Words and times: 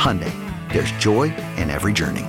Hyundai, 0.00 0.32
there's 0.72 0.90
joy 0.92 1.24
in 1.58 1.68
every 1.68 1.92
journey. 1.92 2.24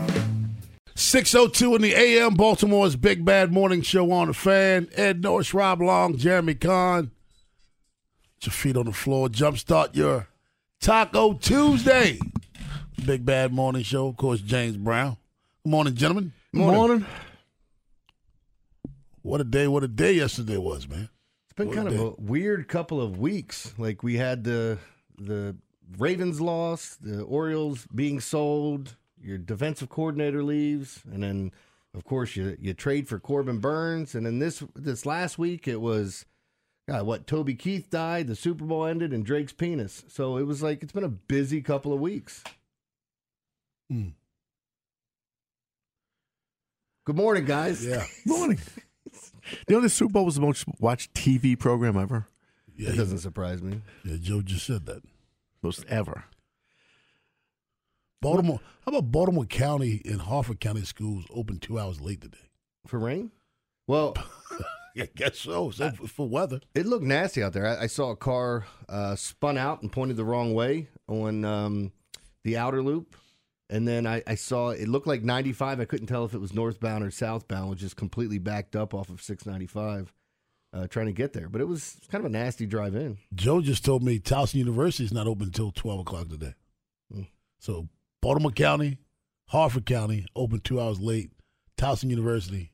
602 0.95 1.75
in 1.75 1.81
the 1.81 1.94
AM, 1.94 2.33
Baltimore's 2.33 2.97
Big 2.97 3.23
Bad 3.23 3.53
Morning 3.53 3.81
Show 3.81 4.11
on 4.11 4.27
the 4.27 4.33
fan. 4.33 4.89
Ed 4.97 5.22
Norris, 5.22 5.53
Rob 5.53 5.81
Long, 5.81 6.17
Jeremy 6.17 6.55
Kahn. 6.55 7.11
Put 8.42 8.47
your 8.47 8.52
feet 8.52 8.75
on 8.75 8.88
the 8.88 8.92
floor. 8.92 9.30
Jumpstart 9.30 9.95
your 9.95 10.27
Taco 10.81 11.31
Tuesday. 11.36 12.19
Big 13.05 13.25
Bad 13.25 13.53
Morning 13.53 13.83
Show. 13.83 14.08
Of 14.08 14.17
course, 14.17 14.42
James 14.42 14.75
Brown. 14.75 15.16
Good 15.64 15.69
morning, 15.69 15.95
gentlemen. 15.95 16.33
Morning. 16.52 16.75
Morning. 16.77 17.05
What 19.22 19.39
a 19.39 19.45
day, 19.45 19.69
what 19.69 19.86
a 19.86 19.88
day 19.88 20.11
yesterday 20.11 20.58
was, 20.58 20.89
man. 20.89 21.08
It's 21.45 21.53
been 21.53 21.67
What 21.67 21.75
kind 21.77 21.88
a 21.88 21.94
of 21.94 21.99
a 22.02 22.22
weird 22.22 22.67
couple 22.67 22.99
of 22.99 23.17
weeks. 23.17 23.73
Like 23.77 24.03
we 24.03 24.17
had 24.17 24.44
the 24.44 24.77
the 25.17 25.55
Ravens 25.97 26.39
loss, 26.42 26.95
the 27.02 27.22
Orioles 27.23 27.88
being 27.94 28.20
sold, 28.20 28.95
your 29.22 29.38
defensive 29.38 29.89
coordinator 29.89 30.44
leaves, 30.44 31.02
and 31.11 31.23
then 31.23 31.52
of 31.94 32.03
course 32.06 32.36
you 32.36 32.56
you 32.59 32.73
trade 32.73 33.08
for 33.08 33.20
Corbin 33.20 33.59
Burnes, 33.59 34.16
and 34.16 34.25
then 34.25 34.39
this 34.39 34.64
this 34.75 35.06
last 35.06 35.38
week 35.38 35.67
it 35.67 35.81
was 35.81 36.25
God, 36.88 37.06
what 37.06 37.28
Toby 37.28 37.53
Keith 37.56 37.89
died, 37.89 38.28
the 38.28 38.36
Super 38.36 38.66
Bowl 38.66 38.86
ended, 38.86 39.14
and 39.14 39.26
Drake's 39.26 39.54
penis. 39.54 40.04
So 40.08 40.38
it 40.38 40.43
was 40.43 40.64
like 40.64 40.82
it's 40.83 40.92
been 40.93 41.04
a 41.04 41.10
busy 41.10 41.61
couple 41.61 41.93
of 41.93 41.99
weeks. 41.99 42.43
Hmm. 43.89 44.10
Good 47.05 47.16
morning, 47.16 47.45
guys. 47.45 47.86
Yeah. 47.86 48.05
Morning. 48.26 48.60
you 49.67 49.76
know, 49.76 49.82
the 49.82 49.89
Super 49.89 50.14
Bowl 50.14 50.26
was 50.26 50.36
the 50.36 50.42
most 50.42 50.66
watched 50.80 51.14
TV 51.14 51.58
program 51.58 51.98
ever, 51.98 52.27
Yeah, 52.76 52.92
It 52.92 52.95
doesn't 52.98 53.17
surprise 53.20 53.61
me. 53.61 53.82
yeah, 54.05 54.17
Joe 54.21 54.42
just 54.42 54.66
said 54.67 54.86
that. 54.86 55.02
Most 55.64 55.86
ever. 55.88 56.26
Baltimore. 58.22 58.60
How 58.86 58.92
about 58.92 59.11
Baltimore 59.11 59.45
County 59.45 60.02
and 60.05 60.22
Harford 60.22 60.60
County 60.60 60.83
schools 60.83 61.26
open 61.32 61.58
two 61.58 61.80
hours 61.80 61.99
late 61.99 62.22
today? 62.22 62.49
For 62.86 62.99
rain? 62.99 63.32
Well, 63.88 64.16
Yeah, 64.94 65.05
guess 65.16 65.39
so. 65.39 65.72
So 65.72 65.92
for, 65.92 66.08
for 66.08 66.27
weather. 66.27 66.60
It 66.76 66.86
looked 66.86 67.05
nasty 67.05 67.42
out 67.44 67.54
there. 67.54 67.67
I, 67.67 67.83
I 67.83 67.88
saw 67.88 68.11
a 68.11 68.16
car 68.16 68.66
uh, 68.89 69.16
spun 69.16 69.58
out 69.58 69.82
and 69.82 69.92
pointed 69.92 70.17
the 70.17 70.26
wrong 70.26 70.54
way 70.54 70.88
on 71.08 71.45
um, 71.45 71.92
the 72.43 72.58
outer 72.58 72.82
loop. 72.83 73.16
And 73.70 73.88
then 73.88 74.05
I, 74.05 74.22
I 74.28 74.36
saw 74.36 74.70
it 74.72 74.89
looked 74.89 75.08
like 75.08 75.23
95. 75.23 75.80
I 75.80 75.86
couldn't 75.86 76.08
tell 76.08 76.26
if 76.26 76.33
it 76.33 76.42
was 76.42 76.54
northbound 76.54 77.05
or 77.05 77.11
southbound, 77.11 77.70
which 77.70 77.83
is 77.83 77.93
completely 77.93 78.38
backed 78.38 78.76
up 78.76 78.93
off 78.93 79.10
of 79.10 79.22
695 79.22 80.14
uh, 80.73 80.87
trying 80.87 81.08
to 81.08 81.11
get 81.14 81.33
there. 81.33 81.49
But 81.49 81.61
it 81.61 81.67
was 81.67 81.98
kind 82.11 82.23
of 82.23 82.30
a 82.30 82.33
nasty 82.33 82.65
drive 82.65 82.95
in. 82.95 83.17
Joe 83.33 83.61
just 83.61 83.83
told 83.86 84.04
me 84.04 84.20
Towson 84.20 84.55
University 84.55 85.04
is 85.05 85.11
not 85.14 85.27
open 85.27 85.48
until 85.48 85.71
12 85.71 85.99
o'clock 86.02 86.30
today. 86.30 86.54
Hmm. 87.14 87.23
So 87.59 87.87
Baltimore 88.21 88.52
County, 88.52 88.98
Harford 89.49 89.86
County, 89.86 90.26
open 90.36 90.60
two 90.60 90.80
hours 90.80 90.99
late. 90.99 91.31
Towson 91.77 92.10
University, 92.10 92.71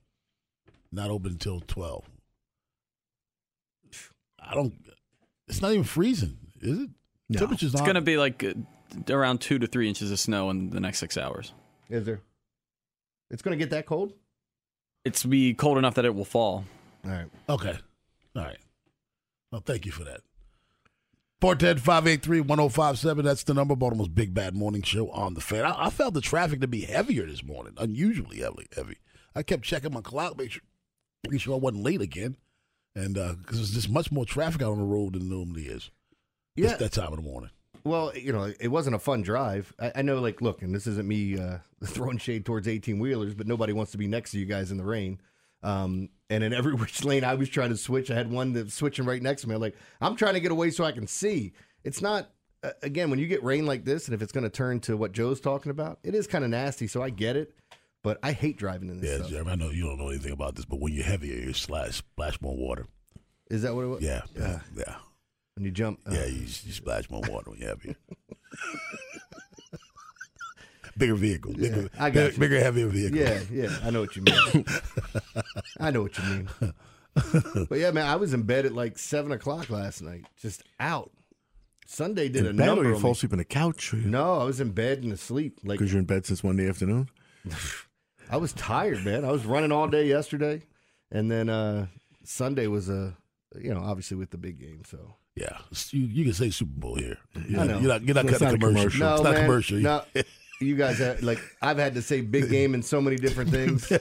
not 0.92 1.10
open 1.10 1.32
until 1.32 1.62
12. 1.62 2.04
I 4.40 4.54
don't, 4.54 4.74
it's 5.48 5.62
not 5.62 5.72
even 5.72 5.84
freezing, 5.84 6.38
is 6.62 6.80
it? 6.80 6.90
No. 7.30 7.40
Temperature's 7.40 7.74
It's 7.74 7.82
not. 7.82 7.86
going 7.86 7.96
to 7.96 8.02
be 8.02 8.18
like 8.18 8.44
uh, 8.44 8.54
around 9.14 9.40
two 9.42 9.60
to 9.60 9.68
three 9.68 9.88
inches 9.90 10.12
of 10.12 10.20
snow 10.20 10.50
in 10.50 10.70
the 10.70 10.80
next 10.80 11.00
six 11.00 11.18
hours. 11.18 11.54
Is 11.90 12.06
there? 12.06 12.22
It's 13.30 13.42
going 13.42 13.58
to 13.58 13.62
get 13.62 13.72
that 13.72 13.86
cold? 13.86 14.14
It's 15.04 15.24
be 15.26 15.54
cold 15.54 15.78
enough 15.78 15.96
that 15.96 16.06
it 16.06 16.16
will 16.16 16.26
fall. 16.26 16.64
All 17.06 17.12
right. 17.12 17.26
Okay. 17.50 17.78
All 18.36 18.44
right. 18.44 18.58
Well, 19.52 19.64
thank 19.66 19.86
you 19.86 19.92
for 19.92 20.04
that. 20.04 20.22
410 21.40 21.84
583 21.84 22.42
1057. 22.42 23.26
That's 23.26 23.44
the 23.44 23.54
number. 23.54 23.76
Baltimore's 23.76 24.10
Big 24.10 24.34
Bad 24.34 24.56
Morning 24.56 24.82
Show 24.82 25.10
on 25.12 25.36
the 25.36 25.42
fan. 25.42 25.66
I, 25.66 25.86
I 25.86 25.90
felt 25.90 26.14
the 26.16 26.22
traffic 26.22 26.62
to 26.62 26.68
be 26.68 26.82
heavier 26.82 27.26
this 27.28 27.44
morning, 27.44 27.74
unusually 27.78 28.40
heavy. 28.40 28.68
heavy. 28.76 28.98
I 29.36 29.44
kept 29.44 29.64
checking 29.64 29.94
my 29.94 30.02
clock, 30.02 30.38
make 30.38 30.52
sure, 30.52 30.64
making 31.24 31.40
sure 31.40 31.54
I 31.54 31.60
wasn't 31.60 31.84
late 31.84 32.02
again. 32.02 32.38
And 32.96 33.14
because 33.14 33.58
there's 33.58 33.74
just 33.74 33.90
much 33.90 34.12
more 34.12 34.26
traffic 34.26 34.64
out 34.64 34.72
on 34.72 34.80
the 34.80 34.84
road 34.84 35.14
than 35.14 35.30
normally 35.30 35.68
is. 35.68 35.92
Yeah. 36.56 36.72
It's 36.72 36.80
that 36.80 36.94
time 36.94 37.14
of 37.14 37.18
the 37.18 37.22
morning. 37.22 37.52
Well, 37.84 38.12
you 38.18 38.34
know, 38.34 38.52
it 38.60 38.70
wasn't 38.70 38.96
a 38.96 39.00
fun 39.00 39.22
drive. 39.22 39.72
I, 39.80 39.92
I 39.98 40.02
know, 40.02 40.20
like, 40.20 40.42
look, 40.42 40.64
and 40.64 40.74
this 40.74 40.88
isn't 40.88 41.08
me 41.08 41.40
uh, 41.40 41.60
throwing 41.86 42.18
shade 42.18 42.46
towards 42.46 42.68
18 42.68 42.98
wheelers, 42.98 43.36
but 43.36 43.46
nobody 43.46 43.74
wants 43.74 43.92
to 43.92 44.00
be 44.00 44.08
next 44.08 44.32
to 44.32 44.40
you 44.40 44.46
guys 44.46 44.72
in 44.72 44.78
the 44.78 44.84
rain. 44.84 45.22
Um, 45.62 46.10
and 46.30 46.44
in 46.44 46.54
every 46.54 46.74
which 46.76 47.04
lane 47.04 47.24
I 47.24 47.36
was 47.36 47.50
trying 47.50 47.70
to 47.70 47.78
switch, 47.78 48.12
I 48.12 48.16
had 48.16 48.32
one 48.32 48.54
that's 48.54 48.74
switching 48.74 49.06
right 49.06 49.22
next 49.22 49.42
to 49.44 49.50
me. 49.50 49.56
I'm 49.56 49.62
like, 49.62 49.76
I'm 50.02 50.16
trying 50.16 50.34
to 50.36 50.40
get 50.40 50.52
away 50.52 50.72
so 50.72 50.84
I 50.84 50.92
can 50.92 51.08
see. 51.08 51.54
It's 51.84 52.02
not, 52.02 52.30
uh, 52.64 52.72
again, 52.84 53.10
when 53.10 53.20
you 53.20 53.28
get 53.28 53.44
rain 53.44 53.66
like 53.66 53.86
this, 53.86 54.08
and 54.08 54.16
if 54.16 54.22
it's 54.22 54.32
going 54.32 54.44
to 54.44 54.50
turn 54.50 54.80
to 54.82 54.98
what 54.98 55.12
Joe's 55.12 55.40
talking 55.40 55.70
about, 55.70 56.00
it 56.04 56.16
is 56.16 56.28
kind 56.28 56.44
of 56.44 56.50
nasty. 56.50 56.88
So 56.88 57.02
I 57.02 57.10
get 57.10 57.36
it, 57.36 57.54
but 58.04 58.20
I 58.24 58.32
hate 58.34 58.58
driving 58.58 58.90
in 58.90 59.00
this 59.00 59.10
Yeah, 59.10 59.18
stuff. 59.18 59.30
Jeremy, 59.30 59.52
I 59.52 59.56
know 59.56 59.70
you 59.70 59.84
don't 59.86 59.98
know 59.98 60.10
anything 60.10 60.32
about 60.34 60.56
this, 60.56 60.66
but 60.66 60.80
when 60.80 60.94
you're 60.94 61.06
heavier, 61.06 61.36
you 61.36 61.54
splash, 61.54 61.98
splash 61.98 62.42
more 62.42 62.56
water. 62.58 62.88
Is 63.50 63.62
that 63.62 63.74
what 63.76 63.84
it 63.84 63.88
was? 63.88 64.02
Yeah, 64.02 64.22
yeah, 64.36 64.60
yeah. 64.76 64.96
When 65.56 65.64
you 65.66 65.72
jump, 65.72 66.00
uh, 66.06 66.12
Yeah, 66.14 66.26
you, 66.26 66.42
you 66.42 66.48
splash 66.74 67.10
more 67.10 67.22
water 67.30 67.52
when 67.52 67.60
you're 67.60 67.70
heavier. 67.70 67.96
bigger 70.98 71.16
vehicles, 71.16 71.56
bigger, 71.56 71.82
Yeah, 71.84 71.88
I 72.00 72.10
got 72.10 72.14
bigger, 72.14 72.32
you. 72.34 72.40
bigger, 72.40 72.60
heavier 72.60 72.88
vehicle. 72.88 73.18
Yeah, 73.20 73.40
yeah, 73.52 73.78
I 73.84 73.90
know 73.92 74.02
what 74.02 74.16
you 74.16 74.24
mean. 74.24 74.66
I 75.80 75.92
know 75.92 76.02
what 76.04 76.18
you 76.18 76.24
mean. 76.24 76.50
But 77.70 77.80
yeah, 77.80 77.92
man, 77.92 78.06
I 78.08 78.16
was 78.16 78.34
in 78.34 78.44
bed 78.44 78.66
at 78.66 78.74
like 78.74 78.98
seven 78.98 79.32
o'clock 79.32 79.70
last 79.70 80.02
night, 80.02 80.26
just 80.42 80.64
out. 80.80 81.12
Sunday 81.90 82.28
did 82.30 82.46
a 82.46 82.50
in 82.50 82.58
bed 82.58 82.64
or 82.64 82.68
number 82.76 82.90
you 82.90 82.96
on 82.96 83.02
fall 83.02 83.12
asleep 83.14 83.32
on 83.32 83.38
the 83.38 83.46
couch 83.46 83.94
No, 83.94 84.42
I 84.42 84.44
was 84.44 84.60
in 84.60 84.72
bed 84.72 85.04
and 85.04 85.14
asleep. 85.14 85.60
Like 85.64 85.80
because 85.80 85.92
you're 85.94 86.00
in 86.00 86.06
bed 86.06 86.26
since 86.26 86.44
Monday 86.44 86.68
afternoon. 86.68 87.10
I 88.30 88.36
was 88.38 88.52
tired, 88.54 89.06
man. 89.06 89.24
I 89.24 89.32
was 89.32 89.46
running 89.46 89.72
all 89.72 89.88
day 89.88 90.06
yesterday, 90.08 90.64
and 91.12 91.32
then 91.32 91.50
uh 91.50 91.88
Sunday 92.26 92.68
was 92.68 92.90
a, 92.90 93.16
you 93.58 93.74
know, 93.74 93.80
obviously 93.80 94.18
with 94.18 94.32
the 94.32 94.38
big 94.38 94.60
game. 94.60 94.82
So 94.86 95.16
Yeah, 95.36 95.58
you, 95.92 96.02
you 96.02 96.24
can 96.26 96.34
say 96.34 96.50
Super 96.50 96.78
Bowl 96.78 96.96
here. 96.96 97.18
You're, 97.48 97.62
I 97.62 97.64
not, 97.64 97.68
know. 97.68 97.80
you're 97.80 97.88
not, 97.88 98.02
you're 98.04 98.16
not 98.16 98.26
It's 98.26 98.38
cutting 98.38 98.48
a 98.48 98.52
not 98.52 98.56
a 98.56 98.60
commercial. 98.60 98.90
commercial. 98.92 99.00
no, 99.00 99.14
it's 99.16 99.24
not 99.24 99.34
man, 99.34 99.46
commercial. 99.46 99.78
No, 99.80 100.04
you 100.60 100.76
guys 100.76 101.00
have, 101.00 101.24
like 101.24 101.40
I've 101.62 101.78
had 101.78 101.96
to 101.96 102.02
say 102.02 102.22
big 102.22 102.50
game 102.50 102.74
in 102.74 102.82
so 102.82 103.00
many 103.02 103.16
different 103.16 103.50
things. 103.52 103.92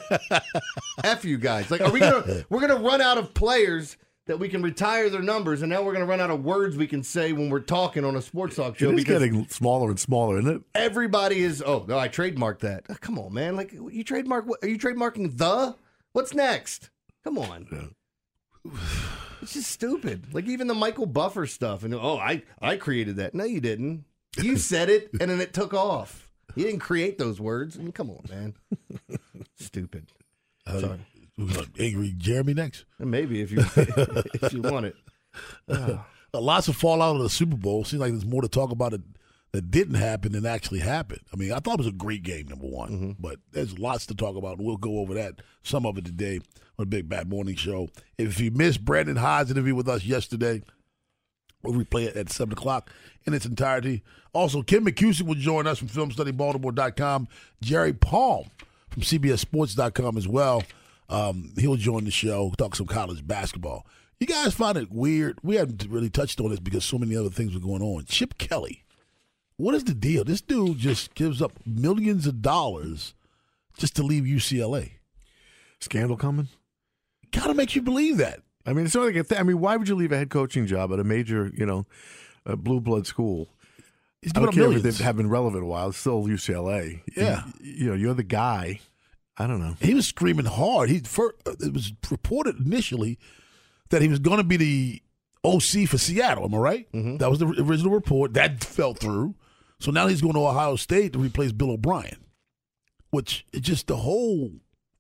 F 1.05 1.25
you 1.25 1.38
guys. 1.38 1.70
Like, 1.70 1.81
are 1.81 1.91
we 1.91 2.00
gonna 2.00 2.44
we're 2.49 2.61
gonna 2.61 2.76
run 2.76 3.00
out 3.00 3.19
of 3.19 3.35
players 3.35 3.97
that 4.26 4.38
we 4.38 4.49
can 4.49 4.62
retire 4.62 5.08
their 5.08 5.23
numbers, 5.23 5.62
and 5.62 5.70
now 5.70 5.82
we're 5.82 5.93
going 5.93 6.05
to 6.05 6.11
run 6.11 6.20
out 6.20 6.31
of 6.31 6.44
words 6.44 6.76
we 6.76 6.87
can 6.87 7.03
say 7.03 7.32
when 7.32 7.49
we're 7.49 7.61
talking 7.61 8.05
on 8.05 8.17
a 8.17 8.23
sports 8.23 8.56
talk 8.56 8.76
show 8.76 8.91
It 8.91 8.94
is 8.94 9.05
because 9.05 9.23
getting 9.23 9.47
smaller 9.49 9.88
and 9.88 10.00
smaller, 10.00 10.38
isn't 10.38 10.56
it? 10.56 10.62
everybody 10.75 11.43
is. 11.43 11.62
Oh 11.64 11.85
no, 11.87 11.99
I 11.99 12.08
trademarked 12.08 12.61
that. 12.61 12.85
Oh, 12.88 12.97
come 13.00 13.19
on, 13.19 13.32
man! 13.32 13.56
Like 13.56 13.73
you 13.73 14.05
trademark? 14.05 14.47
What, 14.47 14.59
are 14.62 14.69
you 14.69 14.79
trademarking 14.79 15.37
the? 15.38 15.76
What's 16.12 16.35
next? 16.35 16.91
Come 17.25 17.38
on. 17.38 17.94
It's 19.43 19.52
just 19.52 19.70
stupid. 19.70 20.35
Like 20.35 20.47
even 20.49 20.67
the 20.67 20.75
Michael 20.75 21.06
Buffer 21.06 21.47
stuff, 21.47 21.85
and 21.85 21.94
oh, 21.94 22.19
I 22.19 22.43
I 22.61 22.76
created 22.76 23.17
that. 23.17 23.35
No, 23.35 23.44
you 23.44 23.61
didn't. 23.61 24.05
You 24.41 24.56
said 24.56 24.91
it, 24.91 25.11
and 25.20 25.31
then 25.31 25.41
it 25.41 25.55
took 25.55 25.73
off. 25.73 26.25
You 26.56 26.64
didn't 26.64 26.81
create 26.81 27.19
those 27.19 27.41
words. 27.41 27.76
I 27.79 27.82
mean, 27.82 27.93
come 27.93 28.11
on, 28.11 28.25
man. 28.29 28.55
Stupid. 29.55 30.06
Uh, 30.67 30.81
Sorry. 30.81 30.99
angry 31.79 32.14
Jeremy 32.17 32.55
next. 32.55 32.85
Maybe 32.99 33.41
if 33.43 33.50
you 33.53 33.58
if 33.76 34.53
you 34.53 34.62
want 34.62 34.87
it. 34.87 34.97
Lots 36.35 36.69
of 36.69 36.76
fallout 36.76 37.17
of 37.17 37.23
the 37.23 37.31
Super 37.31 37.56
Bowl. 37.56 37.85
Seems 37.85 38.00
like 38.00 38.11
there's 38.11 38.26
more 38.26 38.43
to 38.43 38.49
talk 38.49 38.70
about 38.70 38.93
it 38.93 39.00
that 39.53 39.70
didn't 39.70 39.94
happen 39.94 40.32
than 40.32 40.44
actually 40.44 40.81
happened. 40.81 41.20
I 41.32 41.37
mean, 41.37 41.53
I 41.53 41.61
thought 41.61 41.75
it 41.75 41.79
was 41.79 41.87
a 41.87 41.93
great 41.93 42.23
game, 42.23 42.47
number 42.49 42.67
one, 42.67 42.91
Mm-hmm. 42.91 43.11
but 43.20 43.38
there's 43.52 43.79
lots 43.79 44.05
to 44.06 44.14
talk 44.14 44.37
about. 44.37 44.59
and 44.59 44.67
We'll 44.67 44.76
go 44.76 44.99
over 44.99 45.14
that, 45.14 45.37
some 45.62 45.87
of 45.87 45.97
it 45.97 46.05
today 46.05 46.37
on 46.79 46.82
the 46.82 46.87
Big 46.87 47.09
Bad 47.09 47.31
Morning 47.31 47.55
Show. 47.55 47.88
If 48.19 48.38
you 48.41 48.50
missed 48.50 48.85
Brandon 48.85 49.17
Hyde's 49.17 49.50
interview 49.50 49.75
with 49.75 49.88
us 49.88 50.05
yesterday, 50.05 50.62
we'll 51.67 51.85
replay 51.85 52.07
it 52.07 52.17
at 52.17 52.31
7 52.31 52.53
o'clock 52.53 52.91
in 53.25 53.35
its 53.35 53.47
entirety. 53.47 54.03
Also, 54.33 54.63
Kim 54.63 54.85
McCusick 54.85 55.23
will 55.23 55.35
join 55.35 55.67
us 55.67 55.79
from 55.79 55.89
FilmStudyBaltimore.com. 55.89 57.29
Jerry 57.63 57.93
Palm 57.93 58.45
from 58.91 59.03
CBSSports.com 59.03 60.17
as 60.17 60.29
well. 60.29 60.63
Um, 61.09 61.53
he'll 61.59 61.77
join 61.77 62.05
the 62.05 62.11
show, 62.11 62.53
talk 62.59 62.75
some 62.75 62.87
college 62.87 63.27
basketball. 63.27 63.87
You 64.19 64.27
guys 64.27 64.55
find 64.55 64.79
it 64.79 64.91
weird? 64.91 65.39
We 65.43 65.57
haven't 65.57 65.87
really 65.89 66.11
touched 66.11 66.41
on 66.41 66.51
this 66.51 66.61
because 66.61 66.85
so 66.85 66.99
many 66.99 67.17
other 67.17 67.31
things 67.31 67.55
were 67.55 67.61
going 67.61 67.83
on. 67.83 68.07
Chip 68.07 68.39
Kelly, 68.39 68.85
what 69.57 69.75
is 69.75 69.85
the 69.85 69.95
deal? 69.95 70.25
This 70.25 70.41
dude 70.41 70.79
just 70.79 71.15
gives 71.15 71.43
up 71.43 71.53
millions 71.67 72.27
of 72.27 72.41
dollars 72.43 73.15
just 73.77 73.95
to 73.97 74.03
leave 74.03 74.25
UCLA. 74.25 74.93
Scandal 75.81 76.17
coming. 76.17 76.49
Kind 77.33 77.51
of 77.51 77.57
makes 77.57 77.77
you 77.77 77.83
believe 77.83 78.17
that. 78.17 78.41
I 78.67 78.73
mean, 78.73 78.87
it's 78.87 78.95
not 78.95 79.05
like 79.05 79.17
a 79.17 79.23
th- 79.23 79.41
I 79.41 79.45
mean, 79.45 79.61
why 79.61 79.77
would 79.77 79.89
you 79.89 79.95
leave 79.95 80.13
a 80.13 80.19
head 80.19 80.31
coaching 80.31 80.67
job 80.67 80.93
at 80.93 80.99
a 80.99 81.05
major, 81.05 81.51
you 81.55 81.65
know, 81.67 81.87
a 82.45 82.57
blue 82.57 82.81
blood 82.81 83.07
school? 83.07 83.49
He's 84.21 84.33
I 84.35 84.41
don't 84.41 84.53
care 84.53 84.73
if 84.73 84.83
they 84.83 85.05
have 85.05 85.17
been 85.17 85.31
relevant 85.31 85.63
a 85.63 85.67
while. 85.67 85.91
It's 85.91 85.99
still 85.99 86.25
UCLA. 86.25 87.03
Yeah. 87.17 87.45
You, 87.61 87.73
you 87.73 87.87
know, 87.89 87.95
you're 87.95 88.15
the 88.15 88.23
guy. 88.25 88.81
I 89.37 89.47
don't 89.47 89.61
know. 89.61 89.77
He 89.81 89.95
was 89.95 90.07
screaming 90.07 90.47
hard. 90.47 90.89
He 90.89 91.01
first, 91.01 91.37
it 91.47 91.73
was 91.73 91.93
reported 92.11 92.57
initially 92.59 93.19
that 93.91 94.03
he 94.03 94.09
was 94.09 94.19
going 94.19 94.39
to 94.39 94.45
be 94.45 94.57
the 94.57 95.03
OC 95.45 95.89
for 95.89 95.99
Seattle. 95.99 96.45
Am 96.45 96.55
I 96.55 96.59
right? 96.59 96.93
Mm-hmm. 96.93 97.19
That 97.19 97.31
was 97.31 97.39
the 97.39 97.47
original 97.47 97.93
report. 97.93 98.35
That 98.35 98.65
fell 98.65 98.95
through. 98.95 99.35
So 99.79 99.91
now 99.91 100.07
he's 100.07 100.23
going 100.23 100.35
to 100.35 100.41
Ohio 100.41 100.77
State 100.77 101.12
to 101.12 101.19
replace 101.19 101.53
Bill 101.53 101.71
O'Brien, 101.71 102.17
which 103.11 103.45
it 103.53 103.61
just 103.61 103.87
the 103.87 103.97
whole 103.97 104.53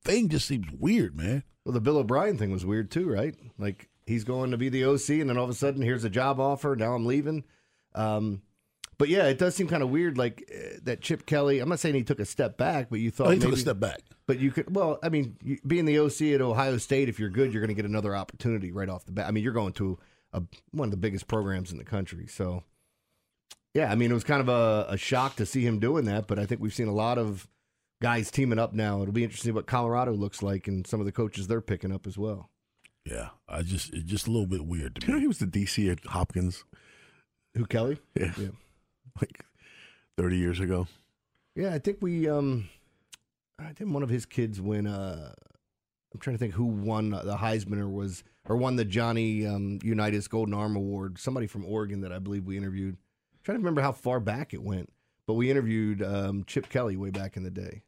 thing 0.06 0.28
just 0.28 0.46
seems 0.46 0.66
weird, 0.70 1.16
man. 1.16 1.42
Well, 1.64 1.72
the 1.72 1.80
Bill 1.80 1.98
O'Brien 1.98 2.38
thing 2.38 2.52
was 2.52 2.64
weird 2.64 2.90
too, 2.90 3.10
right? 3.10 3.34
Like 3.58 3.88
he's 4.06 4.24
going 4.24 4.52
to 4.52 4.56
be 4.56 4.68
the 4.68 4.84
OC, 4.84 5.10
and 5.10 5.28
then 5.30 5.36
all 5.36 5.44
of 5.44 5.50
a 5.50 5.54
sudden, 5.54 5.82
here's 5.82 6.04
a 6.04 6.10
job 6.10 6.40
offer. 6.40 6.76
Now 6.76 6.94
I'm 6.94 7.06
leaving. 7.06 7.44
Um, 7.94 8.42
but 8.98 9.08
yeah, 9.08 9.24
it 9.24 9.38
does 9.38 9.54
seem 9.54 9.68
kind 9.68 9.82
of 9.82 9.90
weird, 9.90 10.16
like 10.16 10.50
uh, 10.54 10.78
that 10.84 11.00
Chip 11.02 11.26
Kelly. 11.26 11.58
I'm 11.58 11.68
not 11.68 11.80
saying 11.80 11.94
he 11.94 12.02
took 12.02 12.20
a 12.20 12.24
step 12.24 12.56
back, 12.56 12.88
but 12.88 12.98
you 13.00 13.10
thought 13.10 13.26
Oh, 13.26 13.30
he 13.30 13.38
took 13.38 13.52
a 13.52 13.56
step 13.56 13.78
back. 13.78 14.00
But 14.26 14.38
you 14.38 14.50
could, 14.50 14.74
well, 14.74 14.98
I 15.02 15.08
mean, 15.08 15.36
you, 15.42 15.58
being 15.66 15.84
the 15.84 15.98
OC 15.98 16.22
at 16.34 16.40
Ohio 16.40 16.78
State, 16.78 17.08
if 17.08 17.18
you're 17.20 17.28
good, 17.28 17.52
you're 17.52 17.60
going 17.60 17.74
to 17.74 17.80
get 17.80 17.88
another 17.88 18.16
opportunity 18.16 18.72
right 18.72 18.88
off 18.88 19.04
the 19.04 19.12
bat. 19.12 19.26
I 19.26 19.30
mean, 19.32 19.44
you're 19.44 19.52
going 19.52 19.72
to 19.74 19.98
a, 20.32 20.42
one 20.72 20.86
of 20.86 20.90
the 20.90 20.96
biggest 20.96 21.28
programs 21.28 21.70
in 21.70 21.78
the 21.78 21.84
country. 21.84 22.26
So, 22.26 22.64
yeah, 23.74 23.92
I 23.92 23.94
mean, 23.94 24.10
it 24.10 24.14
was 24.14 24.24
kind 24.24 24.40
of 24.40 24.48
a, 24.48 24.86
a 24.90 24.96
shock 24.96 25.36
to 25.36 25.46
see 25.46 25.62
him 25.62 25.78
doing 25.78 26.06
that. 26.06 26.26
But 26.26 26.38
I 26.38 26.46
think 26.46 26.60
we've 26.60 26.74
seen 26.74 26.88
a 26.88 26.94
lot 26.94 27.18
of 27.18 27.46
guys 28.00 28.30
teaming 28.30 28.58
up 28.58 28.72
now. 28.72 29.02
It'll 29.02 29.12
be 29.12 29.24
interesting 29.24 29.54
what 29.54 29.66
Colorado 29.66 30.12
looks 30.12 30.42
like 30.42 30.68
and 30.68 30.86
some 30.86 31.00
of 31.00 31.06
the 31.06 31.12
coaches 31.12 31.46
they're 31.46 31.60
picking 31.60 31.92
up 31.92 32.06
as 32.06 32.18
well. 32.18 32.50
Yeah, 33.04 33.28
I 33.48 33.62
just 33.62 33.92
it's 33.94 34.04
just 34.04 34.26
a 34.26 34.30
little 34.30 34.48
bit 34.48 34.66
weird 34.66 34.94
Do 34.94 35.00
to 35.00 35.06
you 35.06 35.12
know 35.14 35.20
he 35.20 35.28
was 35.28 35.38
the 35.38 35.46
DC 35.46 35.90
at 35.90 36.04
Hopkins 36.06 36.64
Who, 37.54 37.64
Kelly? 37.66 37.98
Yeah. 38.18 38.32
Yeah. 38.36 38.48
like 39.20 39.44
30 40.18 40.36
years 40.36 40.60
ago? 40.60 40.88
Yeah, 41.54 41.72
I 41.72 41.78
think 41.78 41.98
we, 42.00 42.28
um, 42.28 42.68
I 43.58 43.72
think 43.72 43.92
one 43.92 44.02
of 44.02 44.08
his 44.10 44.26
kids 44.26 44.60
win, 44.60 44.86
uh, 44.86 45.32
I'm 46.12 46.20
trying 46.20 46.34
to 46.34 46.38
think 46.38 46.54
who 46.54 46.66
won 46.66 47.10
the 47.10 47.36
Heisman 47.36 47.78
or 47.78 47.88
was, 47.88 48.24
or 48.46 48.56
won 48.56 48.76
the 48.76 48.84
Johnny 48.84 49.46
um, 49.46 49.78
Unitas 49.82 50.28
Golden 50.28 50.54
Arm 50.54 50.76
Award. 50.76 51.18
Somebody 51.18 51.46
from 51.46 51.64
Oregon 51.64 52.02
that 52.02 52.12
I 52.12 52.18
believe 52.18 52.44
we 52.44 52.56
interviewed. 52.56 52.96
trying 53.42 53.56
to 53.56 53.60
remember 53.60 53.80
how 53.80 53.92
far 53.92 54.20
back 54.20 54.52
it 54.52 54.62
went, 54.62 54.92
but 55.26 55.34
we 55.34 55.50
interviewed 55.50 56.02
um, 56.02 56.44
Chip 56.46 56.68
Kelly 56.68 56.96
way 56.96 57.10
back 57.10 57.36
in 57.36 57.42
the 57.42 57.50
day. 57.50 57.82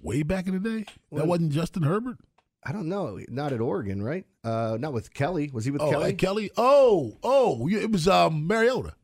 Way 0.00 0.22
back 0.22 0.46
in 0.46 0.60
the 0.60 0.60
day, 0.78 0.84
that 1.12 1.26
wasn't 1.26 1.52
Justin 1.52 1.82
Herbert. 1.82 2.18
I 2.64 2.72
don't 2.72 2.88
know, 2.88 3.18
not 3.28 3.52
at 3.52 3.60
Oregon, 3.60 4.02
right? 4.02 4.26
Uh, 4.44 4.76
not 4.78 4.92
with 4.92 5.12
Kelly. 5.14 5.50
Was 5.52 5.64
he 5.64 5.70
with 5.70 5.80
Oh, 5.82 5.90
Kelly? 5.90 6.12
Kelly. 6.14 6.48
Kelly. 6.48 6.50
Oh, 6.56 7.16
oh, 7.22 7.68
it 7.68 7.90
was 7.90 8.06
um, 8.06 8.46
Mariota. 8.46 8.94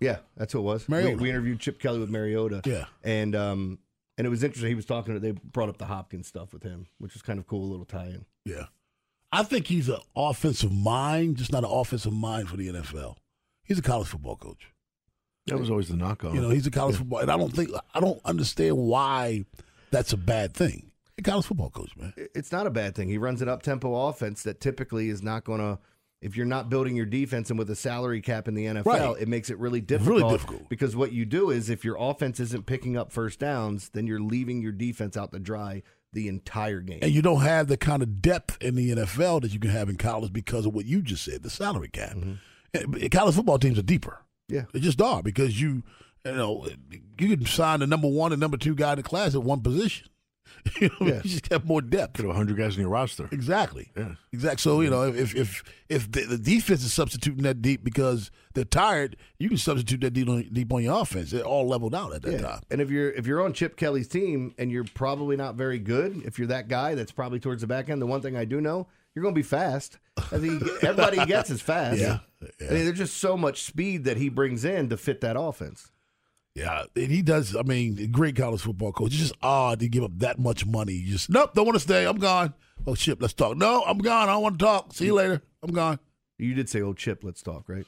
Yeah, 0.00 0.18
that's 0.36 0.52
who 0.52 0.58
it 0.60 0.62
was. 0.62 0.86
We, 0.86 0.92
Mariota. 0.94 1.22
we 1.22 1.30
interviewed 1.30 1.60
Chip 1.60 1.80
Kelly 1.80 1.98
with 2.00 2.10
Mariota. 2.10 2.60
Yeah. 2.64 2.84
and 3.02 3.34
um, 3.34 3.78
and 4.18 4.26
it 4.26 4.30
was 4.30 4.44
interesting. 4.44 4.68
He 4.68 4.74
was 4.74 4.84
talking. 4.84 5.18
They 5.20 5.32
brought 5.32 5.68
up 5.68 5.78
the 5.78 5.86
Hopkins 5.86 6.28
stuff 6.28 6.52
with 6.52 6.62
him, 6.62 6.86
which 6.98 7.14
was 7.14 7.22
kind 7.22 7.38
of 7.38 7.46
cool, 7.46 7.64
a 7.64 7.70
little 7.70 7.86
tie-in. 7.86 8.24
Yeah. 8.44 8.66
I 9.32 9.42
think 9.42 9.66
he's 9.66 9.88
an 9.88 9.98
offensive 10.14 10.70
mind, 10.72 11.36
just 11.38 11.50
not 11.50 11.64
an 11.64 11.70
offensive 11.70 12.12
mind 12.12 12.48
for 12.48 12.56
the 12.56 12.68
NFL. 12.68 13.16
He's 13.64 13.78
a 13.78 13.82
college 13.82 14.06
football 14.08 14.36
coach. 14.36 14.70
That 15.46 15.58
was 15.58 15.70
always 15.70 15.88
the 15.88 15.96
knock 15.96 16.24
on. 16.24 16.34
You 16.34 16.40
know, 16.40 16.48
he's 16.50 16.66
a 16.66 16.70
college 16.70 16.96
football, 16.96 17.18
and 17.20 17.30
I 17.30 17.36
don't 17.36 17.54
think 17.54 17.70
I 17.94 18.00
don't 18.00 18.20
understand 18.24 18.76
why 18.76 19.44
that's 19.90 20.12
a 20.12 20.16
bad 20.16 20.54
thing. 20.54 20.90
A 21.18 21.22
college 21.22 21.46
football 21.46 21.70
coach, 21.70 21.90
man. 21.96 22.12
it's 22.16 22.50
not 22.50 22.66
a 22.66 22.70
bad 22.70 22.94
thing. 22.94 23.08
He 23.08 23.18
runs 23.18 23.40
an 23.42 23.48
up 23.48 23.62
tempo 23.62 24.08
offense 24.08 24.42
that 24.44 24.60
typically 24.60 25.08
is 25.10 25.22
not 25.22 25.44
going 25.44 25.60
to. 25.60 25.78
If 26.20 26.38
you're 26.38 26.46
not 26.46 26.70
building 26.70 26.96
your 26.96 27.04
defense 27.04 27.50
and 27.50 27.58
with 27.58 27.68
a 27.68 27.76
salary 27.76 28.22
cap 28.22 28.48
in 28.48 28.54
the 28.54 28.64
NFL, 28.64 28.86
Right. 28.86 29.20
it 29.20 29.28
makes 29.28 29.50
it 29.50 29.58
really 29.58 29.82
difficult. 29.82 30.22
really 30.22 30.32
difficult. 30.32 30.68
Because 30.70 30.96
what 30.96 31.12
you 31.12 31.26
do 31.26 31.50
is 31.50 31.68
if 31.68 31.84
your 31.84 31.96
offense 32.00 32.40
isn't 32.40 32.64
picking 32.64 32.96
up 32.96 33.12
first 33.12 33.38
downs, 33.40 33.90
then 33.90 34.06
you're 34.06 34.20
leaving 34.22 34.62
your 34.62 34.72
defense 34.72 35.18
out 35.18 35.32
to 35.32 35.38
dry 35.38 35.82
the 36.14 36.28
entire 36.28 36.80
game. 36.80 37.00
And 37.02 37.12
you 37.12 37.20
don't 37.20 37.42
have 37.42 37.68
the 37.68 37.76
kind 37.76 38.02
of 38.02 38.22
depth 38.22 38.56
in 38.62 38.74
the 38.74 38.90
NFL 38.92 39.42
that 39.42 39.52
you 39.52 39.60
can 39.60 39.68
have 39.70 39.90
in 39.90 39.96
college 39.96 40.32
because 40.32 40.64
of 40.64 40.72
what 40.74 40.86
you 40.86 41.02
just 41.02 41.24
said, 41.24 41.42
the 41.42 41.50
salary 41.50 41.88
cap. 41.88 42.16
Mm-hmm. 42.16 42.94
And 42.94 43.10
College 43.10 43.34
football 43.34 43.58
teams 43.58 43.78
are 43.78 43.82
deeper. 43.82 44.23
Yeah. 44.48 44.64
They 44.72 44.80
just 44.80 45.00
are 45.00 45.22
because 45.22 45.60
you, 45.60 45.82
you 46.24 46.32
know, 46.32 46.66
you 47.18 47.36
can 47.36 47.46
sign 47.46 47.80
the 47.80 47.86
number 47.86 48.08
one 48.08 48.32
and 48.32 48.40
number 48.40 48.56
two 48.56 48.74
guy 48.74 48.92
in 48.92 48.96
the 48.96 49.02
class 49.02 49.34
at 49.34 49.42
one 49.42 49.60
position. 49.60 50.08
You, 50.80 50.88
know, 51.00 51.06
Yeah. 51.06 51.14
you 51.24 51.30
just 51.30 51.50
have 51.52 51.66
more 51.66 51.82
depth. 51.82 52.14
Could 52.14 52.24
have 52.24 52.36
100 52.36 52.56
guys 52.56 52.74
in 52.76 52.80
your 52.82 52.90
roster. 52.90 53.28
Exactly. 53.32 53.90
Yeah. 53.96 54.14
Exactly. 54.32 54.62
So 54.62 54.80
you 54.80 54.88
know, 54.88 55.02
if 55.12 55.34
if 55.34 55.62
if 55.90 56.10
the, 56.10 56.22
the 56.22 56.38
defense 56.38 56.82
is 56.84 56.92
substituting 56.92 57.42
that 57.42 57.60
deep 57.60 57.84
because 57.84 58.30
they're 58.54 58.64
tired, 58.64 59.16
you 59.38 59.48
can 59.48 59.58
substitute 59.58 60.00
that 60.02 60.12
deep 60.12 60.26
on, 60.28 60.48
deep 60.52 60.72
on 60.72 60.82
your 60.82 61.00
offense. 61.02 61.32
They're 61.32 61.42
all 61.42 61.66
leveled 61.66 61.94
out 61.94 62.14
at 62.14 62.22
that 62.22 62.32
Yeah. 62.32 62.38
time. 62.40 62.60
And 62.70 62.80
if 62.80 62.88
you're 62.90 63.10
if 63.10 63.26
you're 63.26 63.44
on 63.44 63.52
Chip 63.52 63.76
Kelly's 63.76 64.08
team 64.08 64.54
and 64.56 64.70
you're 64.70 64.84
probably 64.94 65.36
not 65.36 65.54
very 65.56 65.78
good, 65.78 66.22
if 66.24 66.38
you're 66.38 66.48
that 66.48 66.68
guy 66.68 66.94
that's 66.94 67.12
probably 67.12 67.40
towards 67.40 67.60
the 67.60 67.66
back 67.66 67.90
end, 67.90 68.00
the 68.00 68.06
one 68.06 68.22
thing 68.22 68.34
I 68.36 68.44
do 68.46 68.60
know, 68.60 68.86
you're 69.14 69.22
going 69.22 69.34
to 69.34 69.38
be 69.38 69.42
fast. 69.42 69.98
I 70.16 70.38
think 70.38 70.62
everybody 70.82 71.18
he 71.20 71.26
gets 71.26 71.50
is 71.50 71.60
fast. 71.72 72.00
Yeah. 72.00 72.18
I 72.60 72.72
mean, 72.72 72.84
there's 72.84 72.98
just 72.98 73.16
so 73.18 73.36
much 73.36 73.62
speed 73.62 74.04
that 74.04 74.16
he 74.16 74.28
brings 74.28 74.64
in 74.64 74.88
to 74.90 74.96
fit 74.96 75.20
that 75.22 75.38
offense. 75.38 75.90
Yeah, 76.54 76.84
and 76.94 77.10
he 77.10 77.20
does. 77.22 77.56
I 77.56 77.62
mean, 77.62 78.12
great 78.12 78.36
college 78.36 78.60
football 78.60 78.92
coach. 78.92 79.08
It's 79.12 79.16
just 79.16 79.34
odd 79.42 79.80
to 79.80 79.88
give 79.88 80.04
up 80.04 80.12
that 80.18 80.38
much 80.38 80.64
money. 80.64 80.92
You 80.92 81.10
just 81.12 81.28
nope, 81.28 81.52
don't 81.54 81.64
want 81.66 81.74
to 81.74 81.80
stay. 81.80 82.06
I'm 82.06 82.18
gone. 82.18 82.54
Oh 82.86 82.94
Chip, 82.94 83.20
let's 83.20 83.34
talk. 83.34 83.56
No, 83.56 83.82
I'm 83.82 83.98
gone. 83.98 84.28
I 84.28 84.32
don't 84.34 84.42
want 84.42 84.58
to 84.60 84.64
talk. 84.64 84.92
See 84.94 85.06
you 85.06 85.14
later. 85.14 85.42
I'm 85.64 85.72
gone. 85.72 85.98
You 86.38 86.54
did 86.54 86.68
say, 86.68 86.80
"Oh, 86.80 86.92
Chip, 86.92 87.24
let's 87.24 87.42
talk," 87.42 87.68
right? 87.68 87.84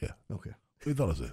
Yeah, 0.00 0.12
Okay. 0.32 0.52
we 0.86 0.94
thought 0.94 1.10
I 1.10 1.14
said. 1.14 1.32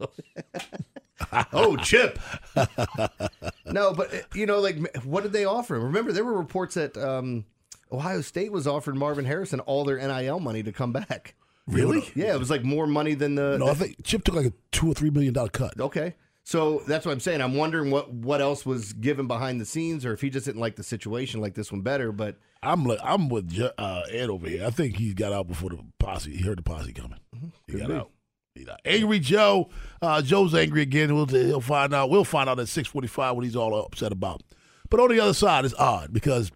Oh, 1.52 1.76
Chip. 1.76 2.18
no, 3.66 3.94
but 3.94 4.12
you 4.34 4.46
know, 4.46 4.60
like, 4.60 4.96
what 5.04 5.22
did 5.22 5.32
they 5.32 5.44
offer 5.44 5.76
him? 5.76 5.84
Remember, 5.84 6.12
there 6.12 6.24
were 6.24 6.36
reports 6.36 6.74
that 6.74 6.96
um, 6.96 7.44
Ohio 7.92 8.20
State 8.20 8.52
was 8.52 8.66
offering 8.66 8.98
Marvin 8.98 9.24
Harrison 9.24 9.60
all 9.60 9.84
their 9.84 9.96
NIL 9.98 10.40
money 10.40 10.62
to 10.62 10.72
come 10.72 10.92
back. 10.92 11.34
Really? 11.66 12.08
Yeah, 12.14 12.32
it 12.34 12.38
was 12.38 12.50
like 12.50 12.62
more 12.62 12.86
money 12.86 13.14
than 13.14 13.34
the. 13.34 13.58
No, 13.58 13.68
I 13.68 13.74
think 13.74 14.04
Chip 14.04 14.22
took 14.24 14.34
like 14.36 14.46
a 14.46 14.52
two 14.70 14.88
or 14.90 14.94
three 14.94 15.10
million 15.10 15.34
dollar 15.34 15.48
cut. 15.48 15.80
Okay. 15.80 16.14
So 16.44 16.84
that's 16.86 17.04
what 17.04 17.10
I'm 17.10 17.18
saying. 17.18 17.40
I'm 17.40 17.54
wondering 17.56 17.90
what 17.90 18.12
what 18.12 18.40
else 18.40 18.64
was 18.64 18.92
given 18.92 19.26
behind 19.26 19.60
the 19.60 19.64
scenes, 19.64 20.06
or 20.06 20.12
if 20.12 20.20
he 20.20 20.30
just 20.30 20.46
didn't 20.46 20.60
like 20.60 20.76
the 20.76 20.84
situation, 20.84 21.40
like 21.40 21.54
this 21.54 21.72
one 21.72 21.80
better. 21.80 22.12
But 22.12 22.36
I'm 22.62 22.84
li- 22.84 23.00
I'm 23.02 23.28
with 23.28 23.48
Ju- 23.50 23.70
uh, 23.76 24.02
Ed 24.08 24.30
over 24.30 24.48
here. 24.48 24.64
I 24.64 24.70
think 24.70 24.96
he 24.96 25.12
got 25.12 25.32
out 25.32 25.48
before 25.48 25.70
the 25.70 25.78
posse. 25.98 26.36
He 26.36 26.44
heard 26.44 26.58
the 26.58 26.62
posse 26.62 26.92
coming. 26.92 27.18
He 27.66 27.78
got 27.78 27.88
be. 27.88 27.94
out. 27.94 28.10
He 28.54 28.64
got- 28.64 28.80
Angry 28.84 29.18
Joe. 29.18 29.68
Uh, 30.00 30.22
Joe's 30.22 30.54
angry 30.54 30.82
again. 30.82 31.16
We'll, 31.16 31.26
he'll 31.26 31.60
find 31.60 31.92
out. 31.92 32.10
We'll 32.10 32.22
find 32.22 32.48
out 32.48 32.60
at 32.60 32.66
6:45 32.68 33.34
what 33.34 33.44
he's 33.44 33.56
all 33.56 33.74
upset 33.84 34.12
about. 34.12 34.42
But 34.88 35.00
on 35.00 35.08
the 35.08 35.18
other 35.18 35.34
side, 35.34 35.64
it's 35.64 35.74
odd 35.74 36.12
because 36.12 36.52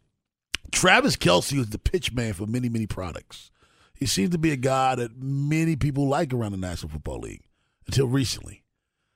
Travis 0.73 1.17
Kelce 1.17 1.57
was 1.57 1.71
the 1.71 1.79
pitch 1.79 2.13
man 2.13 2.33
for 2.33 2.47
many 2.47 2.69
many 2.69 2.87
products. 2.87 3.51
He 3.95 4.07
seems 4.07 4.31
to 4.31 4.39
be 4.39 4.51
a 4.51 4.57
guy 4.57 4.95
that 4.95 5.19
many 5.23 5.77
people 5.77 6.09
like 6.09 6.33
around 6.33 6.53
the 6.53 6.59
National 6.59 6.91
Football 6.91 7.21
League 7.21 7.43
until 7.87 8.07
recently. 8.07 8.65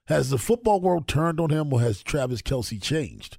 Has 0.09 0.29
the 0.29 0.37
football 0.37 0.81
world 0.81 1.09
turned 1.09 1.41
on 1.41 1.49
him 1.49 1.73
or 1.73 1.81
has 1.81 2.03
Travis 2.03 2.43
Kelce 2.43 2.83
changed? 2.83 3.39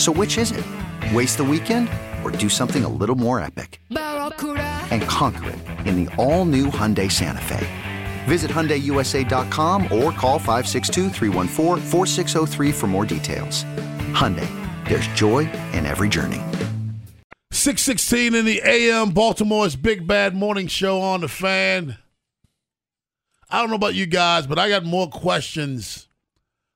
So, 0.00 0.10
which 0.10 0.38
is 0.38 0.50
it? 0.52 0.64
Waste 1.12 1.36
the 1.36 1.44
weekend 1.44 1.90
or 2.24 2.30
do 2.30 2.48
something 2.48 2.84
a 2.84 2.88
little 2.88 3.16
more 3.16 3.38
epic? 3.38 3.82
And 3.90 5.02
conquer 5.02 5.50
it 5.50 5.58
in 5.86 6.02
the 6.02 6.16
all-new 6.16 6.68
Hyundai 6.68 7.12
Santa 7.12 7.42
Fe. 7.42 7.68
Visit 8.24 8.50
HyundaiUSA.com 8.50 9.82
or 9.92 10.10
call 10.12 10.38
562 10.38 11.10
for 12.72 12.86
more 12.86 13.04
details. 13.04 13.64
Hyundai, 14.14 14.48
there's 14.88 15.06
joy 15.08 15.40
in 15.74 15.84
every 15.84 16.08
journey. 16.08 16.40
616 17.52 18.34
in 18.34 18.46
the 18.46 18.62
AM, 18.64 19.10
Baltimore's 19.10 19.76
Big 19.76 20.06
Bad 20.06 20.34
Morning 20.34 20.66
Show 20.66 20.98
on 21.02 21.20
the 21.20 21.28
fan. 21.28 21.98
I 23.50 23.60
don't 23.60 23.68
know 23.68 23.76
about 23.76 23.94
you 23.94 24.06
guys, 24.06 24.46
but 24.46 24.58
I 24.58 24.70
got 24.70 24.82
more 24.82 25.10
questions 25.10 26.08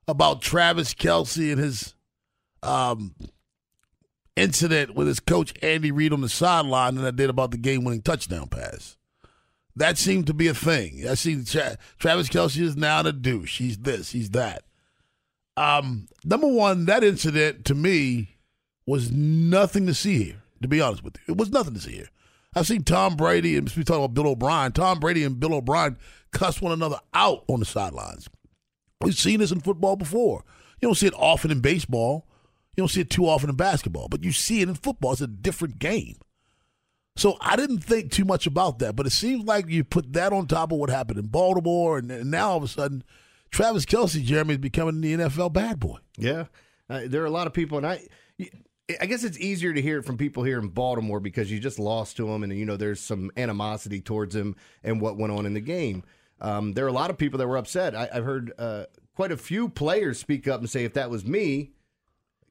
about 0.07 0.43
Travis 0.43 0.93
Kelce 0.93 1.51
and 1.51 1.59
his 1.59 1.94
um, 2.63 3.15
incident 4.35 4.95
with 4.95 5.07
his 5.07 5.19
coach 5.19 5.53
Andy 5.61 5.91
Reid 5.91 6.13
on 6.13 6.21
the 6.21 6.29
sideline 6.29 6.95
than 6.95 7.05
I 7.05 7.11
did 7.11 7.29
about 7.29 7.51
the 7.51 7.57
game-winning 7.57 8.01
touchdown 8.01 8.47
pass. 8.47 8.97
That 9.75 9.97
seemed 9.97 10.27
to 10.27 10.33
be 10.33 10.47
a 10.47 10.53
thing. 10.53 11.05
I 11.07 11.15
see 11.15 11.43
Tra- 11.43 11.77
Travis 11.99 12.29
Kelce 12.29 12.61
is 12.61 12.77
now 12.77 13.01
the 13.01 13.11
douche. 13.11 13.57
He's 13.57 13.77
this. 13.77 14.11
He's 14.11 14.29
that. 14.31 14.63
Um, 15.57 16.07
number 16.23 16.47
one, 16.47 16.85
that 16.85 17.03
incident 17.03 17.65
to 17.65 17.75
me 17.75 18.37
was 18.85 19.11
nothing 19.11 19.85
to 19.87 19.93
see 19.93 20.23
here. 20.23 20.41
To 20.61 20.67
be 20.69 20.81
honest 20.81 21.03
with 21.03 21.17
you, 21.17 21.33
it 21.33 21.37
was 21.37 21.51
nothing 21.51 21.73
to 21.73 21.81
see 21.81 21.91
here. 21.91 22.09
I've 22.55 22.67
seen 22.67 22.83
Tom 22.83 23.17
Brady 23.17 23.57
and 23.57 23.69
we 23.69 23.83
talk 23.83 23.97
about 23.97 24.13
Bill 24.13 24.27
O'Brien. 24.27 24.71
Tom 24.71 24.99
Brady 24.99 25.23
and 25.23 25.39
Bill 25.39 25.53
O'Brien 25.53 25.97
cuss 26.31 26.61
one 26.61 26.71
another 26.71 26.99
out 27.13 27.43
on 27.47 27.59
the 27.59 27.65
sidelines. 27.65 28.29
We've 29.01 29.13
seen 29.13 29.41
this 29.41 29.51
in 29.51 29.59
football 29.59 29.97
before. 29.97 30.45
You 30.81 30.87
don't 30.87 30.95
see 30.95 31.07
it 31.07 31.13
often 31.17 31.51
in 31.51 31.59
baseball. 31.59 32.25
You 32.75 32.81
don't 32.81 32.89
see 32.89 33.01
it 33.01 33.09
too 33.09 33.27
often 33.27 33.49
in 33.49 33.55
basketball, 33.55 34.07
but 34.09 34.23
you 34.23 34.31
see 34.31 34.61
it 34.61 34.69
in 34.69 34.75
football. 34.75 35.13
It's 35.13 35.21
a 35.21 35.27
different 35.27 35.79
game. 35.79 36.17
So 37.17 37.37
I 37.39 37.55
didn't 37.55 37.79
think 37.79 38.11
too 38.11 38.25
much 38.25 38.45
about 38.45 38.79
that, 38.79 38.95
but 38.95 39.05
it 39.05 39.11
seems 39.11 39.45
like 39.45 39.69
you 39.69 39.85
put 39.85 40.11
that 40.13 40.33
on 40.33 40.47
top 40.47 40.73
of 40.73 40.79
what 40.79 40.89
happened 40.89 41.17
in 41.17 41.27
Baltimore, 41.27 41.97
and, 41.97 42.11
and 42.11 42.29
now 42.29 42.51
all 42.51 42.57
of 42.57 42.63
a 42.63 42.67
sudden, 42.67 43.03
Travis 43.51 43.85
Kelce, 43.85 44.21
Jeremy, 44.21 44.55
is 44.55 44.59
becoming 44.59 44.99
the 44.99 45.13
NFL 45.13 45.53
bad 45.53 45.79
boy. 45.79 45.99
Yeah, 46.17 46.45
uh, 46.89 47.03
there 47.05 47.23
are 47.23 47.27
a 47.27 47.31
lot 47.31 47.47
of 47.47 47.53
people, 47.53 47.77
and 47.77 47.87
I, 47.87 48.01
I 48.99 49.05
guess 49.05 49.23
it's 49.23 49.39
easier 49.39 49.71
to 49.71 49.81
hear 49.81 49.99
it 49.99 50.05
from 50.05 50.17
people 50.17 50.43
here 50.43 50.59
in 50.59 50.67
Baltimore 50.67 51.21
because 51.21 51.49
you 51.49 51.59
just 51.59 51.79
lost 51.79 52.17
to 52.17 52.29
him, 52.29 52.43
and 52.43 52.51
you 52.53 52.65
know 52.65 52.75
there's 52.75 52.99
some 52.99 53.31
animosity 53.37 54.01
towards 54.01 54.35
him 54.35 54.57
and 54.83 54.99
what 54.99 55.17
went 55.17 55.31
on 55.31 55.45
in 55.45 55.53
the 55.53 55.61
game. 55.61 56.03
Um, 56.41 56.73
there 56.73 56.83
are 56.83 56.89
a 56.89 56.93
lot 56.93 57.09
of 57.09 57.17
people 57.17 57.39
that 57.39 57.47
were 57.47 57.57
upset. 57.57 57.95
I, 57.95 58.09
have 58.11 58.25
heard 58.25 58.51
uh, 58.57 58.85
quite 59.15 59.31
a 59.31 59.37
few 59.37 59.69
players 59.69 60.19
speak 60.19 60.49
up 60.49 60.59
and 60.59 60.69
say, 60.69 60.83
if 60.83 60.93
that 60.95 61.09
was 61.09 61.25
me, 61.25 61.71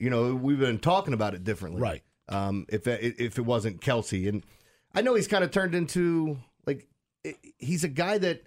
you 0.05 0.11
know, 0.11 0.35
we've 0.35 0.59
been 0.59 0.79
talking 0.79 1.15
about 1.15 1.33
it 1.33 1.45
differently, 1.45 1.81
right? 1.81 2.03
Um, 2.29 2.67
if 2.69 2.87
if 2.87 3.39
it 3.39 3.43
wasn't 3.43 3.81
Kelce, 3.81 4.29
and 4.29 4.45
I 4.95 5.01
know 5.01 5.15
he's 5.15 5.29
kind 5.29 5.43
of 5.43 5.51
turned 5.51 5.75
into 5.75 6.39
like 6.67 6.87
he's 7.59 7.85
a 7.85 7.89
guy 7.89 8.19
that 8.19 8.43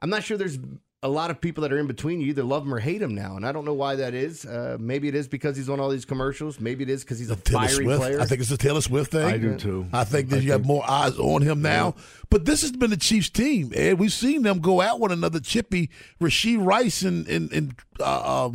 I'm 0.00 0.08
not 0.08 0.22
sure 0.22 0.36
there's 0.36 0.58
a 1.02 1.08
lot 1.08 1.30
of 1.30 1.40
people 1.40 1.62
that 1.62 1.72
are 1.72 1.78
in 1.78 1.86
between 1.88 2.20
you 2.20 2.28
either 2.28 2.44
love 2.44 2.62
him 2.62 2.72
or 2.72 2.78
hate 2.78 3.02
him 3.02 3.12
now, 3.12 3.34
and 3.34 3.44
I 3.44 3.50
don't 3.50 3.64
know 3.64 3.74
why 3.74 3.96
that 3.96 4.14
is. 4.14 4.44
Uh, 4.44 4.76
maybe 4.78 5.08
it 5.08 5.16
is 5.16 5.26
because 5.26 5.56
he's 5.56 5.68
on 5.68 5.80
all 5.80 5.88
these 5.88 6.04
commercials. 6.04 6.60
Maybe 6.60 6.84
it 6.84 6.90
is 6.90 7.02
because 7.02 7.18
he's 7.18 7.30
a 7.30 7.36
Taylor 7.36 7.66
fiery 7.66 7.84
Swift. 7.86 8.00
player. 8.00 8.20
I 8.20 8.26
think 8.26 8.40
it's 8.40 8.50
a 8.52 8.56
Taylor 8.56 8.82
Swift 8.82 9.10
thing. 9.10 9.24
I 9.24 9.36
do 9.36 9.56
too. 9.56 9.86
I 9.92 10.04
think 10.04 10.28
that 10.28 10.44
you 10.44 10.52
have 10.52 10.64
more 10.64 10.88
eyes 10.88 11.18
on 11.18 11.42
him 11.42 11.60
now. 11.60 11.94
Yeah. 11.96 12.02
But 12.28 12.44
this 12.44 12.60
has 12.60 12.70
been 12.70 12.90
the 12.90 12.96
Chiefs' 12.96 13.30
team, 13.30 13.72
and 13.74 13.98
we've 13.98 14.12
seen 14.12 14.42
them 14.42 14.60
go 14.60 14.80
at 14.80 15.00
one 15.00 15.10
another. 15.10 15.40
Chippy, 15.40 15.90
Rashee 16.20 16.64
Rice, 16.64 17.02
and 17.02 17.26
and, 17.26 17.50
and 17.52 17.74
uh, 17.98 18.46
uh, 18.46 18.50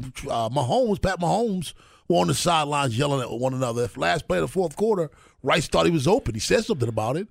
Mahomes, 0.49 1.01
Pat 1.01 1.19
Mahomes 1.19 1.73
were 2.07 2.17
on 2.17 2.27
the 2.27 2.33
sidelines 2.33 2.97
yelling 2.97 3.21
at 3.21 3.31
one 3.31 3.53
another. 3.53 3.83
If 3.83 3.97
Last 3.97 4.27
play 4.27 4.37
of 4.37 4.43
the 4.43 4.47
fourth 4.47 4.75
quarter, 4.75 5.09
Rice 5.43 5.67
thought 5.67 5.85
he 5.85 5.91
was 5.91 6.07
open. 6.07 6.33
He 6.33 6.39
said 6.39 6.65
something 6.65 6.89
about 6.89 7.17
it, 7.17 7.27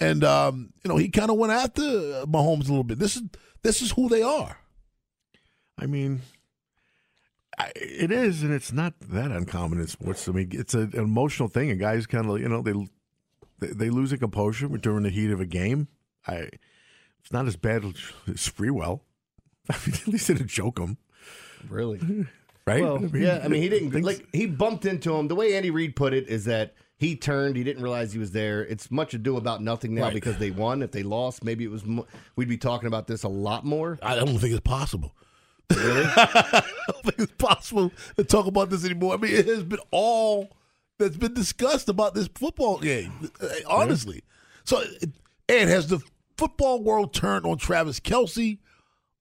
and 0.00 0.24
um, 0.24 0.72
you 0.84 0.88
know 0.88 0.96
he 0.96 1.08
kind 1.08 1.30
of 1.30 1.36
went 1.36 1.52
after 1.52 1.82
Mahomes 1.82 2.66
a 2.66 2.72
little 2.72 2.84
bit. 2.84 2.98
This 2.98 3.16
is 3.16 3.22
this 3.62 3.82
is 3.82 3.92
who 3.92 4.08
they 4.08 4.22
are. 4.22 4.58
I 5.78 5.86
mean, 5.86 6.20
it 7.76 8.10
is, 8.10 8.42
and 8.42 8.52
it's 8.52 8.72
not 8.72 8.94
that 9.00 9.30
uncommon 9.30 9.80
in 9.80 9.86
sports. 9.86 10.28
I 10.28 10.32
mean, 10.32 10.50
it's 10.52 10.74
an 10.74 10.92
emotional 10.94 11.48
thing. 11.48 11.70
And 11.70 11.80
guys 11.80 12.06
kind 12.06 12.28
of, 12.28 12.40
you 12.40 12.48
know, 12.48 12.62
they 12.62 12.72
they, 13.58 13.74
they 13.74 13.90
lose 13.90 14.12
a 14.12 14.18
composure 14.18 14.68
during 14.68 15.04
the 15.04 15.10
heat 15.10 15.30
of 15.30 15.40
a 15.40 15.46
game. 15.46 15.88
I, 16.26 16.48
it's 17.20 17.32
not 17.32 17.46
as 17.46 17.56
bad 17.56 17.84
as 17.84 17.94
Sprewell. 18.34 19.00
I 19.70 19.76
mean, 19.86 19.94
at 19.94 20.08
least 20.08 20.28
they 20.28 20.34
didn't 20.34 20.50
choke 20.50 20.78
him. 20.78 20.98
Really? 21.68 22.00
right? 22.66 22.82
Well, 22.82 22.96
I 22.96 23.00
mean, 23.00 23.22
yeah. 23.22 23.40
I 23.42 23.48
mean, 23.48 23.62
he 23.62 23.68
didn't 23.68 23.90
things... 23.90 24.04
like 24.04 24.26
he 24.32 24.46
bumped 24.46 24.84
into 24.84 25.14
him. 25.14 25.28
The 25.28 25.34
way 25.34 25.54
Andy 25.54 25.70
Reid 25.70 25.96
put 25.96 26.14
it 26.14 26.28
is 26.28 26.44
that 26.46 26.74
he 26.96 27.16
turned. 27.16 27.56
He 27.56 27.64
didn't 27.64 27.82
realize 27.82 28.12
he 28.12 28.18
was 28.18 28.32
there. 28.32 28.64
It's 28.64 28.90
much 28.90 29.14
ado 29.14 29.36
about 29.36 29.62
nothing 29.62 29.94
now 29.94 30.04
right. 30.04 30.14
because 30.14 30.38
they 30.38 30.50
won. 30.50 30.82
If 30.82 30.92
they 30.92 31.02
lost, 31.02 31.44
maybe 31.44 31.64
it 31.64 31.70
was. 31.70 31.84
Mo- 31.84 32.06
we'd 32.36 32.48
be 32.48 32.58
talking 32.58 32.86
about 32.86 33.06
this 33.06 33.24
a 33.24 33.28
lot 33.28 33.64
more. 33.64 33.98
I 34.02 34.14
don't 34.14 34.38
think 34.38 34.52
it's 34.52 34.60
possible. 34.60 35.14
Really? 35.74 36.04
I 36.16 36.64
don't 36.88 37.02
think 37.02 37.18
it's 37.18 37.32
possible 37.32 37.92
to 38.16 38.24
talk 38.24 38.46
about 38.46 38.70
this 38.70 38.84
anymore. 38.84 39.14
I 39.14 39.16
mean, 39.16 39.34
it 39.34 39.46
has 39.46 39.64
been 39.64 39.80
all 39.90 40.56
that's 40.98 41.16
been 41.16 41.34
discussed 41.34 41.88
about 41.88 42.14
this 42.14 42.28
football 42.34 42.78
game, 42.78 43.30
eh, 43.40 43.60
honestly. 43.66 44.16
Yeah. 44.16 44.20
So, 44.64 44.84
and 45.48 45.68
has 45.68 45.88
the 45.88 46.00
football 46.36 46.82
world 46.82 47.12
turned 47.12 47.46
on 47.46 47.58
Travis 47.58 48.00
Kelce, 48.00 48.58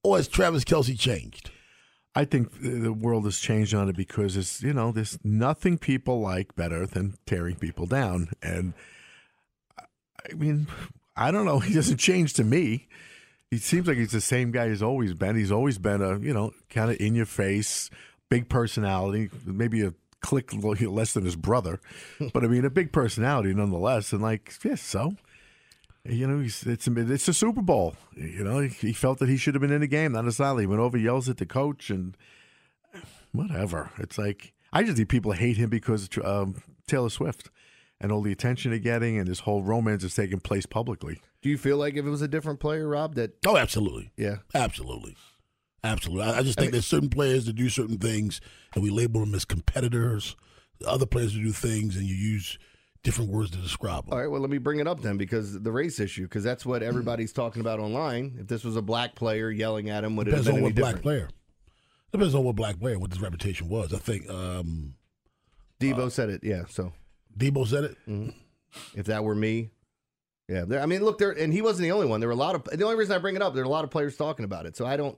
or 0.03 0.17
has 0.17 0.27
Travis 0.27 0.63
Kelce 0.63 0.98
changed? 0.98 1.51
I 2.13 2.25
think 2.25 2.62
the 2.62 2.91
world 2.91 3.24
has 3.25 3.39
changed 3.39 3.74
on 3.74 3.88
it 3.88 3.96
because 3.96 4.36
it's 4.36 4.62
you 4.62 4.74
know 4.74 4.91
there's 4.91 5.18
nothing 5.24 5.77
people 5.77 6.20
like 6.20 6.56
better 6.56 6.86
than 6.86 7.15
tearing 7.25 7.56
people 7.56 7.86
down, 7.86 8.30
and 8.41 8.74
I 9.80 10.34
mean 10.34 10.68
I 11.15 11.32
don't 11.32 11.46
know 11.46 11.60
he 11.60 11.74
doesn't 11.74 11.98
change 11.98 12.34
to 12.34 12.44
me. 12.44 12.88
He 13.50 13.58
seems 13.58 13.88
like 13.88 13.98
he's 13.98 14.12
the 14.12 14.22
same 14.22 14.51
guy 14.51 14.70
he's 14.70 14.82
always 14.82 15.13
been. 15.13 15.36
He's 15.36 15.51
always 15.51 15.77
been 15.77 16.01
a 16.01 16.20
you 16.20 16.34
know 16.34 16.51
kind 16.70 16.91
of 16.91 17.00
in 17.00 17.15
your 17.15 17.25
face, 17.25 17.89
big 18.30 18.50
personality, 18.50 19.30
maybe 19.46 19.82
a 19.82 19.94
click 20.20 20.51
less 20.63 21.13
than 21.13 21.24
his 21.24 21.38
brother, 21.38 21.80
but 22.34 22.44
I 22.44 22.48
mean 22.48 22.65
a 22.65 22.70
big 22.70 22.91
personality 22.91 23.53
nonetheless. 23.53 24.12
And 24.12 24.22
like 24.22 24.53
yeah, 24.65 24.75
so 24.75 25.15
you 26.05 26.27
know, 26.27 26.39
he's, 26.39 26.63
it's 26.65 26.88
it's 26.88 27.27
a 27.27 27.34
Super 27.34 27.62
Bowl. 27.62 27.96
You 28.15 28.43
know, 28.43 28.60
he 28.62 28.93
felt 28.93 29.20
that 29.20 29.29
he 29.29 29.38
should 29.38 29.53
have 29.55 29.62
been 29.62 29.72
in 29.72 29.81
the 29.81 29.88
game, 29.88 30.13
not 30.13 30.27
a 30.27 30.31
silent. 30.31 30.62
He 30.62 30.67
went 30.67 30.81
over, 30.81 30.98
yells 30.98 31.29
at 31.29 31.38
the 31.38 31.46
coach, 31.46 31.89
and 31.89 32.15
whatever. 33.31 33.91
It's 33.98 34.17
like 34.17 34.53
I 34.74 34.84
just 34.84 34.98
think 34.98 35.10
people 35.10 35.34
hate 35.34 35.58
him 35.58 35.70
because 35.70 36.10
um, 36.24 36.62
Taylor 36.88 37.10
Swift 37.10 37.50
and 38.00 38.12
all 38.12 38.22
the 38.22 38.31
attention 38.31 38.72
they're 38.72 38.79
getting, 38.79 39.17
and 39.17 39.27
this 39.27 39.41
whole 39.41 39.63
romance 39.63 40.03
is 40.03 40.15
taking 40.15 40.39
place 40.39 40.65
publicly. 40.65 41.22
Do 41.41 41.50
you 41.50 41.58
feel 41.58 41.77
like 41.77 41.96
if 41.96 42.05
it 42.05 42.10
was 42.10 42.22
a 42.22 42.27
different 42.27 42.60
player, 42.60 42.88
Rob, 42.88 43.15
that 43.15 43.34
Oh, 43.46 43.58
absolutely. 43.58 44.12
yeah, 44.17 44.38
Absolutely. 44.53 45.15
Absolutely. 45.84 46.24
I, 46.24 46.39
I 46.39 46.43
just 46.43 46.60
think 46.60 46.72
there's 46.72 46.86
certain 46.86 47.10
players 47.10 47.48
that 47.48 47.53
do 47.53 47.67
certain 47.67 47.98
things 47.98 48.39
and 48.75 48.84
we 48.84 48.91
label 48.91 49.22
them 49.22 49.34
as 49.34 49.46
competitors. 49.46 50.36
Other 50.86 51.08
players 51.08 51.34
who 51.34 51.41
do 51.43 51.51
things 51.51 51.96
and 51.96 52.05
you 52.05 52.13
use 52.13 52.60
different 53.03 53.31
words 53.31 53.51
to 53.51 53.58
describe 53.58 54.05
them. 54.05 54.13
All 54.13 54.20
right, 54.20 54.29
well, 54.29 54.41
let 54.41 54.50
me 54.50 54.58
bring 54.58 54.79
it 54.79 54.88
up 54.88 55.01
then 55.01 55.17
because 55.17 55.60
the 55.60 55.72
race 55.72 56.00
issue, 56.00 56.24
because 56.24 56.43
that's 56.43 56.65
what 56.65 56.84
everybody's 56.84 57.34
talking 57.34 57.62
about 57.62 57.79
online. 57.79 58.38
If 58.39 58.48
this 58.48 58.63
was 58.63 58.75
a 58.75 58.81
black 58.81 59.15
player 59.15 59.50
yelling 59.50 59.89
at 59.89 60.03
him, 60.03 60.15
would 60.15 60.27
it 60.27 60.34
have 60.34 60.43
Depends 60.43 60.58
been 60.58 60.63
on 60.63 60.63
what 60.63 60.75
black 60.75 61.01
player. 61.01 61.29
Depends 62.12 62.36
on 62.36 62.43
what 62.43 62.55
black 62.55 62.79
player, 62.79 63.00
what 63.00 63.12
his 63.12 63.22
reputation 63.22 63.70
was. 63.70 63.93
I 63.93 63.98
think 63.98 64.29
um, 64.29 64.96
Deebo 65.79 66.12
said 66.12 66.29
it, 66.29 66.43
yeah. 66.43 66.63
So 66.70 66.93
Deebo 67.38 67.65
said 67.67 67.86
it. 67.86 67.98
if 68.96 69.05
that 69.08 69.24
were 69.24 69.36
me, 69.36 69.72
yeah. 70.48 70.65
There, 70.65 70.81
I 70.81 70.86
mean, 70.86 71.03
look 71.03 71.17
there, 71.17 71.31
and 71.31 71.53
he 71.53 71.62
wasn't 71.62 71.84
the 71.84 71.91
only 71.91 72.08
one. 72.08 72.20
There 72.20 72.27
were 72.27 72.34
a 72.34 72.38
lot 72.38 72.55
of. 72.55 72.63
The 72.65 72.84
only 72.84 72.98
reason 72.98 73.15
I 73.15 73.20
bring 73.20 73.36
it 73.36 73.41
up, 73.41 73.53
there 73.53 73.63
are 73.63 73.65
a 73.65 73.70
lot 73.70 73.84
of 73.86 73.89
players 73.89 74.17
talking 74.17 74.46
about 74.46 74.65
it. 74.65 74.75
So 74.75 74.86
I 74.86 74.98
don't, 74.98 75.17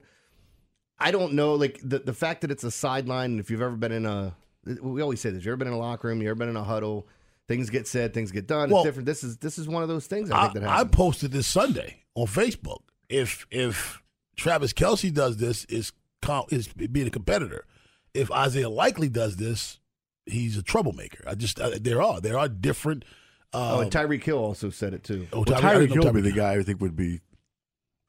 I 0.98 1.10
don't 1.10 1.34
know. 1.34 1.54
Like 1.54 1.80
the 1.82 1.98
the 1.98 2.14
fact 2.14 2.42
that 2.42 2.50
it's 2.50 2.64
a 2.64 2.70
sideline, 2.70 3.32
and 3.32 3.40
if 3.40 3.50
you've 3.50 3.62
ever 3.62 3.76
been 3.76 3.92
in 3.92 4.06
a, 4.06 4.36
we 4.80 5.02
always 5.02 5.20
say 5.20 5.30
this. 5.30 5.44
You 5.44 5.50
ever 5.50 5.56
been 5.56 5.68
in 5.68 5.74
a 5.74 5.78
locker 5.78 6.08
room? 6.08 6.22
You 6.22 6.28
ever 6.28 6.36
been 6.36 6.48
in 6.48 6.56
a 6.56 6.64
huddle? 6.64 7.08
Things 7.46 7.68
get 7.70 7.86
said, 7.86 8.14
things 8.14 8.30
get 8.32 8.46
done. 8.46 8.70
Well, 8.70 8.80
it's 8.80 8.86
different. 8.88 9.06
This 9.06 9.22
is 9.22 9.36
this 9.36 9.58
is 9.58 9.68
one 9.68 9.82
of 9.82 9.88
those 9.88 10.06
things. 10.06 10.30
I 10.30 10.38
I, 10.38 10.42
think 10.48 10.64
that 10.64 10.68
I 10.70 10.84
posted 10.84 11.30
this 11.32 11.46
Sunday 11.46 12.04
on 12.14 12.26
Facebook. 12.26 12.80
If 13.08 13.46
if 13.50 14.02
Travis 14.36 14.72
Kelce 14.72 15.12
does 15.12 15.36
this, 15.36 15.64
is 15.66 15.92
com- 16.22 16.46
is 16.50 16.68
being 16.68 17.06
a 17.06 17.10
competitor. 17.10 17.66
If 18.14 18.30
Isaiah 18.32 18.70
Likely 18.70 19.08
does 19.10 19.36
this, 19.36 19.78
he's 20.24 20.56
a 20.56 20.62
troublemaker. 20.62 21.22
I 21.26 21.34
just 21.34 21.60
uh, 21.60 21.72
there 21.80 22.00
are 22.00 22.20
there 22.20 22.38
are 22.38 22.48
different. 22.48 23.04
Uh, 23.52 23.76
oh, 23.76 23.80
and 23.80 23.90
Tyreek 23.92 24.24
Hill 24.24 24.38
also 24.38 24.70
said 24.70 24.94
it 24.94 25.04
too. 25.04 25.28
oh, 25.32 25.38
Well, 25.38 25.44
Tyreek- 25.44 25.54
I 25.56 25.60
Tyreek 25.60 25.80
didn't 25.80 25.96
know 25.96 26.02
Hill 26.02 26.12
would 26.14 26.24
be 26.24 26.30
the 26.30 26.36
guy 26.36 26.54
I 26.54 26.62
think 26.62 26.80
would 26.80 26.96
be 26.96 27.20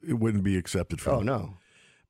it 0.07 0.13
wouldn't 0.13 0.43
be 0.43 0.57
accepted 0.57 1.01
for 1.01 1.11
Oh 1.11 1.19
him. 1.19 1.25
no, 1.25 1.57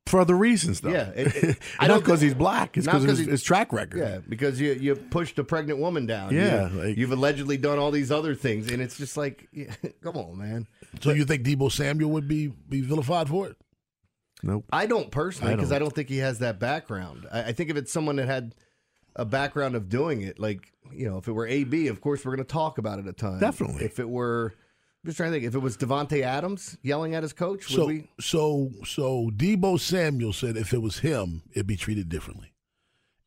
for 0.07 0.19
other 0.19 0.35
reasons 0.35 0.81
though. 0.81 0.91
Yeah, 0.91 1.09
it- 1.15 1.35
it- 1.35 1.57
I 1.79 1.88
not 1.88 1.95
don't 1.95 2.03
because 2.03 2.21
he's 2.21 2.33
black. 2.33 2.77
It's 2.77 2.85
because 2.85 3.03
of 3.03 3.09
'cause 3.09 3.17
his, 3.19 3.27
his 3.27 3.43
track 3.43 3.74
record. 3.74 4.00
Yeah, 4.00 4.19
because 4.27 4.59
you 4.62 4.74
you 4.74 4.95
pushed 4.95 5.39
a 5.39 5.43
pregnant 5.43 5.79
woman 5.79 6.05
down. 6.05 6.33
Yeah, 6.33 6.69
you, 6.69 6.81
like- 6.81 6.97
you've 6.97 7.12
allegedly 7.12 7.57
done 7.57 7.79
all 7.79 7.91
these 7.91 8.12
other 8.12 8.35
things, 8.35 8.71
and 8.71 8.81
it's 8.81 8.97
just 8.97 9.17
like, 9.17 9.47
yeah, 9.51 9.74
come 10.01 10.15
on, 10.17 10.38
man. 10.38 10.67
So 11.01 11.12
you 11.12 11.25
think 11.25 11.43
Deebo 11.43 11.71
Samuel 11.71 12.12
would 12.12 12.27
be 12.27 12.47
be 12.47 12.81
vilified 12.81 13.29
for 13.29 13.47
it? 13.47 13.55
Nope. 14.43 14.65
I 14.71 14.85
don't 14.85 15.09
personally 15.12 15.55
because 15.55 15.69
don't. 15.69 15.75
I 15.75 15.79
don't 15.79 15.93
think 15.93 16.09
he 16.09 16.17
has 16.17 16.39
that 16.39 16.59
background. 16.59 17.25
I, 17.31 17.45
I 17.45 17.51
think 17.53 17.69
if 17.71 17.77
it's 17.77 17.91
someone 17.91 18.17
that 18.17 18.27
had 18.27 18.53
a 19.15 19.25
background 19.25 19.75
of 19.75 19.89
doing 19.89 20.21
it, 20.21 20.39
like 20.39 20.71
you 20.91 21.09
know, 21.09 21.17
if 21.17 21.27
it 21.27 21.31
were 21.31 21.47
AB, 21.47 21.88
of 21.88 22.00
course 22.01 22.24
we're 22.24 22.35
going 22.35 22.45
to 22.45 22.51
talk 22.53 22.77
about 22.77 23.00
it 23.00 23.07
a 23.07 23.13
ton. 23.13 23.39
Definitely. 23.39 23.85
If 23.85 23.97
it 24.00 24.07
were, 24.07 24.53
I'm 24.53 24.59
just 25.05 25.17
trying 25.17 25.31
to 25.31 25.35
think. 25.35 25.47
If 25.47 25.55
it 25.55 25.59
was 25.59 25.77
Davante 25.77 26.21
Adams 26.21 26.77
yelling 26.81 27.15
at 27.15 27.24
his 27.24 27.33
coach, 27.33 27.69
would 27.69 27.75
So 27.75 27.85
we? 27.85 28.09
so 28.19 28.71
so 28.85 29.29
Deebo 29.35 29.79
Samuel 29.79 30.33
said 30.33 30.57
if 30.57 30.74
it 30.74 30.81
was 30.81 31.00
him, 31.00 31.44
it'd 31.51 31.68
be 31.68 31.77
treated 31.77 32.09
differently. 32.09 32.51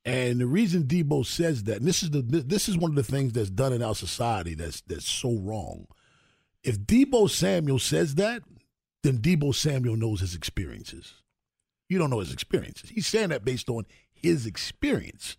And 0.04 0.40
the 0.40 0.46
reason 0.46 0.84
Deebo 0.84 1.26
says 1.26 1.64
that, 1.64 1.78
and 1.78 1.86
this 1.86 2.02
is 2.02 2.10
the 2.10 2.22
this 2.22 2.68
is 2.68 2.76
one 2.78 2.90
of 2.90 2.96
the 2.96 3.02
things 3.02 3.32
that's 3.32 3.50
done 3.50 3.72
in 3.72 3.82
our 3.82 3.94
society 3.94 4.54
that's 4.54 4.80
that's 4.82 5.08
so 5.08 5.36
wrong. 5.38 5.86
If 6.62 6.80
Deebo 6.80 7.30
Samuel 7.30 7.78
says 7.78 8.14
that, 8.16 8.42
then 9.02 9.18
Deebo 9.18 9.54
Samuel 9.54 9.96
knows 9.96 10.20
his 10.20 10.34
experiences. 10.34 11.14
You 11.88 11.98
don't 11.98 12.10
know 12.10 12.20
his 12.20 12.32
experiences. 12.32 12.90
He's 12.90 13.06
saying 13.06 13.30
that 13.30 13.44
based 13.44 13.68
on 13.70 13.86
his 14.12 14.46
experience. 14.46 15.36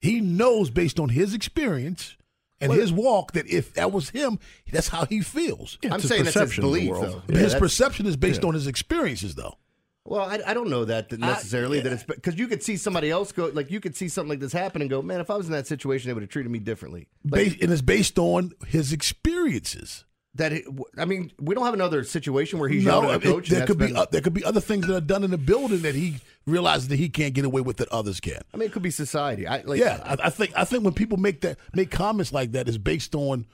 He 0.00 0.20
knows 0.20 0.70
based 0.70 0.98
on 0.98 1.10
his 1.10 1.34
experience 1.34 2.16
and 2.60 2.72
his 2.72 2.92
walk 2.92 3.32
that 3.32 3.46
if 3.46 3.74
that 3.74 3.92
was 3.92 4.10
him, 4.10 4.38
that's 4.70 4.88
how 4.88 5.04
he 5.06 5.20
feels. 5.20 5.78
Yeah, 5.82 5.94
I'm 5.94 6.00
saying 6.00 6.24
that's 6.24 6.34
his 6.34 6.42
perception 6.42 6.64
of 6.64 6.72
the 6.72 6.88
belief, 6.88 6.94
though. 6.94 7.22
Yeah, 7.28 7.38
his 7.38 7.54
perception 7.54 8.06
is 8.06 8.16
based 8.16 8.42
yeah. 8.42 8.48
on 8.48 8.54
his 8.54 8.66
experiences, 8.66 9.34
though. 9.34 9.56
Well, 10.04 10.22
I, 10.22 10.40
I 10.46 10.54
don't 10.54 10.70
know 10.70 10.86
that 10.86 11.10
that 11.10 11.20
necessarily 11.20 11.78
yeah. 11.78 11.84
that 11.84 11.92
it's 11.92 12.02
because 12.04 12.36
you 12.38 12.48
could 12.48 12.62
see 12.62 12.76
somebody 12.76 13.10
else 13.10 13.32
go 13.32 13.46
like 13.52 13.70
you 13.70 13.80
could 13.80 13.94
see 13.94 14.08
something 14.08 14.30
like 14.30 14.40
this 14.40 14.52
happen 14.52 14.80
and 14.80 14.90
go, 14.90 15.02
man, 15.02 15.20
if 15.20 15.30
I 15.30 15.36
was 15.36 15.46
in 15.46 15.52
that 15.52 15.66
situation, 15.66 16.08
they 16.08 16.14
would 16.14 16.22
have 16.22 16.30
treated 16.30 16.50
me 16.50 16.58
differently. 16.58 17.06
Like, 17.28 17.58
Ba- 17.58 17.62
and 17.62 17.70
it's 17.72 17.82
based 17.82 18.18
on 18.18 18.52
his 18.66 18.92
experiences. 18.92 20.04
that 20.36 20.52
it, 20.52 20.64
I 20.96 21.04
mean, 21.04 21.32
we 21.38 21.54
don't 21.54 21.64
have 21.64 21.74
another 21.74 22.02
situation 22.02 22.58
where 22.58 22.68
he's 22.68 22.84
yelling 22.84 23.10
at 23.10 23.22
it- 23.22 23.28
a 23.28 23.32
coach. 23.32 23.48
and 23.48 23.58
there 23.58 23.66
that's 23.66 23.68
could 23.68 23.78
be 23.78 23.94
uh, 23.94 24.06
there 24.10 24.20
could 24.22 24.34
be 24.34 24.44
other 24.44 24.60
things 24.60 24.86
that 24.86 24.96
are 24.96 25.00
done 25.00 25.22
in 25.22 25.30
the 25.30 25.38
building 25.38 25.82
that 25.82 25.94
he 25.94 26.16
realizes 26.46 26.88
that 26.88 26.96
he 26.98 27.08
can't 27.08 27.34
get 27.34 27.44
away 27.44 27.60
with 27.60 27.76
that 27.78 27.88
others 27.90 28.20
can. 28.20 28.40
I 28.52 28.56
mean, 28.56 28.68
it 28.68 28.72
could 28.72 28.82
be 28.82 28.90
society. 28.90 29.46
I 29.46 29.62
like. 29.62 29.78
yeah, 29.80 30.00
I, 30.04 30.26
I 30.26 30.30
think 30.30 30.52
I 30.56 30.64
think 30.64 30.84
when 30.84 30.94
people 30.94 31.18
make 31.18 31.40
that 31.42 31.58
make 31.74 31.90
comments 31.90 32.32
like 32.32 32.52
that 32.52 32.68
is 32.68 32.78
based 32.78 33.14
on 33.14 33.46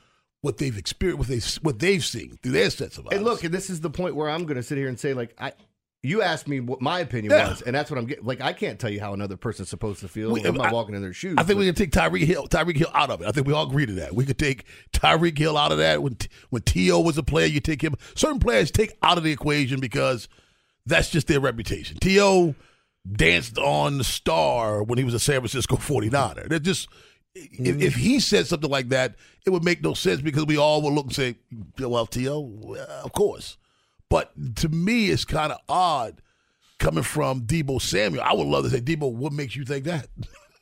what 0.43 0.59
they've 0.59 0.77
experienced, 0.77 1.19
what 1.19 1.29
they 1.29 1.41
what 1.63 1.79
they've 1.81 2.05
seen 2.05 2.39
through 2.43 2.53
their 2.53 2.71
sets 2.71 2.99
of 2.99 3.07
eyes. 3.07 3.15
And 3.17 3.25
look, 3.25 3.43
and 3.45 3.53
this 3.53 3.71
is 3.71 3.81
the 3.81 3.91
point 3.91 4.15
where 4.15 4.29
I'm 4.31 4.45
going 4.45 4.57
to 4.57 4.63
sit 4.63 4.79
here 4.79 4.89
and 4.89 4.99
say, 5.01 5.13
like, 5.15 5.35
I, 5.39 5.53
you 6.03 6.23
asked 6.23 6.47
me 6.47 6.61
what 6.61 6.81
my 6.81 7.01
opinion 7.01 7.33
Yeah. 7.33 7.49
was, 7.49 7.63
and 7.63 7.75
that's 7.75 7.91
what 7.91 7.99
I'm 7.99 8.07
getting. 8.07 8.25
Like, 8.25 8.41
I 8.41 8.53
can't 8.53 8.79
tell 8.79 8.91
you 8.91 9.01
how 9.01 9.13
another 9.13 9.37
person's 9.37 9.69
supposed 9.71 10.01
to 10.01 10.09
feel. 10.09 10.31
We- 10.31 10.45
I'm 10.45 10.55
not 10.55 10.67
I- 10.69 10.73
walking 10.73 10.95
in 10.95 11.03
their 11.03 11.13
shoes. 11.15 11.35
I 11.37 11.43
think 11.43 11.57
but- 11.57 11.61
we 11.61 11.67
can 11.67 11.75
take 11.75 11.91
Tyreek 11.91 12.23
Hill, 12.25 12.47
Tyreek 12.47 12.77
Hill 12.77 12.91
out 12.95 13.11
of 13.11 13.23
it. 13.23 13.27
I 13.27 13.33
think 13.33 13.47
we 13.49 13.53
all 13.55 13.67
agree 13.67 13.87
to 13.87 13.93
that. 13.95 14.15
We 14.15 14.25
could 14.25 14.39
take 14.39 14.67
Tyreek 14.93 15.37
Hill 15.37 15.57
out 15.59 15.73
of 15.73 15.79
that. 15.79 16.03
When 16.03 16.17
when 16.51 16.63
T.O. 16.63 17.01
was 17.01 17.19
a 17.19 17.25
player, 17.25 17.47
you 17.47 17.59
take 17.61 17.83
him. 17.83 17.95
Certain 18.15 18.39
players 18.39 18.71
take 18.71 18.97
out 19.03 19.19
of 19.19 19.25
the 19.25 19.33
equation 19.33 19.81
because 19.81 20.29
that's 20.85 21.11
just 21.11 21.27
their 21.27 21.41
reputation. 21.41 21.97
T.O. 22.01 22.55
danced 23.13 23.59
on 23.59 23.99
the 23.99 24.05
star 24.05 24.83
when 24.83 24.99
he 24.99 25.05
was 25.05 25.15
a 25.15 25.19
San 25.19 25.41
Francisco 25.41 25.77
49er. 25.77 26.49
They're 26.49 26.59
just 26.59 26.89
if, 27.35 27.81
if 27.83 27.95
he 27.97 28.19
said 28.19 28.47
something 28.47 28.71
like 28.71 28.89
that, 28.89 29.15
it 29.45 29.51
would 29.51 29.65
make 29.65 29.83
no 29.83 29.95
sense 29.95 30.23
because 30.23 30.47
we 30.47 30.57
all 30.57 30.81
would 30.83 30.93
look 30.93 31.07
and 31.07 31.15
say, 31.15 31.37
"Well, 31.79 32.07
T.O., 32.07 32.77
of 33.05 33.13
course." 33.13 33.59
But 34.09 34.33
to 34.57 34.69
me, 34.69 35.11
it's 35.11 35.25
kind 35.25 35.53
of 35.53 35.59
odd 35.69 36.23
coming 36.79 37.03
from 37.03 37.43
Deebo 37.43 37.81
Samuel. 37.81 38.23
I 38.23 38.33
would 38.35 38.47
love 38.47 38.65
to 38.65 38.71
say, 38.71 38.81
Deebo, 38.81 39.13
what 39.13 39.33
makes 39.33 39.57
you 39.57 39.65
think 39.65 39.85
that? 39.85 40.09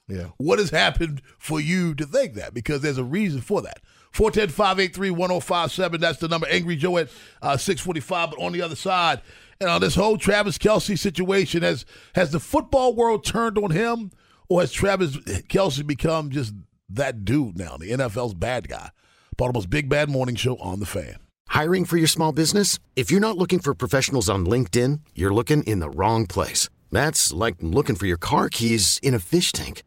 Yeah. 0.07 0.27
What 0.37 0.59
has 0.59 0.69
happened 0.69 1.23
for 1.39 1.59
you 1.59 1.95
to 1.95 2.05
think 2.05 2.35
that? 2.35 2.53
Because 2.53 2.83
there's 2.83 2.99
a 2.99 3.03
reason 3.03 3.41
for 3.41 3.63
that. 3.63 3.81
410 4.13 4.51
583 4.51 5.11
1057. 5.11 5.99
That's 5.99 6.19
the 6.19 6.29
number. 6.29 6.47
Angry 6.51 6.77
Joe 6.77 6.99
at 6.99 7.09
uh, 7.41 7.57
645. 7.57 8.33
But 8.33 8.39
on 8.39 8.53
the 8.53 8.61
other 8.61 8.77
side, 8.77 9.23
and 9.61 9.71
on 9.71 9.81
this 9.81 9.95
whole 9.95 10.19
Travis 10.19 10.59
Kelce 10.59 10.99
situation, 10.99 11.63
has, 11.63 11.85
has 12.15 12.31
the 12.31 12.41
football 12.41 12.95
world 12.95 13.25
turned 13.25 13.59
on 13.59 13.71
him 13.71 14.11
or 14.49 14.61
has 14.61 14.73
Travis 14.73 15.17
Kelce 15.49 15.87
become 15.87 16.31
just 16.31 16.55
that 16.89 17.25
dude 17.25 17.59
now, 17.59 17.77
the 17.77 17.91
NFL's 17.91 18.35
bad 18.35 18.69
guy? 18.69 18.91
Baltimore's 19.37 19.67
Big 19.67 19.89
Bad 19.89 20.09
Morning 20.09 20.37
Show 20.37 20.57
on 20.59 20.81
the 20.81 20.87
fan. 20.87 21.17
Hiring 21.49 21.85
for 21.85 21.97
your 21.97 22.09
small 22.09 22.33
business? 22.33 22.79
If 22.97 23.11
you're 23.11 23.21
not 23.21 23.37
looking 23.37 23.59
for 23.59 23.75
professionals 23.75 24.29
on 24.29 24.47
LinkedIn, 24.47 25.01
you're 25.15 25.35
looking 25.35 25.63
in 25.65 25.81
the 25.81 25.91
wrong 25.91 26.27
place. 26.27 26.69
That's 26.91 27.33
like 27.33 27.57
looking 27.61 27.97
for 27.97 28.07
your 28.07 28.17
car 28.17 28.49
keys 28.49 28.99
in 29.03 29.15
a 29.15 29.19
fish 29.19 29.53
tank. 29.53 29.83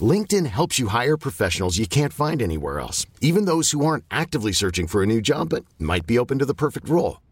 LinkedIn 0.00 0.46
helps 0.46 0.78
you 0.78 0.88
hire 0.88 1.16
professionals 1.16 1.78
you 1.78 1.86
can't 1.86 2.12
find 2.12 2.40
anywhere 2.40 2.80
else, 2.80 3.06
even 3.20 3.44
those 3.44 3.70
who 3.70 3.84
aren't 3.84 4.04
actively 4.10 4.52
searching 4.52 4.86
for 4.86 5.02
a 5.02 5.06
new 5.06 5.20
job 5.20 5.50
but 5.50 5.64
might 5.78 6.06
be 6.06 6.18
open 6.18 6.38
to 6.38 6.46
the 6.46 6.54
perfect 6.54 6.88
role. 6.88 7.20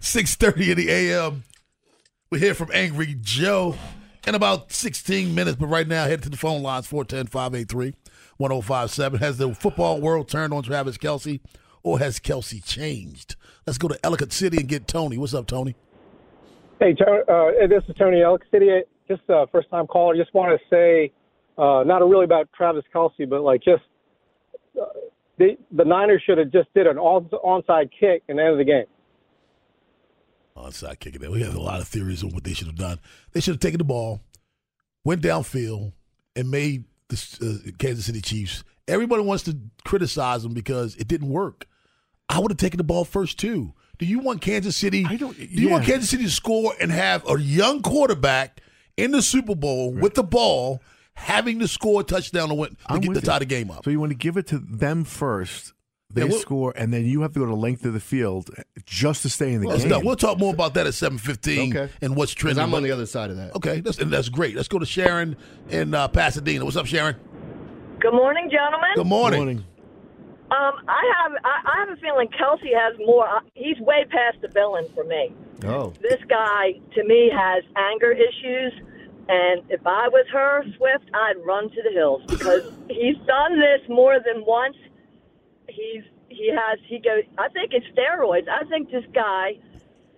6.30 0.00 0.70
in 0.70 0.76
the 0.76 0.90
a.m. 0.90 1.44
We 2.30 2.40
hear 2.40 2.54
from 2.54 2.70
Angry 2.72 3.16
Joe 3.20 3.76
in 4.26 4.34
about 4.34 4.72
16 4.72 5.34
minutes, 5.34 5.58
but 5.58 5.66
right 5.66 5.88
now, 5.88 6.04
head 6.04 6.22
to 6.24 6.28
the 6.28 6.36
phone 6.36 6.62
lines, 6.62 6.86
410-583-1057. 6.88 9.20
Has 9.20 9.38
the 9.38 9.54
football 9.54 9.98
world 10.00 10.28
turned 10.28 10.52
on 10.52 10.62
Travis 10.62 10.98
Kelce, 10.98 11.40
or 11.82 11.98
has 11.98 12.20
Kelce 12.20 12.62
changed? 12.64 13.34
Let's 13.66 13.78
go 13.78 13.88
to 13.88 13.98
Ellicott 14.04 14.32
City 14.32 14.58
and 14.58 14.68
get 14.68 14.86
Tony. 14.86 15.16
What's 15.16 15.32
up, 15.34 15.46
Tony? 15.46 15.74
Hey, 16.80 16.94
uh, 17.00 17.66
this 17.68 17.82
is 17.88 17.96
Tony 17.96 18.22
Ellicott 18.22 18.48
City. 18.50 18.68
Just 19.08 19.22
a 19.28 19.46
first 19.50 19.70
time 19.70 19.86
caller. 19.86 20.14
Just 20.16 20.34
want 20.34 20.52
to 20.52 20.58
say, 20.68 21.12
uh, 21.56 21.82
not 21.84 22.06
really 22.06 22.24
about 22.24 22.52
Travis 22.52 22.84
Kelce, 22.94 23.26
but 23.28 23.40
like 23.40 23.62
just 23.62 23.82
the 25.38 25.56
the 25.70 25.84
Niners 25.84 26.22
should 26.24 26.38
have 26.38 26.50
just 26.50 26.72
did 26.74 26.86
an 26.86 26.96
onside 26.96 27.90
kick 27.98 28.22
and 28.28 28.38
end 28.38 28.50
of 28.50 28.58
the 28.58 28.64
game. 28.64 28.86
Onside 30.56 30.98
kick 30.98 31.14
it. 31.14 31.30
We 31.30 31.42
have 31.42 31.54
a 31.54 31.60
lot 31.60 31.80
of 31.80 31.88
theories 31.88 32.22
on 32.24 32.30
what 32.30 32.44
they 32.44 32.52
should 32.52 32.66
have 32.66 32.76
done. 32.76 32.98
They 33.32 33.40
should 33.40 33.54
have 33.54 33.60
taken 33.60 33.78
the 33.78 33.84
ball, 33.84 34.20
went 35.04 35.22
downfield, 35.22 35.92
and 36.34 36.50
made 36.50 36.84
the 37.08 37.16
uh, 37.66 37.70
Kansas 37.78 38.06
City 38.06 38.20
Chiefs. 38.20 38.64
Everybody 38.86 39.22
wants 39.22 39.44
to 39.44 39.56
criticize 39.84 40.42
them 40.42 40.54
because 40.54 40.96
it 40.96 41.08
didn't 41.08 41.28
work. 41.28 41.66
I 42.28 42.40
would 42.40 42.50
have 42.50 42.58
taken 42.58 42.78
the 42.78 42.84
ball 42.84 43.04
first 43.04 43.38
too. 43.38 43.72
Do 43.98 44.06
you 44.06 44.20
want 44.20 44.40
Kansas 44.40 44.76
City? 44.76 45.04
I 45.08 45.16
don't. 45.16 45.36
Do 45.36 45.44
you 45.44 45.70
want. 45.70 45.84
Kansas 45.84 46.10
City 46.10 46.24
to 46.24 46.30
score 46.30 46.72
and 46.80 46.90
have 46.90 47.28
a 47.28 47.40
young 47.40 47.82
quarterback 47.82 48.60
in 48.96 49.12
the 49.12 49.22
Super 49.22 49.54
Bowl 49.54 49.92
with 49.92 50.14
the 50.14 50.22
ball, 50.22 50.82
having 51.18 51.58
to 51.60 51.68
score 51.68 52.00
a 52.00 52.04
touchdown 52.04 52.48
to, 52.48 52.54
win, 52.54 52.70
to, 52.70 52.76
I'm 52.86 53.00
get 53.00 53.14
to 53.14 53.20
tie 53.20 53.34
you. 53.34 53.38
the 53.40 53.44
game 53.46 53.70
up? 53.70 53.84
So 53.84 53.90
you 53.90 54.00
want 54.00 54.10
to 54.12 54.18
give 54.18 54.36
it 54.36 54.46
to 54.48 54.58
them 54.58 55.04
first. 55.04 55.72
They 56.10 56.22
Yeah, 56.22 56.28
we'll- 56.28 56.38
score, 56.40 56.72
and 56.74 56.92
then 56.92 57.04
you 57.04 57.20
have 57.20 57.34
to 57.34 57.40
go 57.40 57.44
to 57.46 57.54
length 57.54 57.84
of 57.84 57.92
the 57.92 58.00
field 58.00 58.48
just 58.86 59.22
to 59.22 59.28
stay 59.28 59.52
in 59.52 59.60
the 59.60 59.66
Well, 59.66 59.78
game. 59.78 59.88
no, 59.90 60.00
we'll 60.00 60.16
talk 60.16 60.38
more 60.38 60.54
about 60.54 60.72
that 60.74 60.86
at 60.86 60.94
seven 60.94 61.18
fifteen 61.18 61.76
Okay. 61.76 61.92
and 62.00 62.16
what's 62.16 62.32
trending. 62.32 62.62
I'm 62.64 62.72
on 62.72 62.82
the 62.82 62.90
other 62.92 63.04
side 63.04 63.28
of 63.30 63.36
that. 63.36 63.54
Okay, 63.56 63.80
that's, 63.80 63.98
and 63.98 64.10
that's 64.10 64.30
great. 64.30 64.56
Let's 64.56 64.68
go 64.68 64.78
to 64.78 64.86
Sharon 64.86 65.36
in 65.68 65.92
uh, 65.92 66.08
Pasadena. 66.08 66.64
What's 66.64 66.76
up, 66.78 66.86
Sharon? 66.86 67.14
Good 68.00 68.12
morning, 68.14 68.48
gentlemen. 68.50 68.88
Good 68.94 69.06
morning. 69.06 69.64
Um, 70.50 70.72
I 70.88 71.12
have 71.22 71.32
I, 71.44 71.60
I 71.76 71.80
have 71.80 71.90
a 71.90 72.00
feeling 72.00 72.28
Kelce 72.28 72.72
has 72.74 72.96
more. 73.04 73.28
uh, 73.28 73.40
He's 73.52 73.78
way 73.80 74.06
past 74.08 74.38
the 74.40 74.48
villain 74.48 74.86
for 74.94 75.04
me. 75.04 75.34
Oh. 75.66 75.92
This 76.00 76.20
guy, 76.26 76.72
to 76.94 77.04
me, 77.04 77.30
has 77.36 77.64
anger 77.76 78.12
issues, 78.12 78.72
and 79.28 79.62
if 79.68 79.86
I 79.86 80.08
was 80.08 80.26
her, 80.32 80.64
Swift, 80.76 81.10
I'd 81.12 81.36
run 81.44 81.70
to 81.70 81.82
the 81.82 81.90
hills 81.90 82.22
because 82.26 82.72
he's 82.88 83.16
done 83.26 83.58
this 83.58 83.86
more 83.88 84.18
than 84.24 84.44
once. 84.46 84.76
He's 85.68 86.02
he 86.28 86.50
has 86.50 86.78
he 86.86 86.98
goes. 86.98 87.24
I 87.36 87.48
think 87.48 87.72
it's 87.72 87.86
steroids. 87.96 88.48
I 88.48 88.64
think 88.68 88.90
this 88.90 89.04
guy 89.14 89.50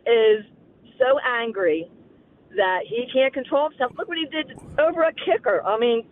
is 0.07 0.45
so 0.99 1.19
angry 1.27 1.91
that 2.57 2.81
he 2.87 3.07
can't 3.13 3.33
control 3.35 3.71
himself. 3.71 3.93
Look 3.99 4.09
what 4.09 4.19
he 4.19 4.27
did 4.27 4.59
over 4.79 5.03
a 5.03 5.13
kicker. 5.13 5.63
I 5.65 5.79
mean, 5.79 6.05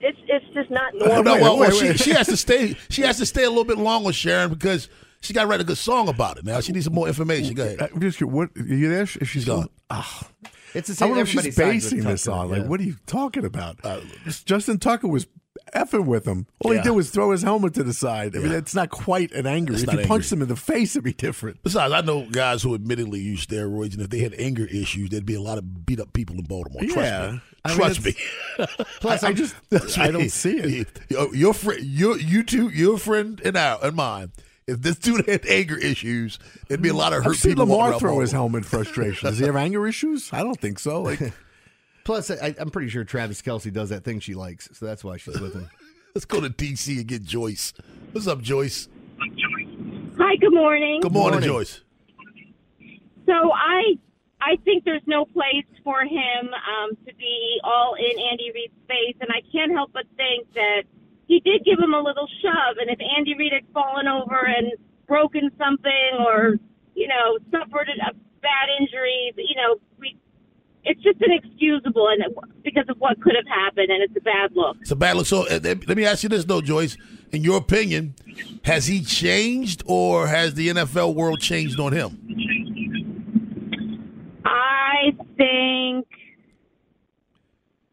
it's 0.00 0.18
it's 0.28 0.46
just 0.54 0.70
not 0.70 0.94
normal. 0.98 1.22
no, 1.22 1.34
well, 1.40 1.58
well, 1.58 1.70
she, 1.70 1.94
she 1.98 2.10
has 2.12 2.26
to 2.28 2.36
stay. 2.36 2.74
She 2.88 3.02
has 3.02 3.18
to 3.18 3.26
stay 3.26 3.44
a 3.44 3.48
little 3.50 3.64
bit 3.64 3.78
longer, 3.78 4.14
Sharon, 4.14 4.48
because 4.48 4.88
she 5.20 5.32
got 5.34 5.42
to 5.42 5.48
write 5.48 5.60
a 5.60 5.64
good 5.64 5.78
song 5.78 6.08
about 6.08 6.38
it. 6.38 6.44
Now 6.44 6.60
she 6.60 6.72
needs 6.72 6.86
some 6.86 6.94
more 6.94 7.06
information. 7.06 7.54
Go 7.54 7.64
ahead. 7.64 7.82
Uh, 7.82 7.88
I'm 7.94 8.00
just 8.00 8.16
curious, 8.16 8.34
what 8.34 8.50
are 8.56 8.74
you 8.74 8.88
there? 8.88 9.02
If 9.02 9.28
she's 9.28 9.44
gone, 9.44 9.68
ah. 9.90 10.26
It's 10.74 10.88
the 10.88 10.92
I 10.92 10.96
same. 10.96 11.08
wonder 11.10 11.22
if 11.22 11.28
she's 11.28 11.38
everybody 11.46 11.80
sides 11.80 11.84
with 11.84 11.92
basing 12.02 12.10
this 12.10 12.28
on. 12.28 12.50
Like, 12.50 12.62
yeah. 12.62 12.66
what 12.68 12.80
are 12.80 12.84
you 12.84 12.96
talking 13.06 13.44
about? 13.44 13.78
Uh, 13.84 14.00
Justin 14.44 14.78
Tucker 14.78 15.08
was 15.08 15.26
effing 15.74 16.06
with 16.06 16.26
him. 16.26 16.46
All 16.60 16.72
Yeah. 16.72 16.80
he 16.80 16.84
did 16.88 16.90
was 16.92 17.10
throw 17.10 17.30
his 17.30 17.42
helmet 17.42 17.74
to 17.74 17.82
the 17.84 17.92
side. 17.92 18.34
I 18.34 18.40
mean, 18.40 18.50
Yeah. 18.52 18.58
it's 18.58 18.74
not 18.74 18.90
quite 18.90 19.32
an 19.32 19.46
anger. 19.46 19.72
It's 19.74 19.82
if 19.82 19.92
you 19.92 20.06
punched 20.06 20.32
him 20.32 20.42
in 20.42 20.48
the 20.48 20.56
face, 20.56 20.96
it'd 20.96 21.04
be 21.04 21.12
different. 21.12 21.62
Besides, 21.62 21.92
I 21.92 22.00
know 22.00 22.26
guys 22.30 22.62
who 22.62 22.74
admittedly 22.74 23.20
use 23.20 23.46
steroids, 23.46 23.92
and 23.92 24.02
if 24.02 24.10
they 24.10 24.18
had 24.20 24.34
anger 24.38 24.66
issues, 24.66 25.10
there'd 25.10 25.26
be 25.26 25.34
a 25.34 25.40
lot 25.40 25.58
of 25.58 25.86
beat 25.86 26.00
up 26.00 26.12
people 26.12 26.36
in 26.36 26.44
Baltimore. 26.44 26.82
Trust 26.82 26.96
Yeah. 26.96 27.30
me. 27.32 27.40
I 27.64 27.68
mean, 27.68 27.76
Trust 27.78 28.04
me. 28.04 28.14
Plus, 29.00 29.22
I 29.22 29.32
just 29.32 29.54
I 29.98 30.10
don't 30.10 30.30
see 30.30 30.56
it. 30.58 30.88
Your, 31.32 31.54
friend, 31.54 31.80
your 31.84 32.18
you 32.18 32.42
two, 32.42 32.68
your 32.70 32.98
friend 32.98 33.40
and 33.44 33.56
our 33.56 33.78
and 33.84 33.94
mine. 33.96 34.32
If 34.66 34.80
this 34.82 34.96
dude 34.96 35.26
had 35.28 35.44
anger 35.46 35.76
issues, 35.76 36.38
there'd 36.68 36.82
be 36.82 36.88
a 36.88 36.94
lot 36.94 37.12
of 37.12 37.24
hurt 37.24 37.30
I've 37.32 37.36
seen 37.36 37.52
people. 37.52 37.66
walking 37.66 37.84
Lamar 37.84 37.98
throw 38.00 38.20
his 38.20 38.30
Baltimore. 38.32 38.42
helmet 38.60 38.64
in 38.64 38.68
frustration. 38.68 39.28
Does 39.28 39.38
he 39.38 39.46
have 39.46 39.56
anger 39.56 39.86
issues? 39.86 40.32
I 40.32 40.42
don't 40.42 40.60
think 40.60 40.78
so. 40.78 41.02
Like, 41.02 41.20
Plus, 42.04 42.30
I, 42.30 42.54
I'm 42.58 42.70
pretty 42.70 42.88
sure 42.88 43.04
Travis 43.04 43.40
Kelce 43.42 43.72
does 43.72 43.90
that 43.90 44.02
thing 44.04 44.18
she 44.20 44.34
likes, 44.34 44.68
so 44.72 44.86
that's 44.86 45.04
why 45.04 45.16
she's 45.18 45.38
with 45.40 45.54
him. 45.54 45.68
Let's 46.14 46.24
go 46.24 46.40
to 46.40 46.50
DC 46.50 46.96
and 46.98 47.06
get 47.06 47.22
Joyce. 47.22 47.72
What's 48.10 48.26
up, 48.26 48.40
Joyce? 48.42 48.88
Hi, 50.18 50.36
good 50.36 50.52
morning. 50.52 51.00
Good 51.00 51.12
morning, 51.12 51.40
Joyce. 51.40 51.80
So 53.24 53.32
I 53.32 53.94
I 54.40 54.56
think 54.64 54.84
there's 54.84 55.06
no 55.06 55.24
place 55.24 55.64
for 55.84 56.02
him 56.02 56.50
um, 56.52 56.90
to 57.06 57.14
be 57.14 57.60
all 57.62 57.94
in 57.94 58.18
Andy 58.30 58.50
Reid's 58.52 58.74
face, 58.88 59.16
and 59.20 59.30
I 59.30 59.40
can't 59.52 59.70
help 59.72 59.92
but 59.92 60.04
think 60.16 60.52
that 60.54 60.82
he 61.32 61.40
did 61.40 61.64
give 61.64 61.78
him 61.78 61.94
a 61.94 62.00
little 62.00 62.28
shove, 62.42 62.76
and 62.78 62.90
if 62.90 62.98
Andy 63.16 63.34
Reid 63.34 63.54
had 63.54 63.64
fallen 63.72 64.06
over 64.06 64.44
and 64.44 64.72
broken 65.08 65.50
something 65.56 66.10
or 66.20 66.56
you 66.94 67.08
know 67.08 67.38
suffered 67.50 67.88
a 67.88 68.12
bad 68.42 68.68
injury, 68.80 69.32
you 69.36 69.56
know 69.56 69.80
we. 69.98 70.18
It's 70.84 71.00
just 71.00 71.18
inexcusable, 71.22 72.08
and 72.08 72.36
because 72.64 72.86
of 72.88 72.98
what 72.98 73.20
could 73.22 73.34
have 73.36 73.46
happened, 73.46 73.88
and 73.88 74.02
it's 74.02 74.16
a 74.16 74.20
bad 74.20 74.50
look. 74.52 74.76
It's 74.80 74.90
a 74.90 74.96
bad 74.96 75.16
look. 75.16 75.26
So 75.26 75.46
uh, 75.46 75.60
let 75.62 75.96
me 75.96 76.04
ask 76.04 76.24
you 76.24 76.28
this, 76.28 76.44
though, 76.44 76.60
Joyce. 76.60 76.96
In 77.30 77.44
your 77.44 77.56
opinion, 77.56 78.14
has 78.64 78.88
he 78.88 79.00
changed 79.02 79.84
or 79.86 80.26
has 80.26 80.54
the 80.54 80.68
NFL 80.68 81.14
world 81.14 81.40
changed 81.40 81.78
on 81.78 81.92
him? 81.92 82.18
I 84.44 85.12
think 85.38 86.08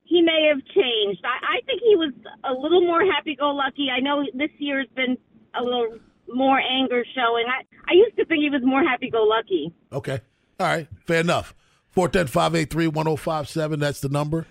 he 0.10 0.24
may 0.24 0.50
have 0.52 0.66
changed. 0.66 1.24
I, 1.50 1.58
I 1.58 1.62
think 1.66 1.82
he 1.82 1.96
was 1.96 2.14
a 2.44 2.54
little 2.54 2.82
more 2.82 3.02
happy-go-lucky. 3.02 3.88
I 3.96 4.00
know 4.00 4.24
this 4.34 4.50
year 4.58 4.80
has 4.80 4.88
been 4.96 5.18
a 5.60 5.64
little 5.64 5.98
more 6.28 6.60
anger 6.60 7.04
showing. 7.16 7.46
I, 7.48 7.64
I 7.90 7.96
used 7.96 8.16
to 8.18 8.26
think 8.26 8.42
he 8.42 8.50
was 8.50 8.62
more 8.64 8.84
happy-go-lucky. 8.84 9.74
Okay. 9.92 10.22
All 10.60 10.68
right. 10.68 10.88
Fair 11.06 11.22
enough. 11.22 11.56
410-583-1057. 11.96 13.80
That's 13.80 14.02
the 14.02 14.10
number. 14.10 14.46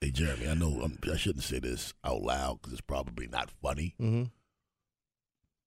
Hey, 0.00 0.10
Jeremy, 0.10 0.48
I 0.48 0.54
know 0.54 0.82
um, 0.82 0.98
I 1.12 1.16
shouldn't 1.16 1.44
say 1.44 1.58
this 1.60 1.94
out 2.04 2.22
loud 2.22 2.58
because 2.60 2.72
it's 2.72 2.80
probably 2.80 3.28
not 3.28 3.50
funny. 3.62 3.94
Mm-hmm. 4.00 4.24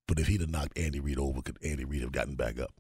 But 0.08 0.20
if 0.20 0.28
he'd 0.28 0.42
have 0.42 0.50
knocked 0.50 0.78
Andy 0.78 1.00
Reid 1.00 1.20
over, 1.20 1.42
could 1.42 1.58
Andy 1.64 1.86
Reid 1.86 2.02
have 2.02 2.12
gotten 2.12 2.36
back 2.36 2.60
up? 2.60 2.74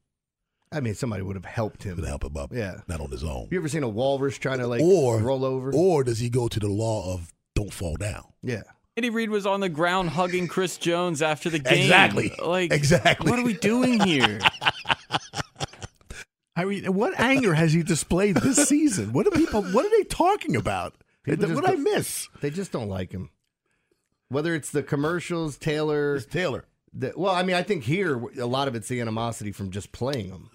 I 0.72 0.82
mean, 0.82 0.96
somebody 0.96 1.24
would 1.24 1.36
have 1.36 1.46
helped 1.46 1.84
him. 1.84 1.96
Could 1.96 2.06
help 2.06 2.26
him 2.26 2.36
up. 2.36 2.52
Yeah. 2.52 2.82
Not 2.88 3.00
on 3.00 3.10
his 3.10 3.24
own. 3.24 3.48
You 3.52 3.60
ever 3.60 3.70
seen 3.70 3.84
a 3.84 3.90
walrus 3.90 4.38
trying 4.38 4.60
to 4.60 4.68
like 4.68 4.82
or 4.82 5.20
roll 5.20 5.46
over? 5.46 5.72
Or 5.74 6.04
does 6.04 6.20
he 6.20 6.30
go 6.30 6.48
to 6.48 6.60
the 6.60 6.68
law 6.68 7.14
of 7.14 7.34
don't 7.56 7.74
fall 7.74 7.96
down? 7.96 8.26
Yeah. 8.44 8.64
Andy 8.98 9.10
Reid 9.10 9.30
was 9.30 9.46
on 9.46 9.60
the 9.60 9.68
ground 9.70 10.12
hugging 10.12 10.48
Chris 10.48 10.78
Jones 10.78 11.22
after 11.22 11.50
the 11.50 11.60
game. 11.60 11.82
Exactly. 11.84 12.34
Like 12.42 12.72
Exactly. 12.72 13.30
What 13.30 13.40
are 13.40 13.44
we 13.44 13.54
doing 13.54 14.00
here? 14.00 14.40
I 16.56 16.64
mean, 16.64 16.94
what 16.94 17.20
anger 17.20 17.54
has 17.54 17.74
he 17.74 17.84
displayed 17.84 18.38
this 18.38 18.70
season? 18.70 19.12
What 19.12 19.28
are 19.28 19.32
people? 19.32 19.62
What 19.62 19.86
are 19.86 19.90
they 19.90 20.04
talking 20.06 20.56
about? 20.56 20.94
People 21.24 21.50
what 21.50 21.66
just 21.66 21.66
did 21.66 21.80
I 21.80 21.84
miss? 21.98 22.30
They 22.40 22.50
just 22.50 22.72
don't 22.72 22.88
like 22.88 23.12
him. 23.12 23.32
Whether 24.30 24.56
it's 24.56 24.72
the 24.72 24.82
commercials, 24.82 25.58
Taylor. 25.58 26.20
Taylor. 26.22 26.66
The, 26.94 27.12
well, 27.18 27.36
I 27.36 27.44
mean, 27.44 27.58
I 27.58 27.64
think 27.64 27.84
here 27.84 28.18
a 28.40 28.46
lot 28.46 28.70
of 28.70 28.76
it's 28.76 28.88
the 28.88 29.02
animosity 29.02 29.52
from 29.52 29.72
just 29.72 29.92
playing 29.92 30.30
him 30.30 30.50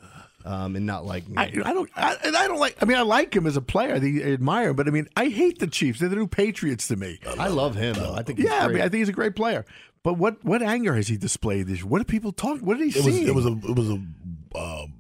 um, 0.45 0.77
and 0.77 0.87
not 0.87 1.05
liking 1.05 1.37
I. 1.39 1.45
I 1.65 1.73
don't. 1.73 1.91
I, 1.97 2.17
and 2.25 2.37
I 2.37 2.49
don't 2.49 2.59
like. 2.59 2.77
I 2.81 2.85
mean, 2.87 2.97
I 2.97 3.03
like 3.03 3.35
him 3.35 3.47
as 3.47 3.57
a 3.57 3.61
player. 3.61 3.95
I, 3.95 4.01
think- 4.01 4.23
I 4.23 4.33
admire 4.33 4.71
him, 4.71 4.77
but 4.77 4.87
I 4.89 4.91
mean, 4.91 5.09
I 5.17 5.29
hate 5.29 5.59
the 5.59 5.67
Chiefs. 5.67 6.01
They're 6.01 6.09
the 6.09 6.17
new 6.17 6.27
Patriots 6.27 6.89
to 6.89 6.97
me. 6.97 7.19
I 7.39 7.49
love 7.49 7.75
him 7.77 7.95
though. 7.95 8.15
I 8.15 8.23
think 8.23 8.39
he's 8.39 8.49
yeah, 8.49 8.65
I 8.65 8.69
mean, 8.69 8.79
I 8.79 8.89
think 8.89 8.95
he's 9.01 9.09
a 9.09 9.13
great 9.13 9.37
player. 9.37 9.65
But 10.03 10.15
what 10.15 10.43
what 10.45 10.63
anger 10.63 10.95
has 10.95 11.09
he 11.09 11.17
displayed 11.17 11.67
this? 11.67 11.79
year? 11.81 11.87
What 11.87 12.01
are 12.01 12.05
people 12.05 12.33
talking? 12.33 12.65
What 12.65 12.77
are 12.77 12.81
they 12.81 12.87
It 12.87 13.05
was 13.05 13.19
it 13.19 13.35
was 13.35 13.45
a 13.47 13.53
it 13.69 13.77
was 13.77 13.89
a 13.91 13.93
um, 14.59 14.95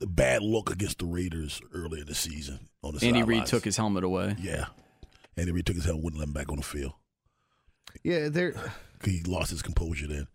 a 0.00 0.06
bad 0.06 0.42
look 0.42 0.70
against 0.70 0.98
the 0.98 1.06
Raiders 1.06 1.60
early 1.72 2.00
in 2.00 2.06
the 2.06 2.14
season 2.14 2.68
on 2.82 2.94
the 2.96 3.06
Andy 3.06 3.20
Reid 3.22 3.36
sidelines. 3.36 3.50
took 3.50 3.64
his 3.64 3.76
helmet 3.76 4.02
away. 4.04 4.36
Yeah, 4.40 4.66
Andy 5.36 5.52
Reid 5.52 5.66
took 5.66 5.76
his 5.76 5.84
helmet, 5.84 6.02
wouldn't 6.04 6.18
let 6.20 6.26
him 6.28 6.34
back 6.34 6.50
on 6.50 6.56
the 6.56 6.62
field. 6.64 6.92
yeah, 8.02 8.28
they're 8.28 8.54
He 9.04 9.22
lost 9.26 9.50
his 9.50 9.60
composure 9.62 10.06
then. 10.06 10.26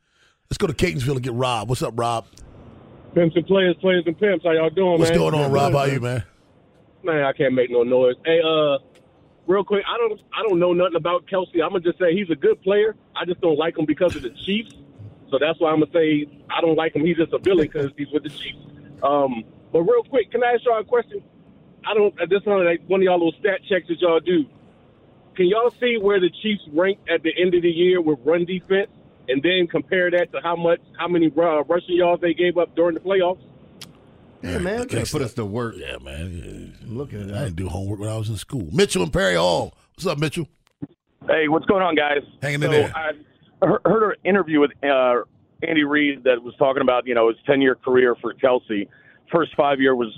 Let's 0.49 0.57
go 0.57 0.67
to 0.67 0.73
Catonsville 0.73 1.13
and 1.13 1.23
get 1.23 1.33
Rob. 1.33 1.69
What's 1.69 1.81
up, 1.81 1.93
Rob? 1.97 2.25
Pimps 3.13 3.35
and 3.35 3.45
players, 3.45 3.75
players 3.81 4.03
and 4.05 4.17
pimps. 4.17 4.45
How 4.45 4.51
y'all 4.51 4.69
doing, 4.69 4.91
man. 4.91 4.99
What's 4.99 5.11
man? 5.11 5.19
going 5.19 5.33
on, 5.35 5.51
Rob? 5.51 5.73
How 5.73 5.85
you, 5.85 5.99
man? 5.99 6.23
Man, 7.03 7.23
I 7.23 7.33
can't 7.33 7.53
make 7.53 7.71
no 7.71 7.83
noise. 7.83 8.15
Hey, 8.25 8.39
uh, 8.41 8.77
real 9.47 9.63
quick, 9.63 9.83
I 9.87 9.97
don't, 9.97 10.21
I 10.33 10.47
don't 10.47 10.59
know 10.59 10.73
nothing 10.73 10.95
about 10.95 11.25
Kelce. 11.27 11.61
I'm 11.63 11.71
gonna 11.71 11.79
just 11.79 11.97
say 11.97 12.13
he's 12.13 12.29
a 12.29 12.35
good 12.35 12.61
player. 12.61 12.95
I 13.15 13.25
just 13.25 13.41
don't 13.41 13.57
like 13.57 13.77
him 13.77 13.85
because 13.85 14.15
of 14.15 14.21
the 14.21 14.29
Chiefs. 14.29 14.75
So 15.31 15.37
that's 15.39 15.59
why 15.59 15.71
I'm 15.71 15.79
gonna 15.79 15.91
say 15.91 16.27
I 16.49 16.61
don't 16.61 16.75
like 16.75 16.95
him. 16.95 17.05
He's 17.05 17.17
just 17.17 17.33
a 17.33 17.39
villain 17.39 17.67
because 17.67 17.91
he's 17.97 18.09
with 18.11 18.23
the 18.23 18.29
Chiefs. 18.29 18.59
Um, 19.01 19.43
but 19.71 19.81
real 19.81 20.03
quick, 20.03 20.31
can 20.31 20.43
I 20.43 20.53
ask 20.53 20.65
y'all 20.65 20.79
a 20.79 20.83
question? 20.83 21.23
I 21.85 21.93
don't. 21.93 22.19
At 22.21 22.29
this 22.29 22.41
one, 22.45 22.65
like 22.65 22.81
one 22.87 22.99
of 22.99 23.03
y'all 23.03 23.17
little 23.17 23.39
stat 23.39 23.61
checks 23.67 23.87
that 23.87 23.99
y'all 24.01 24.19
do. 24.19 24.45
Can 25.35 25.47
y'all 25.47 25.71
see 25.79 25.97
where 25.97 26.19
the 26.19 26.29
Chiefs 26.41 26.63
rank 26.73 26.99
at 27.09 27.23
the 27.23 27.31
end 27.39 27.53
of 27.55 27.61
the 27.61 27.69
year 27.69 28.01
with 28.01 28.19
run 28.23 28.45
defense, 28.45 28.89
and 29.29 29.41
then 29.43 29.67
compare 29.67 30.11
that 30.11 30.31
to 30.33 30.41
how 30.41 30.55
much, 30.55 30.79
how 30.97 31.07
many 31.07 31.27
uh, 31.37 31.63
rushing 31.63 31.95
yards 31.95 32.21
they 32.21 32.33
gave 32.33 32.57
up 32.57 32.75
during 32.75 32.95
the 32.95 32.99
playoffs? 32.99 33.41
Yeah, 34.41 34.57
man. 34.57 34.87
Gotta 34.87 35.09
put 35.09 35.21
us 35.21 35.33
to 35.33 35.45
work. 35.45 35.75
Yeah, 35.77 35.97
man. 35.97 36.75
I'm 36.81 36.97
looking 36.97 37.29
at 37.29 37.35
I 37.35 37.43
didn't 37.45 37.57
do 37.57 37.67
homework 37.69 37.99
when 37.99 38.09
I 38.09 38.17
was 38.17 38.29
in 38.29 38.37
school. 38.37 38.67
Mitchell 38.71 39.03
and 39.03 39.13
Perry 39.13 39.35
Hall. 39.35 39.73
What's 39.95 40.07
up, 40.07 40.17
Mitchell? 40.17 40.47
Hey, 41.27 41.47
what's 41.47 41.65
going 41.65 41.83
on, 41.83 41.95
guys? 41.95 42.23
Hanging 42.41 42.61
so 42.61 42.65
in 42.67 42.71
there. 42.71 42.93
I 42.95 43.11
heard 43.85 44.11
an 44.11 44.15
interview 44.23 44.61
with 44.61 44.71
uh, 44.83 45.23
Andy 45.61 45.83
Reid 45.83 46.23
that 46.23 46.41
was 46.41 46.55
talking 46.57 46.81
about 46.81 47.05
you 47.05 47.13
know 47.13 47.27
his 47.27 47.37
ten 47.45 47.61
year 47.61 47.75
career 47.75 48.15
for 48.21 48.33
Kelce. 48.33 48.87
First 49.31 49.55
five 49.55 49.81
year 49.81 49.95
was 49.95 50.17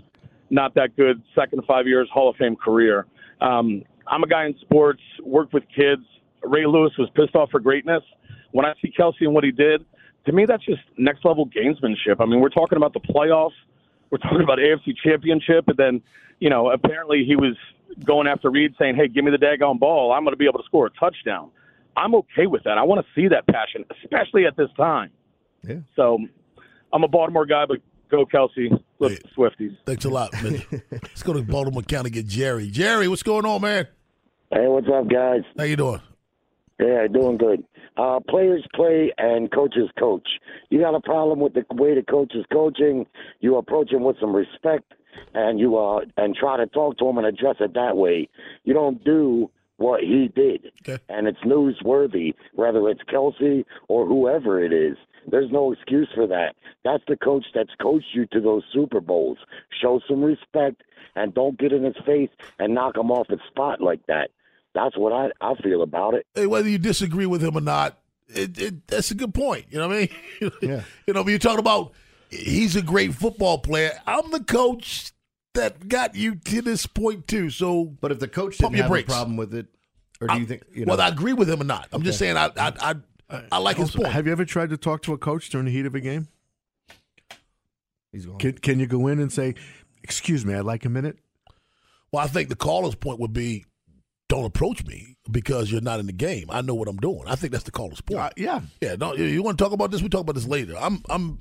not 0.51 0.75
that 0.75 0.95
good. 0.95 1.21
Second 1.33 1.63
five 1.67 1.87
years, 1.87 2.07
Hall 2.13 2.29
of 2.29 2.35
Fame 2.35 2.55
career. 2.55 3.07
Um, 3.41 3.83
I'm 4.07 4.23
a 4.23 4.27
guy 4.27 4.45
in 4.45 4.55
sports, 4.61 5.01
worked 5.23 5.53
with 5.53 5.63
kids. 5.75 6.03
Ray 6.43 6.65
Lewis 6.65 6.91
was 6.99 7.09
pissed 7.15 7.35
off 7.35 7.49
for 7.49 7.59
greatness. 7.59 8.03
When 8.51 8.65
I 8.65 8.73
see 8.81 8.93
Kelce 8.97 9.21
and 9.21 9.33
what 9.33 9.43
he 9.43 9.51
did, 9.51 9.85
to 10.25 10.31
me 10.31 10.45
that's 10.45 10.63
just 10.63 10.81
next 10.97 11.25
level 11.25 11.47
gamesmanship. 11.47 12.17
I 12.19 12.25
mean, 12.25 12.39
we're 12.39 12.49
talking 12.49 12.77
about 12.77 12.93
the 12.93 12.99
playoffs. 12.99 13.51
We're 14.09 14.17
talking 14.17 14.41
about 14.41 14.59
AFC 14.59 14.95
Championship, 15.03 15.67
and 15.67 15.77
then 15.77 16.01
you 16.39 16.49
know 16.49 16.69
apparently 16.69 17.23
he 17.25 17.35
was 17.35 17.55
going 18.03 18.27
after 18.27 18.49
Reid 18.49 18.75
saying, 18.77 18.95
"Hey, 18.95 19.07
give 19.07 19.23
me 19.23 19.31
the 19.31 19.37
daggone 19.37 19.79
ball. 19.79 20.11
I'm 20.11 20.23
going 20.23 20.33
to 20.33 20.37
be 20.37 20.45
able 20.45 20.59
to 20.59 20.65
score 20.65 20.85
a 20.85 20.89
touchdown." 20.91 21.49
I'm 21.97 22.15
okay 22.15 22.47
with 22.47 22.63
that. 22.63 22.77
I 22.77 22.83
want 22.83 23.05
to 23.05 23.21
see 23.21 23.27
that 23.27 23.47
passion, 23.47 23.83
especially 24.03 24.45
at 24.45 24.55
this 24.55 24.69
time. 24.77 25.11
Yeah. 25.67 25.79
So 25.95 26.19
I'm 26.93 27.03
a 27.03 27.07
Baltimore 27.07 27.45
guy, 27.45 27.65
but 27.65 27.79
go 28.09 28.25
Kelce, 28.25 28.81
look 28.99 29.13
Swifties. 29.37 29.77
Thanks 29.85 30.05
a 30.05 30.09
lot, 30.09 30.31
Mitchell. 30.43 30.79
Let's 30.91 31.23
go 31.23 31.33
to 31.33 31.41
Baltimore 31.41 31.81
County 31.81 32.07
and 32.07 32.13
get 32.13 32.27
Jerry. 32.27 32.69
Jerry, 32.69 33.07
what's 33.07 33.23
going 33.23 33.45
on, 33.45 33.61
man? 33.61 33.87
Hey, 34.51 34.67
what's 34.67 34.87
up, 34.87 35.09
guys? 35.09 35.41
How 35.57 35.63
you 35.63 35.75
doing? 35.75 36.01
Yeah, 36.81 37.05
doing 37.07 37.37
good. 37.37 37.63
Uh, 37.95 38.19
players 38.27 38.65
play 38.73 39.13
and 39.17 39.51
coaches 39.51 39.89
coach. 39.99 40.27
You 40.69 40.79
got 40.79 40.95
a 40.95 41.01
problem 41.01 41.39
with 41.39 41.53
the 41.53 41.63
way 41.71 41.93
the 41.93 42.01
coach 42.01 42.33
is 42.33 42.45
coaching. 42.51 43.05
You 43.39 43.57
approach 43.57 43.91
him 43.91 44.03
with 44.03 44.15
some 44.19 44.35
respect, 44.35 44.93
and 45.33 45.59
you 45.59 45.77
uh 45.77 46.01
and 46.17 46.35
try 46.35 46.57
to 46.57 46.65
talk 46.67 46.97
to 46.97 47.07
him 47.07 47.17
and 47.17 47.27
address 47.27 47.57
it 47.59 47.73
that 47.75 47.97
way. 47.97 48.29
You 48.63 48.73
don't 48.73 49.03
do 49.03 49.51
what 49.77 50.01
he 50.01 50.31
did, 50.33 50.71
and 51.09 51.27
it's 51.27 51.39
newsworthy. 51.39 52.33
Whether 52.53 52.87
it's 52.89 53.01
Kelce 53.03 53.63
or 53.87 54.07
whoever 54.07 54.63
it 54.63 54.73
is, 54.73 54.97
there's 55.29 55.51
no 55.51 55.71
excuse 55.71 56.09
for 56.15 56.25
that. 56.27 56.55
That's 56.83 57.03
the 57.07 57.17
coach 57.17 57.45
that's 57.53 57.75
coached 57.79 58.13
you 58.13 58.25
to 58.27 58.41
those 58.41 58.63
Super 58.73 59.01
Bowls. 59.01 59.37
Show 59.81 59.99
some 60.07 60.23
respect 60.23 60.81
and 61.15 61.33
don't 61.33 61.59
get 61.59 61.73
in 61.73 61.83
his 61.83 61.97
face 62.05 62.29
and 62.57 62.73
knock 62.73 62.97
him 62.97 63.11
off 63.11 63.27
his 63.27 63.39
spot 63.49 63.81
like 63.81 64.05
that. 64.07 64.31
That's 64.73 64.97
what 64.97 65.11
I, 65.13 65.31
I 65.41 65.55
feel 65.55 65.81
about 65.81 66.13
it. 66.13 66.25
Hey, 66.33 66.47
whether 66.47 66.69
you 66.69 66.77
disagree 66.77 67.25
with 67.25 67.43
him 67.43 67.57
or 67.57 67.61
not, 67.61 67.97
it, 68.27 68.57
it, 68.57 68.87
that's 68.87 69.11
a 69.11 69.15
good 69.15 69.33
point. 69.33 69.65
You 69.69 69.79
know 69.79 69.87
what 69.87 69.97
I 69.97 69.99
mean? 70.41 70.51
Yeah. 70.61 70.83
you 71.05 71.13
know, 71.13 71.23
when 71.23 71.31
you're 71.31 71.39
talking 71.39 71.59
about 71.59 71.93
he's 72.31 72.75
a 72.75 72.81
great 72.81 73.13
football 73.13 73.59
player. 73.59 73.99
I'm 74.07 74.31
the 74.31 74.43
coach 74.43 75.11
that 75.53 75.87
got 75.87 76.15
you 76.15 76.35
to 76.35 76.61
this 76.61 76.85
point 76.85 77.27
too. 77.27 77.49
So, 77.49 77.85
but 77.85 78.11
if 78.11 78.19
the 78.19 78.27
coach 78.27 78.57
didn't 78.57 78.75
have 78.75 78.89
brakes. 78.89 79.11
a 79.11 79.15
problem 79.15 79.37
with 79.37 79.53
it, 79.53 79.67
or 80.19 80.27
do 80.27 80.39
you 80.39 80.45
think? 80.45 80.63
You 80.73 80.85
know, 80.85 80.91
Whether 80.91 81.03
I 81.03 81.09
agree 81.09 81.33
with 81.33 81.49
him 81.49 81.61
or 81.61 81.65
not, 81.65 81.89
I'm 81.91 82.03
just 82.03 82.17
saying 82.17 82.37
I 82.37 82.49
I 82.57 82.95
I, 83.29 83.43
I 83.51 83.57
like 83.57 83.77
his 83.77 83.91
point. 83.91 84.09
Have 84.09 84.25
you 84.25 84.31
ever 84.31 84.45
tried 84.45 84.69
to 84.69 84.77
talk 84.77 85.01
to 85.03 85.13
a 85.13 85.17
coach 85.17 85.49
during 85.49 85.65
the 85.65 85.71
heat 85.71 85.85
of 85.85 85.95
a 85.95 85.99
game? 85.99 86.27
He's 88.11 88.25
going. 88.25 88.39
Can, 88.39 88.53
can 88.53 88.79
you 88.79 88.87
go 88.87 89.07
in 89.07 89.19
and 89.19 89.31
say, 89.31 89.55
"Excuse 90.03 90.45
me, 90.45 90.53
I'd 90.53 90.65
like 90.65 90.85
a 90.85 90.89
minute"? 90.89 91.17
Well, 92.11 92.23
I 92.23 92.27
think 92.27 92.49
the 92.49 92.55
caller's 92.55 92.95
point 92.95 93.19
would 93.19 93.31
be, 93.33 93.65
don't 94.31 94.45
approach 94.45 94.85
me 94.85 95.17
because 95.29 95.69
you're 95.71 95.81
not 95.81 95.99
in 95.99 96.05
the 96.05 96.13
game. 96.13 96.45
I 96.49 96.61
know 96.61 96.73
what 96.73 96.87
I'm 96.87 96.95
doing. 96.97 97.23
I 97.27 97.35
think 97.35 97.51
that's 97.51 97.65
the 97.65 97.71
caller's 97.71 97.99
point. 98.01 98.33
yeah, 98.37 98.61
yeah. 98.79 98.95
No, 98.95 99.13
you, 99.13 99.25
you 99.25 99.43
want 99.43 99.57
to 99.57 99.63
talk 99.63 99.73
about 99.73 99.91
this? 99.91 100.01
We 100.01 100.07
talk 100.09 100.21
about 100.21 100.35
this 100.35 100.47
later. 100.47 100.75
I'm 100.79 101.03
I'm 101.09 101.39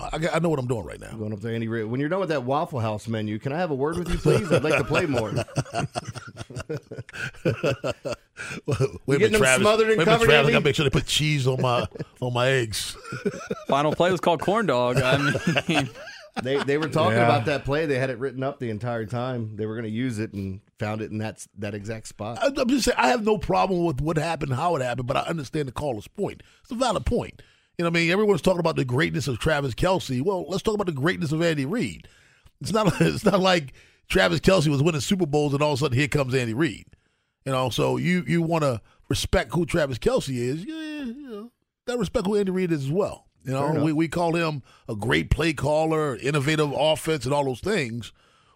I, 0.00 0.18
I 0.34 0.38
know 0.40 0.48
what 0.48 0.58
I'm 0.58 0.66
doing 0.66 0.84
right 0.84 1.00
now. 1.00 1.12
Going 1.12 1.32
up 1.32 1.40
to 1.42 1.54
Andy 1.54 1.68
Reid. 1.68 1.86
When 1.86 2.00
you're 2.00 2.08
done 2.08 2.18
with 2.18 2.30
that 2.30 2.42
Waffle 2.42 2.80
House 2.80 3.06
menu, 3.06 3.38
can 3.38 3.52
I 3.52 3.58
have 3.58 3.70
a 3.70 3.74
word 3.76 3.96
with 3.98 4.08
you, 4.10 4.18
please? 4.18 4.50
I'd 4.50 4.64
like 4.64 4.76
to 4.78 4.82
play 4.84 5.06
more. 5.06 5.30
Wait 5.36 5.46
a 7.46 8.18
getting 8.66 9.06
minute, 9.06 9.32
them 9.32 9.40
Travis. 9.40 9.60
smothered 9.60 9.88
and 9.90 9.98
Wait 9.98 10.02
a 10.02 10.06
minute, 10.06 10.06
covered, 10.06 10.24
Travis. 10.24 10.34
I 10.34 10.38
Andy? 10.40 10.52
gotta 10.52 10.64
make 10.64 10.74
sure 10.74 10.84
they 10.84 10.90
put 10.90 11.06
cheese 11.06 11.46
on 11.46 11.60
my 11.62 11.86
on 12.20 12.32
my 12.32 12.48
eggs. 12.48 12.96
Final 13.68 13.94
play 13.94 14.10
was 14.10 14.20
called 14.20 14.40
corn 14.40 14.66
dog. 14.66 14.96
I 15.00 15.18
mean, 15.68 15.88
they 16.42 16.62
they 16.64 16.78
were 16.78 16.88
talking 16.88 17.16
Yeah. 17.16 17.24
about 17.26 17.44
that 17.46 17.64
play. 17.64 17.86
They 17.86 17.98
had 17.98 18.10
it 18.10 18.18
written 18.18 18.42
up 18.42 18.58
the 18.58 18.70
entire 18.70 19.06
time. 19.06 19.54
They 19.56 19.66
were 19.66 19.74
going 19.74 19.84
to 19.84 19.90
use 19.90 20.18
it 20.18 20.32
and 20.32 20.60
found 20.84 21.00
it 21.00 21.10
in 21.10 21.18
that 21.18 21.46
that 21.58 21.74
exact 21.74 22.08
spot. 22.08 22.38
I- 22.42 22.60
I'm 22.60 22.68
just 22.68 22.84
saying 22.84 22.96
I 22.98 23.08
have 23.08 23.24
no 23.24 23.38
problem 23.38 23.84
with 23.84 24.00
what 24.00 24.16
happened, 24.16 24.52
how 24.52 24.76
it 24.76 24.82
happened, 24.82 25.06
but 25.08 25.16
I 25.16 25.20
understand 25.22 25.68
the 25.68 25.72
caller's 25.72 26.08
point. 26.08 26.42
It's 26.62 26.70
a 26.72 26.74
valid 26.76 27.06
point. 27.06 27.42
You 27.78 27.84
know 27.84 27.90
what 27.90 27.96
I 27.98 28.00
mean? 28.02 28.10
Everyone's 28.10 28.42
talking 28.42 28.60
about 28.60 28.76
the 28.76 28.84
greatness 28.84 29.26
of 29.26 29.38
Travis 29.38 29.74
Kelce. 29.74 30.22
Well, 30.22 30.44
let's 30.48 30.62
talk 30.62 30.74
about 30.74 30.86
the 30.86 30.92
greatness 30.92 31.32
of 31.32 31.42
Andy 31.42 31.64
Reid. 31.66 32.06
It's 32.60 32.72
not 32.72 32.92
it's 33.00 33.24
not 33.24 33.40
like 33.40 33.72
Travis 34.08 34.40
Kelce 34.40 34.68
was 34.68 34.82
winning 34.82 35.00
Super 35.00 35.26
Bowls 35.26 35.54
and 35.54 35.62
all 35.62 35.72
of 35.72 35.78
a 35.78 35.82
sudden 35.84 35.98
here 35.98 36.08
comes 36.08 36.34
Andy 36.34 36.54
Reid. 36.54 36.86
You 37.44 37.52
know, 37.52 37.70
so 37.70 37.96
you 37.96 38.24
you 38.26 38.42
want 38.42 38.62
to 38.62 38.80
respect 39.08 39.52
who 39.54 39.66
Travis 39.66 39.98
Kelce 39.98 40.36
is. 40.36 40.64
Yeah, 40.64 41.04
you 41.04 41.28
know, 41.30 41.50
to 41.86 41.98
respect 41.98 42.26
who 42.26 42.36
Andy 42.36 42.50
Reid 42.52 42.72
is 42.72 42.84
as 42.84 42.90
well. 42.90 43.26
You 43.44 43.52
know, 43.52 43.84
we, 43.84 43.92
we 43.92 44.08
call 44.08 44.34
him 44.34 44.62
a 44.88 44.96
great 44.96 45.28
play 45.28 45.52
caller, 45.52 46.16
innovative 46.16 46.72
offense, 46.74 47.26
and 47.26 47.34
all 47.34 47.44
those 47.44 47.60
things. 47.60 48.10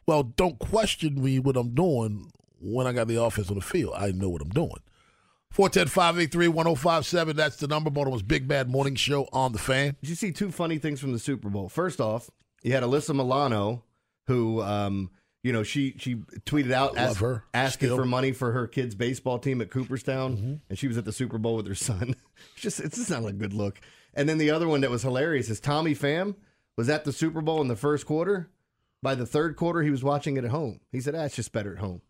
Well, 0.08 0.22
don't 0.22 0.58
question 0.58 1.22
me 1.22 1.38
what 1.38 1.54
I'm 1.58 1.74
doing 1.74 2.32
when 2.62 2.86
I 2.86 2.92
got 2.92 3.08
the 3.08 3.22
offense 3.22 3.50
on 3.50 3.56
the 3.56 3.60
field. 3.60 3.92
I 3.94 4.10
know 4.10 4.30
what 4.30 4.40
I'm 4.40 4.48
doing. 4.48 4.72
410-583-1057. 5.54 7.34
That's 7.36 7.56
the 7.56 7.66
number. 7.68 7.90
Baltimore's 7.90 8.22
Big 8.22 8.48
Bad 8.48 8.70
Morning 8.70 8.94
Show 8.94 9.28
on 9.34 9.52
the 9.52 9.58
fan. 9.58 9.96
Did 10.00 10.08
you 10.08 10.16
see 10.16 10.32
two 10.32 10.50
funny 10.50 10.78
things 10.78 10.98
from 10.98 11.12
the 11.12 11.18
Super 11.18 11.50
Bowl? 11.50 11.68
First 11.68 12.00
off, 12.00 12.30
you 12.62 12.72
had 12.72 12.82
Alyssa 12.82 13.14
Milano, 13.14 13.84
who, 14.28 14.62
um, 14.62 15.10
you 15.42 15.52
know, 15.52 15.62
she 15.62 15.94
she 15.98 16.16
tweeted 16.46 16.72
out 16.72 16.96
ask- 16.96 17.22
asking 17.52 17.88
Still. 17.88 17.96
for 17.96 18.04
money 18.06 18.32
for 18.32 18.52
her 18.52 18.66
kids' 18.66 18.94
baseball 18.94 19.38
team 19.38 19.60
at 19.60 19.70
Cooperstown, 19.70 20.36
Mm-hmm. 20.36 20.54
and 20.70 20.78
she 20.78 20.88
was 20.88 20.96
at 20.98 21.04
the 21.04 21.12
Super 21.12 21.36
Bowl 21.38 21.56
with 21.56 21.66
her 21.66 21.74
son. 21.74 22.14
it's 22.54 22.62
just 22.62 22.80
it's 22.80 22.96
just 22.96 23.10
not 23.10 23.26
a 23.26 23.32
good 23.32 23.52
look. 23.52 23.78
And 24.14 24.26
then 24.28 24.38
the 24.38 24.50
other 24.50 24.66
one 24.68 24.80
that 24.80 24.90
was 24.90 25.02
hilarious 25.02 25.48
is 25.50 25.60
Tommy 25.60 25.94
Pham 25.94 26.34
was 26.76 26.88
at 26.88 27.04
the 27.04 27.12
Super 27.12 27.40
Bowl 27.42 27.60
in 27.60 27.68
the 27.68 27.76
first 27.76 28.06
quarter. 28.06 28.48
By 29.02 29.14
the 29.14 29.26
third 29.26 29.56
quarter, 29.56 29.82
he 29.82 29.90
was 29.90 30.02
watching 30.02 30.36
it 30.36 30.44
at 30.44 30.50
home. 30.50 30.80
He 30.92 31.00
said, 31.00 31.14
"Ah, 31.14 31.28
just 31.28 31.52
better 31.52 31.72
at 31.72 31.78
home." 31.78 32.02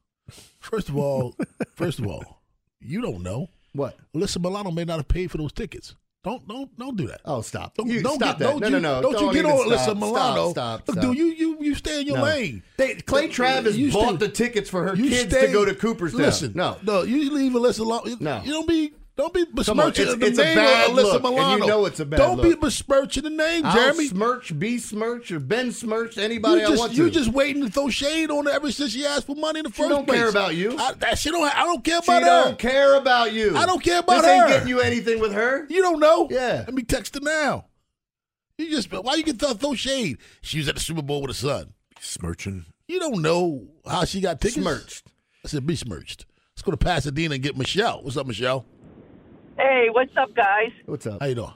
First 0.60 0.88
of 0.88 0.96
all, 0.96 1.34
first 1.74 1.98
of 1.98 2.06
all, 2.06 2.42
you 2.80 3.00
don't 3.02 3.22
know. 3.22 3.48
What? 3.74 3.96
Alyssa 4.14 4.40
Milano 4.42 4.70
may 4.70 4.84
not 4.84 4.96
have 4.98 5.08
paid 5.08 5.30
for 5.30 5.38
those 5.38 5.52
tickets. 5.52 5.94
Don't 6.24 6.46
don't 6.48 6.76
don't 6.78 6.96
do 6.96 7.06
that. 7.06 7.20
Oh, 7.24 7.42
stop! 7.42 7.74
Don't, 7.76 7.88
You- 7.88 8.02
don't 8.02 8.16
stop 8.16 8.38
get, 8.38 8.46
that. 8.46 8.50
Don't 8.52 8.60
No, 8.60 8.66
you, 8.68 8.72
no, 8.80 8.96
no. 8.96 9.02
Don't, 9.02 9.12
Don't 9.12 9.26
you 9.36 9.42
get 9.42 9.44
on 9.50 9.68
Alyssa. 9.68 9.94
Milano? 9.96 10.50
Stop, 10.50 10.80
stop, 10.82 10.88
Look, 10.88 10.96
stop. 10.98 11.04
dude, 11.14 11.16
you 11.18 11.26
you 11.26 11.56
you 11.60 11.74
stay 11.76 12.00
in 12.00 12.06
your 12.08 12.16
No. 12.18 12.24
lane. 12.24 12.62
They, 12.76 12.94
Clay 12.96 13.28
Travis 13.28 13.76
You 13.76 13.92
bought 13.92 14.16
stay- 14.16 14.26
the 14.26 14.28
tickets 14.28 14.68
for 14.68 14.82
her 14.88 14.96
kids 14.96 15.30
stay- 15.32 15.46
to 15.46 15.52
go 15.52 15.64
to 15.64 15.74
Cooperstown. 15.74 16.22
Listen, 16.22 16.52
no, 16.56 16.76
no, 16.82 17.02
you 17.02 17.32
leave 17.32 17.52
Alyssa 17.52 17.80
alone. 17.80 18.16
No. 18.20 18.42
you 18.42 18.50
don't 18.52 18.66
be 18.66 18.92
don't 19.18 19.34
be 19.34 19.44
Come 19.64 19.80
on, 19.80 19.88
it's- 19.88 20.14
the 20.16 20.26
it's 20.26 20.38
name 20.38 20.56
of 20.56 20.64
Alyssa 20.64 21.20
look, 21.22 21.24
and 21.38 21.60
you 21.60 21.66
know 21.66 21.84
it's 21.86 21.98
a 21.98 22.06
bad 22.06 22.18
look. 22.20 22.26
Don't 22.28 22.36
look. 22.36 22.60
be 22.60 22.66
besmirching 22.66 23.24
the 23.24 23.30
name, 23.30 23.66
I'll 23.66 23.74
Jeremy. 23.74 24.06
smirch, 24.06 24.56
be 24.58 24.78
smirch, 24.78 25.32
or 25.32 25.40
Ben 25.40 25.72
smirch 25.72 26.16
anybody 26.18 26.60
you 26.62 26.68
just, 26.68 26.78
I 26.80 26.84
want 26.86 26.92
you 26.94 27.04
to. 27.06 27.10
just 27.10 27.28
waiting 27.32 27.62
to 27.64 27.70
throw 27.70 27.88
shade 27.90 28.30
on 28.30 28.46
her 28.46 28.52
ever 28.52 28.70
since 28.70 28.92
she 28.92 29.04
asked 29.04 29.26
for 29.26 29.34
money 29.34 29.58
in 29.58 29.64
the 29.64 29.70
She 29.72 29.76
first 29.82 29.88
don't 29.90 30.06
care 30.08 30.28
about 30.28 30.54
you. 30.54 30.78
I, 30.78 30.92
that 30.94 31.18
she 31.18 31.30
don't. 31.32 31.42
I 31.52 31.64
don't 31.64 31.82
care 31.84 32.00
she 32.00 32.12
about 32.12 32.22
her. 32.22 32.44
don't 32.50 32.58
care 32.60 32.94
about 32.94 33.32
you. 33.32 33.56
I 33.56 33.66
don't 33.66 33.82
care 33.82 33.98
about 33.98 34.22
this 34.22 34.30
ain't 34.30 34.48
getting 34.48 34.68
you 34.68 34.80
anything 34.80 35.18
with 35.18 35.32
her. 35.32 35.66
You 35.68 35.82
don't 35.82 35.98
know. 35.98 36.28
Yeah. 36.30 36.62
Let 36.66 36.72
me 36.74 36.84
text 36.84 37.14
her 37.16 37.20
now. 37.20 37.66
You 38.56 38.70
just 38.70 38.90
why 38.92 39.14
you 39.16 39.24
can 39.24 39.36
throw, 39.36 39.52
throw 39.54 39.74
shade? 39.74 40.18
She 40.42 40.58
was 40.58 40.68
at 40.68 40.76
the 40.76 40.80
Super 40.80 41.02
Bowl 41.02 41.22
with 41.22 41.30
her 41.30 41.34
son. 41.34 41.74
Smirching. 42.00 42.66
You 42.86 43.00
don't 43.00 43.20
know 43.20 43.66
how 43.84 44.04
she 44.04 44.20
got 44.20 44.40
tickets. 44.40 44.62
Smirched. 44.62 45.06
I 45.44 45.48
said 45.48 45.66
be 45.66 45.74
smirched. 45.76 46.24
Let's 46.54 46.62
go 46.62 46.70
to 46.72 46.76
Pasadena 46.76 47.34
and 47.34 47.42
get 47.42 47.56
Michelle. 47.56 48.02
What's 48.02 48.16
up, 48.16 48.26
Michelle? 48.26 48.64
Hey, 49.58 49.88
what's 49.90 50.16
up, 50.16 50.34
guys? 50.36 50.70
What's 50.86 51.04
up? 51.06 51.20
How 51.20 51.26
you 51.26 51.34
doing? 51.34 51.52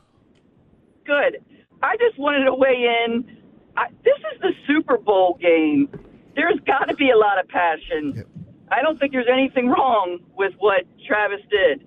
Good. 1.06 1.44
I 1.82 1.96
just 1.98 2.18
wanted 2.18 2.46
to 2.46 2.54
weigh 2.54 3.04
in. 3.06 3.38
I, 3.76 3.86
this 4.02 4.18
is 4.34 4.40
the 4.40 4.50
Super 4.66 4.98
Bowl 4.98 5.38
game. 5.40 5.88
There's 6.34 6.58
got 6.66 6.88
to 6.88 6.94
be 6.94 7.10
a 7.10 7.16
lot 7.16 7.38
of 7.38 7.46
passion. 7.48 8.24
I 8.72 8.82
don't 8.82 8.98
think 8.98 9.12
there's 9.12 9.30
anything 9.32 9.68
wrong 9.68 10.18
with 10.36 10.52
what 10.58 10.82
Travis 11.06 11.40
did. 11.48 11.86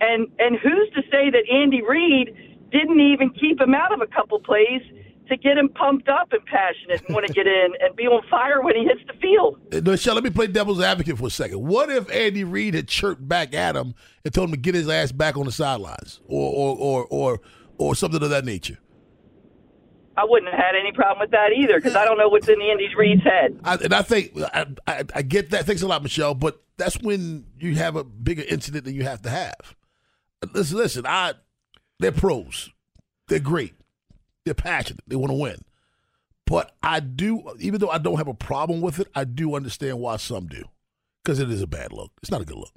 And 0.00 0.28
and 0.38 0.56
who's 0.56 0.88
to 0.94 1.02
say 1.10 1.30
that 1.30 1.42
Andy 1.52 1.82
Reid 1.82 2.68
didn't 2.70 3.00
even 3.00 3.30
keep 3.30 3.60
him 3.60 3.74
out 3.74 3.92
of 3.92 4.00
a 4.02 4.06
couple 4.06 4.38
plays 4.38 4.82
to 5.28 5.36
get 5.36 5.56
him 5.58 5.68
pumped 5.68 6.08
up 6.08 6.32
and 6.32 6.44
passionate 6.46 7.04
and 7.06 7.14
want 7.14 7.26
to 7.26 7.32
get 7.32 7.46
in 7.46 7.68
and 7.80 7.94
be 7.96 8.04
on 8.04 8.22
fire 8.28 8.62
when 8.62 8.76
he 8.76 8.84
hits 8.84 9.00
the 9.06 9.14
field. 9.20 9.84
Michelle, 9.84 10.14
let 10.14 10.24
me 10.24 10.30
play 10.30 10.46
devil's 10.46 10.80
advocate 10.80 11.18
for 11.18 11.26
a 11.26 11.30
second. 11.30 11.66
What 11.66 11.90
if 11.90 12.10
Andy 12.10 12.44
Reid 12.44 12.74
had 12.74 12.88
chirped 12.88 13.26
back 13.26 13.54
at 13.54 13.76
him 13.76 13.94
and 14.24 14.32
told 14.32 14.48
him 14.48 14.54
to 14.54 14.60
get 14.60 14.74
his 14.74 14.88
ass 14.88 15.12
back 15.12 15.36
on 15.36 15.44
the 15.46 15.52
sidelines, 15.52 16.20
or 16.26 16.52
or 16.52 16.76
or 16.76 17.06
or, 17.06 17.40
or 17.78 17.94
something 17.94 18.22
of 18.22 18.30
that 18.30 18.44
nature? 18.44 18.78
I 20.16 20.24
wouldn't 20.24 20.50
have 20.50 20.58
had 20.58 20.74
any 20.74 20.92
problem 20.92 21.20
with 21.20 21.30
that 21.32 21.52
either 21.52 21.76
because 21.76 21.94
I 21.94 22.04
don't 22.04 22.16
know 22.16 22.28
what's 22.28 22.48
in 22.48 22.60
Andy 22.62 22.88
Reid's 22.96 23.22
head. 23.22 23.60
I, 23.64 23.74
and 23.74 23.92
I 23.92 24.02
think 24.02 24.32
I, 24.54 24.66
I, 24.86 25.04
I 25.14 25.22
get 25.22 25.50
that. 25.50 25.66
Thanks 25.66 25.82
a 25.82 25.86
lot, 25.86 26.02
Michelle. 26.02 26.34
But 26.34 26.62
that's 26.78 27.00
when 27.02 27.44
you 27.58 27.74
have 27.74 27.96
a 27.96 28.04
bigger 28.04 28.42
incident 28.48 28.84
than 28.84 28.94
you 28.94 29.02
have 29.02 29.22
to 29.22 29.30
have. 29.30 29.76
Listen, 30.54 30.78
listen. 30.78 31.06
I 31.06 31.34
they're 31.98 32.12
pros. 32.12 32.70
They're 33.28 33.40
great. 33.40 33.74
They're 34.46 34.54
passionate. 34.54 35.02
They 35.06 35.16
want 35.16 35.30
to 35.30 35.36
win. 35.36 35.62
But 36.46 36.76
I 36.80 37.00
do, 37.00 37.42
even 37.58 37.80
though 37.80 37.90
I 37.90 37.98
don't 37.98 38.16
have 38.16 38.28
a 38.28 38.34
problem 38.34 38.80
with 38.80 39.00
it, 39.00 39.08
I 39.14 39.24
do 39.24 39.56
understand 39.56 39.98
why 39.98 40.16
some 40.16 40.46
do. 40.46 40.64
Because 41.22 41.40
it 41.40 41.50
is 41.50 41.60
a 41.60 41.66
bad 41.66 41.92
look. 41.92 42.12
It's 42.22 42.30
not 42.30 42.40
a 42.40 42.44
good 42.44 42.56
look. 42.56 42.72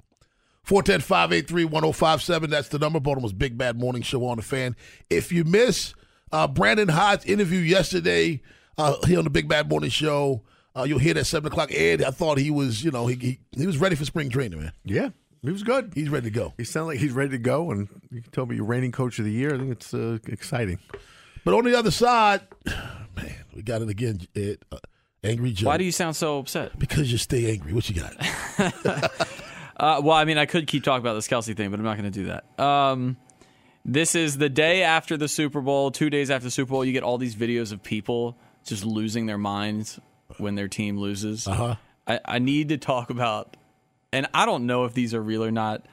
410 0.64 1.00
583 1.00 1.64
1057. 1.66 2.50
That's 2.50 2.68
the 2.68 2.80
number. 2.80 2.98
Baltimore's 2.98 3.32
Big 3.32 3.56
Bad 3.56 3.78
Morning 3.78 4.02
Show 4.02 4.26
on 4.26 4.38
the 4.38 4.42
fan. 4.42 4.74
If 5.08 5.30
you 5.30 5.44
miss 5.44 5.94
uh, 6.32 6.48
Brandon 6.48 6.88
Hyde's 6.88 7.24
interview 7.24 7.60
yesterday 7.60 8.42
uh, 8.76 8.96
here 9.06 9.18
on 9.18 9.24
the 9.24 9.30
Big 9.30 9.48
Bad 9.48 9.70
Morning 9.70 9.90
Show, 9.90 10.42
uh, 10.76 10.82
you'll 10.82 10.98
hear 10.98 11.14
that 11.14 11.26
7 11.26 11.50
o'clock. 11.50 11.70
Ed, 11.72 12.02
I 12.02 12.10
thought 12.10 12.38
he 12.38 12.50
was, 12.50 12.82
you 12.82 12.90
know, 12.90 13.06
he, 13.06 13.14
he, 13.14 13.38
he 13.56 13.66
was 13.66 13.78
ready 13.78 13.94
for 13.94 14.04
spring 14.04 14.28
training, 14.28 14.60
man. 14.60 14.72
Yeah, 14.84 15.10
he 15.42 15.50
was 15.50 15.62
good. 15.62 15.92
He's 15.94 16.08
ready 16.08 16.28
to 16.28 16.34
go. 16.34 16.54
He 16.58 16.64
sounded 16.64 16.88
like 16.88 16.98
he's 16.98 17.12
ready 17.12 17.30
to 17.30 17.38
go, 17.38 17.70
and 17.70 17.88
you 18.10 18.22
told 18.32 18.48
me 18.48 18.56
you're 18.56 18.64
reigning 18.64 18.90
coach 18.90 19.20
of 19.20 19.24
the 19.24 19.32
year. 19.32 19.54
I 19.54 19.58
think 19.58 19.70
it's 19.70 19.94
uh, 19.94 20.18
exciting. 20.26 20.80
But 21.44 21.54
on 21.54 21.64
the 21.64 21.78
other 21.78 21.90
side, 21.90 22.42
man, 23.16 23.44
we 23.54 23.62
got 23.62 23.82
it 23.82 23.88
again, 23.88 24.20
Ed. 24.36 24.58
Uh, 24.70 24.78
angry 25.24 25.52
Joe. 25.52 25.66
Why 25.66 25.76
do 25.76 25.84
you 25.84 25.92
sound 25.92 26.16
so 26.16 26.38
upset? 26.38 26.78
Because 26.78 27.10
you 27.10 27.18
stay 27.18 27.50
angry. 27.50 27.72
What 27.72 27.88
you 27.88 28.00
got? 28.00 29.16
Uh, 29.80 29.98
well, 30.04 30.14
I 30.14 30.26
mean, 30.26 30.36
I 30.36 30.44
could 30.44 30.66
keep 30.66 30.84
talking 30.84 31.00
about 31.00 31.14
this 31.14 31.26
Kelce 31.26 31.56
thing, 31.56 31.70
but 31.70 31.80
I'm 31.80 31.86
not 31.86 31.96
going 31.96 32.10
to 32.12 32.24
do 32.24 32.26
that. 32.26 32.60
Um, 32.62 33.16
this 33.82 34.14
is 34.14 34.36
the 34.36 34.50
day 34.50 34.82
after 34.82 35.16
the 35.16 35.26
Super 35.26 35.62
Bowl, 35.62 35.90
two 35.90 36.10
days 36.10 36.30
after 36.30 36.44
the 36.44 36.50
Super 36.50 36.72
Bowl. 36.72 36.84
You 36.84 36.92
get 36.92 37.02
all 37.02 37.16
these 37.16 37.34
videos 37.34 37.72
of 37.72 37.82
people 37.82 38.36
just 38.62 38.84
losing 38.84 39.24
their 39.24 39.38
minds 39.38 39.98
when 40.36 40.54
their 40.54 40.68
team 40.68 40.98
loses. 40.98 41.48
Uh-huh. 41.48 41.76
I, 42.06 42.20
I 42.26 42.38
need 42.40 42.68
to 42.68 42.76
talk 42.76 43.08
about, 43.08 43.56
and 44.12 44.28
I 44.34 44.44
don't 44.44 44.66
know 44.66 44.84
if 44.84 44.92
these 44.92 45.14
are 45.14 45.22
real 45.22 45.42
or 45.42 45.50
not, 45.50 45.86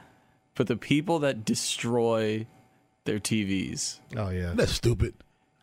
but 0.56 0.68
the 0.68 0.76
people 0.76 1.20
that 1.20 1.46
destroy 1.46 2.46
their 3.06 3.20
TVs. 3.20 4.00
Oh 4.18 4.30
yeah, 4.30 4.52
That's 4.54 4.74
stupid. 4.74 5.14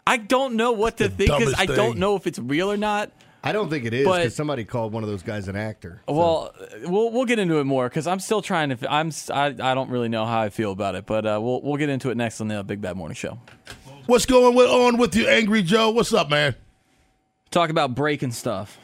I 0.06 0.16
don't 0.18 0.54
know 0.56 0.72
what 0.72 0.98
to 0.98 1.08
think 1.08 1.30
because 1.30 1.54
I 1.56 1.66
don't 1.66 1.98
know 1.98 2.16
if 2.16 2.26
it's 2.26 2.38
real 2.38 2.70
or 2.70 2.76
not. 2.76 3.10
I 3.46 3.52
don't 3.52 3.68
think 3.68 3.84
it 3.84 3.92
is 3.92 4.06
because 4.06 4.34
somebody 4.34 4.64
called 4.64 4.94
one 4.94 5.02
of 5.02 5.08
those 5.08 5.22
guys 5.22 5.48
an 5.48 5.56
actor. 5.56 6.00
Well, 6.08 6.54
we'll 6.84 7.10
we'll 7.10 7.26
get 7.26 7.38
into 7.38 7.58
it 7.58 7.64
more 7.64 7.88
because 7.88 8.06
I'm 8.06 8.18
still 8.18 8.40
trying 8.40 8.70
to. 8.70 8.92
I'm 8.92 9.12
I, 9.30 9.46
I 9.46 9.74
don't 9.74 9.90
really 9.90 10.08
know 10.08 10.24
how 10.24 10.40
I 10.40 10.48
feel 10.48 10.72
about 10.72 10.94
it, 10.94 11.04
but 11.04 11.26
uh, 11.26 11.38
we'll 11.42 11.60
we'll 11.60 11.76
get 11.76 11.90
into 11.90 12.10
it 12.10 12.16
next 12.16 12.40
on 12.40 12.48
the 12.48 12.64
Big 12.64 12.80
Bad 12.80 12.96
Morning 12.96 13.14
Show. 13.14 13.38
What's 14.06 14.24
going 14.26 14.54
with, 14.54 14.68
on 14.68 14.96
with 14.96 15.14
you, 15.14 15.28
Angry 15.28 15.62
Joe? 15.62 15.90
What's 15.90 16.12
up, 16.12 16.30
man? 16.30 16.54
Talk 17.50 17.70
about 17.70 17.94
breaking 17.94 18.32
stuff. 18.32 18.78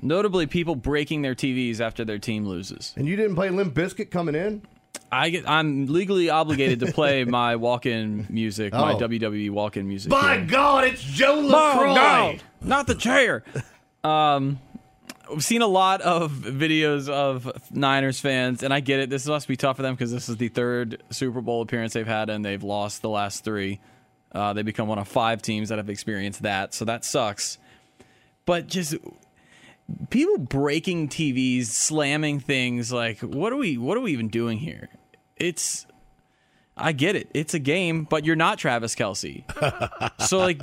Notably, 0.00 0.46
people 0.46 0.76
breaking 0.76 1.22
their 1.22 1.34
TVs 1.34 1.80
after 1.80 2.04
their 2.04 2.18
team 2.18 2.46
loses. 2.46 2.94
And 2.96 3.06
you 3.06 3.16
didn't 3.16 3.34
play 3.34 3.50
Limp 3.50 3.74
Bizkit 3.74 4.10
coming 4.10 4.34
in? 4.34 4.62
I 5.10 5.30
get, 5.30 5.48
I'm 5.48 5.86
legally 5.86 6.28
obligated 6.30 6.80
to 6.80 6.92
play 6.92 7.24
my 7.24 7.56
walk-in 7.56 8.26
music, 8.28 8.72
my 8.72 8.92
Oh. 8.92 8.98
WWE 8.98 9.50
walk-in 9.50 9.88
music. 9.88 10.10
By 10.10 10.36
here. 10.38 10.46
God, 10.46 10.84
it's 10.84 11.02
Joe 11.02 11.40
My 11.42 11.72
LaCroix. 11.72 11.94
God, 11.94 12.42
not 12.60 12.86
the 12.86 12.94
chair. 12.94 13.42
Um, 14.04 14.58
we've 15.30 15.42
seen 15.44 15.62
a 15.62 15.66
lot 15.66 16.00
of 16.02 16.32
videos 16.32 17.08
of 17.08 17.50
Niners 17.74 18.20
fans, 18.20 18.62
and 18.62 18.72
I 18.72 18.80
get 18.80 19.00
it. 19.00 19.10
This 19.10 19.26
must 19.26 19.48
be 19.48 19.56
tough 19.56 19.76
for 19.76 19.82
them 19.82 19.94
because 19.94 20.12
this 20.12 20.28
is 20.28 20.36
the 20.36 20.48
third 20.48 21.02
Super 21.10 21.40
Bowl 21.40 21.62
appearance 21.62 21.92
they've 21.94 22.06
had, 22.06 22.28
and 22.30 22.44
they've 22.44 22.62
lost 22.62 23.02
the 23.02 23.08
last 23.08 23.44
three. 23.44 23.80
Uh, 24.30 24.52
they 24.52 24.62
become 24.62 24.88
one 24.88 24.98
of 24.98 25.08
five 25.08 25.40
teams 25.40 25.70
that 25.70 25.78
have 25.78 25.88
experienced 25.88 26.42
that, 26.42 26.74
so 26.74 26.84
that 26.84 27.02
sucks. 27.04 27.56
But 28.44 28.66
just 28.66 28.94
people 30.10 30.38
breaking 30.38 31.08
TVs, 31.08 31.66
slamming 31.66 32.40
things, 32.40 32.92
like 32.92 33.20
what 33.20 33.52
are 33.52 33.56
we? 33.56 33.78
What 33.78 33.96
are 33.96 34.00
we 34.00 34.12
even 34.12 34.28
doing 34.28 34.58
here? 34.58 34.90
It's 35.40 35.86
I 36.76 36.92
get 36.92 37.16
it. 37.16 37.28
It's 37.34 37.54
a 37.54 37.58
game, 37.58 38.04
but 38.04 38.24
you're 38.24 38.36
not 38.36 38.58
Travis 38.58 38.94
Kelce. 38.94 39.44
so 40.26 40.38
like 40.38 40.60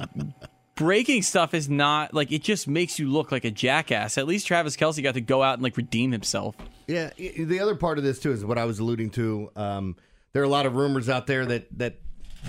breaking 0.75 1.21
stuff 1.21 1.53
is 1.53 1.69
not 1.69 2.13
like 2.13 2.31
it 2.31 2.43
just 2.43 2.67
makes 2.67 2.99
you 2.99 3.09
look 3.09 3.31
like 3.31 3.45
a 3.45 3.51
jackass. 3.51 4.17
At 4.17 4.27
least 4.27 4.47
Travis 4.47 4.75
Kelce 4.75 5.01
got 5.01 5.15
to 5.15 5.21
go 5.21 5.43
out 5.43 5.55
and 5.55 5.63
like 5.63 5.77
redeem 5.77 6.11
himself. 6.11 6.55
Yeah, 6.87 7.09
the 7.17 7.59
other 7.59 7.75
part 7.75 7.97
of 7.97 8.03
this 8.03 8.19
too 8.19 8.31
is 8.31 8.45
what 8.45 8.57
I 8.57 8.65
was 8.65 8.79
alluding 8.79 9.11
to. 9.11 9.51
Um, 9.55 9.95
there 10.33 10.41
are 10.41 10.45
a 10.45 10.49
lot 10.49 10.65
of 10.65 10.75
rumors 10.75 11.09
out 11.09 11.27
there 11.27 11.45
that 11.45 11.67
that 11.77 11.95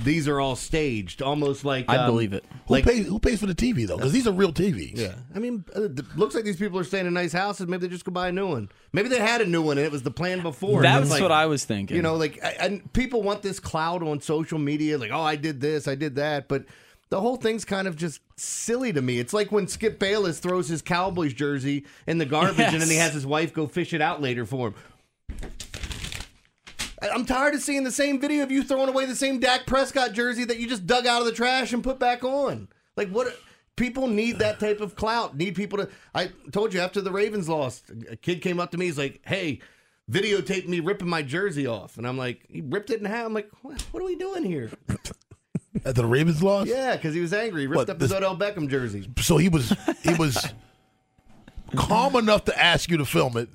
these 0.04 0.28
are 0.28 0.40
all 0.40 0.56
staged, 0.56 1.22
almost 1.22 1.64
like 1.64 1.86
I 1.88 1.96
um, 1.98 2.10
believe 2.10 2.32
it. 2.32 2.44
Who 2.68 2.74
Like, 2.74 2.84
pays 2.84 3.06
who 3.06 3.18
pays 3.18 3.40
for 3.40 3.46
the 3.46 3.54
TV 3.54 3.86
though? 3.86 3.96
Because 3.96 4.12
these 4.12 4.26
are 4.26 4.32
real 4.32 4.52
TVs. 4.52 4.96
yeah, 4.98 5.14
I 5.34 5.38
mean, 5.38 5.64
uh, 5.74 5.84
it 5.84 6.16
looks 6.16 6.34
like 6.34 6.44
these 6.44 6.56
people 6.56 6.78
are 6.78 6.84
staying 6.84 7.06
in 7.06 7.14
nice 7.14 7.32
houses. 7.32 7.66
Maybe 7.66 7.86
they 7.86 7.92
just 7.92 8.04
go 8.04 8.12
buy 8.12 8.28
a 8.28 8.32
new 8.32 8.46
one. 8.48 8.68
Maybe 8.92 9.08
they 9.08 9.18
had 9.18 9.40
a 9.40 9.46
new 9.46 9.62
one 9.62 9.78
and 9.78 9.86
it 9.86 9.92
was 9.92 10.02
the 10.02 10.10
plan 10.10 10.42
before. 10.42 10.82
That's 10.82 10.94
And 10.96 11.02
it's 11.04 11.10
like, 11.12 11.22
what 11.22 11.32
I 11.32 11.46
was 11.46 11.64
thinking. 11.64 11.96
You 11.96 12.02
know, 12.02 12.14
like, 12.16 12.42
I- 12.44 12.56
and 12.60 12.92
people 12.92 13.22
want 13.22 13.42
this 13.42 13.58
cloud 13.60 14.02
on 14.02 14.20
social 14.20 14.58
media, 14.58 14.98
like, 14.98 15.10
oh, 15.12 15.20
I 15.22 15.36
did 15.36 15.60
this, 15.60 15.88
I 15.88 15.94
did 15.94 16.16
that, 16.16 16.48
but. 16.48 16.64
The 17.08 17.20
whole 17.20 17.36
thing's 17.36 17.64
kind 17.64 17.86
of 17.86 17.94
just 17.94 18.20
silly 18.34 18.92
to 18.92 19.00
me. 19.00 19.20
It's 19.20 19.32
like 19.32 19.52
when 19.52 19.68
Skip 19.68 20.00
Bayless 20.00 20.40
throws 20.40 20.66
his 20.66 20.82
Cowboys 20.82 21.32
jersey 21.34 21.84
in 22.08 22.18
the 22.18 22.24
garbage 22.26 22.58
and 22.72 22.82
then 22.82 22.90
he 22.90 22.96
has 22.96 23.12
his 23.14 23.24
wife 23.24 23.54
go 23.54 23.68
fish 23.68 23.92
it 23.94 24.00
out 24.02 24.20
later 24.20 24.44
for 24.44 24.70
him. 24.70 24.74
I'm 27.12 27.24
tired 27.26 27.54
of 27.54 27.60
seeing 27.60 27.84
the 27.84 27.90
same 27.90 28.20
video 28.20 28.42
of 28.42 28.50
you 28.50 28.62
throwing 28.62 28.88
away 28.88 29.06
the 29.06 29.16
same 29.16 29.38
Dak 29.40 29.66
Prescott 29.66 30.12
jersey 30.12 30.44
that 30.44 30.58
you 30.58 30.68
just 30.68 30.86
dug 30.86 31.06
out 31.06 31.20
of 31.20 31.26
the 31.26 31.32
trash 31.32 31.72
and 31.72 31.82
put 31.82 31.98
back 31.98 32.24
on. 32.24 32.68
Like 32.96 33.08
what? 33.10 33.34
People 33.76 34.06
need 34.08 34.38
that 34.38 34.58
type 34.60 34.80
of 34.80 34.96
clout. 34.96 35.36
Need 35.36 35.54
people 35.54 35.78
to. 35.78 35.88
I 36.14 36.30
told 36.52 36.72
you 36.72 36.80
after 36.80 37.00
the 37.00 37.12
Ravens 37.12 37.48
lost, 37.48 37.90
a 38.10 38.16
kid 38.16 38.40
came 38.42 38.58
up 38.60 38.70
to 38.72 38.78
me. 38.78 38.86
He's 38.86 38.98
like, 38.98 39.20
"Hey, 39.24 39.60
videotape 40.10 40.66
me 40.68 40.80
ripping 40.80 41.08
my 41.08 41.22
jersey 41.22 41.66
off," 41.66 41.98
and 41.98 42.06
I'm 42.06 42.16
like, 42.16 42.44
"He 42.48 42.62
ripped 42.62 42.90
it 42.90 43.00
in 43.00 43.04
half." 43.04 43.26
I'm 43.26 43.34
like, 43.34 43.50
"What, 43.62 43.80
what 43.92 44.02
are 44.02 44.06
we 44.06 44.16
doing 44.16 44.44
here?" 44.44 44.70
At 45.84 45.94
the 45.94 46.06
Ravens 46.06 46.42
lost? 46.42 46.68
Yeah, 46.70 46.96
because 46.96 47.14
he 47.14 47.20
was 47.20 47.34
angry. 47.34 47.62
He 47.62 47.66
ripped 47.66 47.76
What, 47.76 47.90
up 47.90 48.00
his 48.00 48.08
this- 48.08 48.16
Odell 48.16 48.34
Beckham 48.36 48.68
jersey. 48.70 49.10
So 49.20 49.36
he 49.36 49.50
was 49.50 49.74
he 50.02 50.14
was 50.14 50.42
calm 51.76 52.16
enough 52.16 52.44
to 52.46 52.58
ask 52.58 52.90
you 52.90 52.96
to 52.96 53.04
film 53.04 53.36
it, 53.36 53.50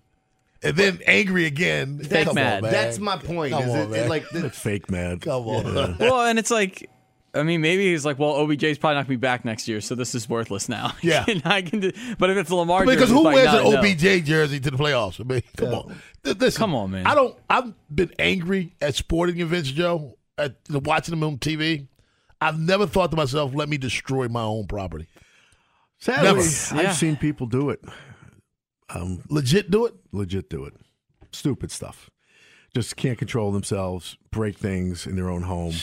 and 0.63 0.75
then 0.75 0.99
angry 1.07 1.45
again. 1.45 1.99
Fake 1.99 2.25
Come 2.25 2.29
on, 2.29 2.35
mad. 2.35 2.63
man. 2.63 2.71
That's 2.71 2.99
my 2.99 3.17
point. 3.17 3.53
Come 3.53 3.63
is 3.63 3.69
on, 3.71 3.77
it, 3.79 3.89
man. 3.89 4.09
like 4.09 4.29
the, 4.29 4.49
fake 4.51 4.89
mad. 4.91 5.21
Come 5.21 5.47
on. 5.47 5.97
well, 5.99 6.21
and 6.25 6.37
it's 6.37 6.51
like, 6.51 6.89
I 7.33 7.43
mean, 7.43 7.61
maybe 7.61 7.91
he's 7.91 8.05
like, 8.05 8.19
well, 8.19 8.33
OBJ's 8.35 8.77
probably 8.77 8.95
not 8.95 9.01
gonna 9.03 9.09
be 9.09 9.15
back 9.15 9.45
next 9.45 9.67
year, 9.67 9.79
so 9.81 9.95
this 9.95 10.13
is 10.15 10.27
worthless 10.27 10.67
now. 10.69 10.93
Yeah. 11.01 11.23
and 11.27 11.41
I 11.45 11.61
can 11.61 11.79
do. 11.79 11.91
But 12.19 12.29
if 12.29 12.37
it's 12.37 12.51
Lamar, 12.51 12.85
because 12.85 13.09
jersey, 13.09 13.13
who 13.13 13.23
wears 13.23 13.45
no, 13.51 13.67
an 13.67 13.71
no. 13.71 13.79
OBJ 13.79 14.25
jersey 14.25 14.59
to 14.59 14.71
the 14.71 14.77
playoffs? 14.77 15.19
I 15.19 15.23
mean, 15.23 15.41
come 15.55 15.73
on, 15.73 15.95
Th- 16.23 16.37
listen, 16.37 16.59
Come 16.59 16.75
on, 16.75 16.91
man. 16.91 17.07
I 17.07 17.15
don't. 17.15 17.35
I've 17.49 17.73
been 17.93 18.11
angry 18.19 18.75
at 18.81 18.95
sporting 18.95 19.39
events, 19.39 19.71
Joe. 19.71 20.17
At 20.37 20.55
watching 20.69 21.11
them 21.11 21.23
on 21.23 21.37
TV, 21.37 21.87
I've 22.39 22.59
never 22.59 22.85
thought 22.87 23.11
to 23.11 23.17
myself, 23.17 23.53
"Let 23.53 23.69
me 23.69 23.77
destroy 23.77 24.27
my 24.27 24.41
own 24.43 24.67
property." 24.67 25.07
Sadly, 25.99 26.23
Never. 26.23 26.39
I've 26.39 26.73
Yeah. 26.83 26.91
seen 26.93 27.15
people 27.15 27.45
do 27.47 27.69
it. 27.69 27.79
Um, 28.93 29.23
Legit, 29.29 29.71
do 29.71 29.85
it. 29.85 29.93
legit 30.11 30.49
do 30.49 30.65
it. 30.65 30.73
Stupid 31.31 31.71
stuff. 31.71 32.09
Just 32.73 32.95
can't 32.95 33.17
control 33.17 33.51
themselves, 33.51 34.17
break 34.31 34.57
things 34.57 35.05
in 35.05 35.17
their 35.17 35.29
own 35.29 35.41
home, 35.41 35.73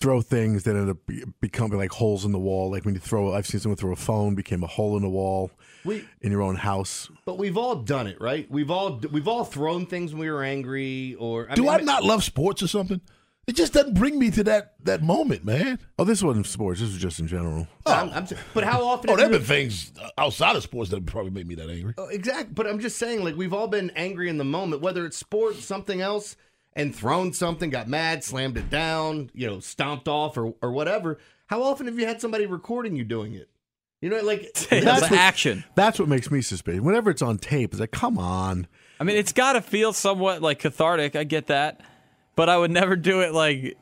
throw 0.00 0.22
things 0.22 0.62
that 0.62 0.74
end 0.74 0.88
up 0.88 0.96
becoming 1.42 1.76
like 1.76 1.90
holes 1.92 2.24
in 2.24 2.32
the 2.32 2.38
wall. 2.38 2.70
Like 2.70 2.86
when 2.86 2.94
you 2.94 3.00
throw, 3.00 3.34
I've 3.34 3.46
seen 3.46 3.60
someone 3.60 3.76
throw 3.76 3.92
a 3.92 3.96
phone, 3.96 4.34
became 4.34 4.62
a 4.62 4.66
hole 4.66 4.96
in 4.96 5.02
the 5.02 5.08
wall 5.10 5.50
we 5.84 6.02
in 6.22 6.32
your 6.32 6.40
own 6.40 6.56
house. 6.56 7.10
But 7.26 7.36
we've 7.36 7.58
all 7.58 7.76
done 7.76 8.06
it, 8.06 8.18
right? 8.22 8.50
We've 8.50 8.70
all 8.70 9.02
we've 9.12 9.28
all 9.28 9.44
thrown 9.44 9.84
things 9.84 10.12
when 10.12 10.20
we 10.20 10.30
were 10.30 10.42
angry, 10.42 11.14
or 11.18 11.46
I 11.50 11.54
Do 11.56 11.62
mean, 11.62 11.70
I 11.72 11.76
not 11.78 12.04
love 12.04 12.24
sports 12.24 12.62
or 12.62 12.68
something? 12.68 13.02
It 13.46 13.56
just 13.56 13.72
doesn't 13.72 13.94
bring 13.94 14.18
me 14.18 14.30
to 14.32 14.44
that 14.44 14.74
that 14.84 15.02
moment, 15.02 15.44
man. 15.44 15.78
Oh, 15.98 16.04
this 16.04 16.22
wasn't 16.22 16.46
sports. 16.46 16.80
This 16.80 16.90
was 16.90 16.98
just 16.98 17.18
in 17.18 17.26
general. 17.26 17.66
Oh. 17.86 17.92
I'm, 17.92 18.10
I'm, 18.10 18.26
but 18.54 18.62
how 18.64 18.84
often? 18.84 19.10
Oh, 19.10 19.16
there 19.16 19.24
have 19.24 19.32
been 19.32 19.42
things 19.42 19.92
outside 20.16 20.54
of 20.56 20.62
sports 20.62 20.90
that 20.90 21.04
probably 21.06 21.30
made 21.32 21.48
me 21.48 21.56
that 21.56 21.68
angry. 21.68 21.94
Oh, 21.98 22.06
exactly. 22.08 22.52
But 22.54 22.66
I'm 22.68 22.78
just 22.78 22.96
saying, 22.98 23.24
like 23.24 23.36
we've 23.36 23.52
all 23.52 23.66
been 23.66 23.90
angry 23.96 24.28
in 24.28 24.38
the 24.38 24.44
moment, 24.44 24.82
whether 24.82 25.04
it's 25.04 25.16
sports, 25.16 25.64
something 25.64 26.00
else, 26.00 26.36
and 26.74 26.94
thrown 26.94 27.32
something, 27.32 27.70
got 27.70 27.88
mad, 27.88 28.22
slammed 28.22 28.56
it 28.56 28.70
down, 28.70 29.30
you 29.34 29.46
know, 29.48 29.58
stomped 29.58 30.06
off, 30.06 30.36
or 30.36 30.54
or 30.62 30.70
whatever. 30.70 31.18
How 31.46 31.62
often 31.64 31.86
have 31.86 31.98
you 31.98 32.06
had 32.06 32.20
somebody 32.20 32.46
recording 32.46 32.94
you 32.94 33.02
doing 33.04 33.34
it? 33.34 33.48
You 34.00 34.10
know, 34.10 34.20
like 34.20 34.52
That's 34.70 35.02
what- 35.02 35.12
action. 35.12 35.64
That's 35.74 35.98
what 35.98 36.08
makes 36.08 36.30
me 36.30 36.40
suspicious. 36.42 36.82
Whenever 36.82 37.10
it's 37.10 37.22
on 37.22 37.38
tape, 37.38 37.72
it's 37.72 37.80
like, 37.80 37.90
come 37.90 38.16
on. 38.16 38.68
I 39.00 39.04
mean, 39.04 39.16
it's 39.16 39.32
got 39.32 39.54
to 39.54 39.62
feel 39.62 39.92
somewhat 39.92 40.40
like 40.40 40.58
cathartic. 40.60 41.16
I 41.16 41.24
get 41.24 41.48
that, 41.48 41.80
but 42.36 42.48
I 42.48 42.56
would 42.56 42.70
never 42.70 42.96
do 42.96 43.20
it 43.20 43.32
like 43.32 43.76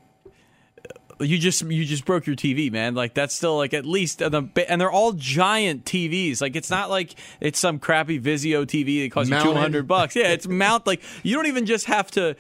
you 1.21 1.39
just 1.39 1.63
you 1.63 1.85
just 1.85 2.05
broke 2.05 2.27
your 2.27 2.37
TV, 2.37 2.71
man. 2.71 2.95
Like 2.95 3.15
that's 3.15 3.35
still 3.35 3.57
like 3.57 3.75
at 3.75 3.85
least 3.85 4.23
and 4.23 4.81
they're 4.81 4.91
all 4.91 5.13
giant 5.13 5.85
TVs. 5.85 6.41
Like 6.41 6.57
it's 6.57 6.71
not 6.71 6.91
like 6.91 7.15
it's 7.41 7.59
some 7.59 7.79
crappy 7.79 8.21
Vizio 8.21 8.65
TV 8.65 9.03
that 9.03 9.13
costs 9.13 9.31
Mounted. 9.31 9.49
you 9.49 9.55
two 9.55 9.59
hundred 9.59 9.89
bucks. 9.89 10.15
Yeah, 10.15 10.29
it's 10.29 10.47
mount 10.47 10.87
like 10.87 11.03
you 11.23 11.35
don't 11.35 11.47
even 11.47 11.67
just 11.67 11.87
have 11.87 12.11
to 12.13 12.37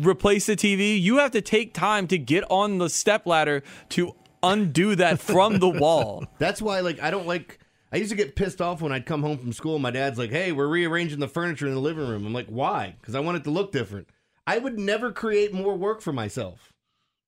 replace 0.00 0.46
the 0.46 0.56
TV. 0.56 1.00
You 1.00 1.18
have 1.18 1.32
to 1.32 1.40
take 1.40 1.74
time 1.74 2.06
to 2.08 2.18
get 2.18 2.44
on 2.50 2.78
the 2.78 2.88
step 2.88 3.26
ladder 3.26 3.62
to 3.90 4.14
undo 4.42 4.94
that 4.94 5.20
from 5.20 5.58
the 5.58 5.68
wall. 5.68 6.24
That's 6.38 6.62
why, 6.62 6.80
like, 6.80 7.00
I 7.00 7.10
don't 7.10 7.26
like. 7.26 7.58
I 7.92 7.96
used 7.96 8.10
to 8.10 8.16
get 8.16 8.36
pissed 8.36 8.60
off 8.60 8.80
when 8.80 8.92
I'd 8.92 9.04
come 9.04 9.22
home 9.22 9.38
from 9.38 9.52
school. 9.52 9.74
and 9.74 9.82
My 9.82 9.90
dad's 9.90 10.18
like, 10.18 10.30
"Hey, 10.30 10.52
we're 10.52 10.68
rearranging 10.68 11.18
the 11.18 11.26
furniture 11.28 11.66
in 11.66 11.74
the 11.74 11.80
living 11.80 12.06
room." 12.06 12.24
I'm 12.24 12.32
like, 12.32 12.46
"Why?" 12.46 12.94
Because 13.00 13.16
I 13.16 13.20
want 13.20 13.38
it 13.38 13.44
to 13.44 13.50
look 13.50 13.72
different. 13.72 14.08
I 14.46 14.58
would 14.58 14.78
never 14.78 15.12
create 15.12 15.52
more 15.52 15.76
work 15.76 16.00
for 16.00 16.12
myself. 16.12 16.72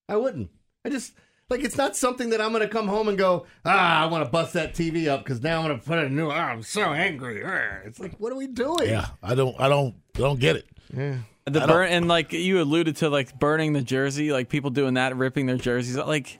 I 0.09 0.17
wouldn't. 0.17 0.51
I 0.85 0.89
just 0.91 1.13
like 1.51 1.63
it's 1.65 1.77
not 1.77 1.97
something 1.97 2.31
that 2.31 2.41
I'm 2.41 2.51
going 2.51 2.63
to 2.63 2.69
come 2.69 2.89
home 2.89 3.09
and 3.09 3.17
go, 3.17 3.47
"Ah, 3.65 4.03
I 4.03 4.07
want 4.07 4.25
to 4.25 4.31
bust 4.31 4.55
that 4.55 4.75
TV 4.75 5.07
up 5.09 5.23
because 5.25 5.43
now 5.43 5.61
I'm 5.61 5.67
going 5.69 5.79
to 5.79 5.85
put 5.87 5.99
a 5.99 6.09
new." 6.09 6.31
Ah, 6.31 6.49
I'm 6.51 6.63
so 6.63 6.83
angry. 6.93 7.43
Ah." 7.45 7.79
It's 7.85 8.01
like, 8.01 8.17
what 8.19 8.33
are 8.33 8.37
we 8.37 8.47
doing? 8.49 8.89
Yeah, 8.89 9.07
I 9.23 9.35
don't, 9.35 9.59
I 9.61 9.69
don't, 9.69 9.95
I 10.17 10.19
don't 10.19 10.41
get 10.41 10.57
it. 10.57 10.67
Yeah. 10.97 11.19
The 11.45 11.63
I 11.63 11.67
don't- 11.67 11.69
burn 11.69 11.89
and 11.91 12.09
like 12.09 12.33
you 12.33 12.61
alluded 12.61 12.97
to 12.97 13.09
like 13.11 13.39
burning 13.39 13.73
the 13.73 13.83
jersey, 13.83 14.33
like 14.33 14.49
people 14.49 14.71
doing 14.71 14.95
that, 14.95 15.17
ripping 15.17 15.47
their 15.47 15.57
jerseys. 15.57 15.97
Like 15.97 16.39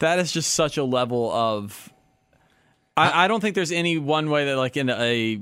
that 0.00 0.18
is 0.18 0.30
just 0.32 0.52
such 0.54 0.76
a 0.76 0.84
level 0.84 1.30
of. 1.32 1.92
I, 2.96 3.24
I 3.24 3.28
don't 3.28 3.40
think 3.40 3.54
there's 3.54 3.72
any 3.72 3.98
one 3.98 4.30
way 4.30 4.46
that 4.46 4.56
like 4.56 4.76
in 4.76 4.88
a 4.90 5.40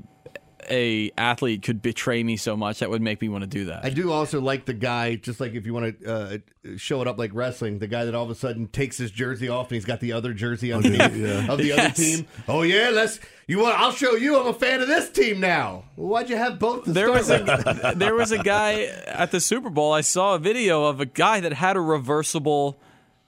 a 0.69 1.11
athlete 1.17 1.63
could 1.63 1.81
betray 1.81 2.23
me 2.23 2.37
so 2.37 2.55
much 2.55 2.79
that 2.79 2.89
would 2.89 3.01
make 3.01 3.21
me 3.21 3.29
want 3.29 3.43
to 3.43 3.49
do 3.49 3.65
that. 3.65 3.85
I 3.85 3.89
do 3.89 4.11
also 4.11 4.41
like 4.41 4.65
the 4.65 4.73
guy, 4.73 5.15
just 5.15 5.39
like 5.39 5.53
if 5.53 5.65
you 5.65 5.73
want 5.73 5.99
to 6.01 6.13
uh, 6.13 6.77
show 6.77 7.01
it 7.01 7.07
up 7.07 7.17
like 7.17 7.31
wrestling, 7.33 7.79
the 7.79 7.87
guy 7.87 8.05
that 8.05 8.15
all 8.15 8.23
of 8.23 8.29
a 8.29 8.35
sudden 8.35 8.67
takes 8.67 8.97
his 8.97 9.11
jersey 9.11 9.49
off 9.49 9.67
and 9.67 9.75
he's 9.75 9.85
got 9.85 9.99
the 9.99 10.13
other 10.13 10.33
jersey 10.33 10.73
underneath 10.73 11.15
yeah. 11.15 11.51
of 11.51 11.57
the 11.57 11.71
other 11.71 11.89
team. 11.91 12.27
Oh 12.47 12.61
yeah, 12.61 12.89
let's. 12.91 13.19
You 13.47 13.59
want? 13.59 13.79
I'll 13.79 13.91
show 13.91 14.15
you. 14.15 14.39
I'm 14.39 14.47
a 14.47 14.53
fan 14.53 14.81
of 14.81 14.87
this 14.87 15.09
team 15.09 15.39
now. 15.39 15.85
Well, 15.95 16.07
why'd 16.07 16.29
you 16.29 16.37
have 16.37 16.57
both? 16.57 16.85
To 16.85 16.93
there 16.93 17.11
was 17.11 17.29
with? 17.29 17.47
a 17.47 17.93
there 17.97 18.15
was 18.15 18.31
a 18.31 18.39
guy 18.39 18.83
at 19.05 19.31
the 19.31 19.39
Super 19.39 19.69
Bowl. 19.69 19.93
I 19.93 20.01
saw 20.01 20.35
a 20.35 20.39
video 20.39 20.85
of 20.85 20.99
a 20.99 21.05
guy 21.05 21.39
that 21.41 21.53
had 21.53 21.75
a 21.75 21.81
reversible 21.81 22.79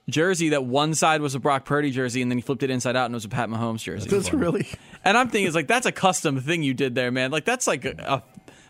jersey 0.10 0.50
that 0.50 0.64
one 0.64 0.94
side 0.94 1.22
was 1.22 1.36
a 1.36 1.40
Brock 1.40 1.66
Purdy 1.66 1.92
jersey 1.92 2.22
and 2.22 2.32
then 2.32 2.38
he 2.38 2.42
flipped 2.42 2.64
it 2.64 2.70
inside 2.70 2.96
out 2.96 3.06
and 3.06 3.14
it 3.14 3.18
was 3.18 3.26
a 3.26 3.30
Pat 3.30 3.50
Mahomes 3.50 3.84
jersey. 3.84 4.10
Does 4.10 4.28
it 4.28 4.34
really? 4.34 4.68
And 5.08 5.18
I'm 5.18 5.30
thinking, 5.30 5.48
it's 5.48 5.56
like 5.56 5.68
that's 5.68 5.86
a 5.86 5.92
custom 5.94 6.42
thing 6.42 6.64
you 6.64 6.74
did 6.74 6.94
there, 6.94 7.12
man. 7.12 7.32
Like 7.32 7.46
that's 7.46 7.66
like 7.66 7.86
a, 7.86 7.96
a 7.98 8.24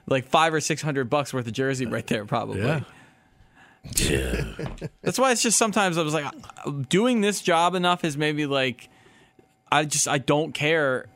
like 0.05 0.27
five 0.27 0.53
or 0.53 0.61
six 0.61 0.83
hundred 0.83 1.09
bucks 1.09 1.33
worth 1.33 1.47
of 1.47 1.53
jersey 1.53 1.88
right 1.88 2.05
there, 2.05 2.25
probably. 2.25 2.61
Yeah. 2.61 2.81
That's 5.01 5.17
why 5.17 5.31
it's 5.31 5.41
just 5.41 5.57
sometimes 5.57 5.97
I 5.97 6.03
was 6.03 6.13
like, 6.13 6.31
doing 6.89 7.21
this 7.21 7.41
job 7.41 7.73
enough 7.73 8.03
is 8.03 8.17
maybe 8.17 8.45
like, 8.45 8.88
I 9.71 9.85
just 9.85 10.07
I 10.07 10.19
don't 10.19 10.53
care 10.53 11.07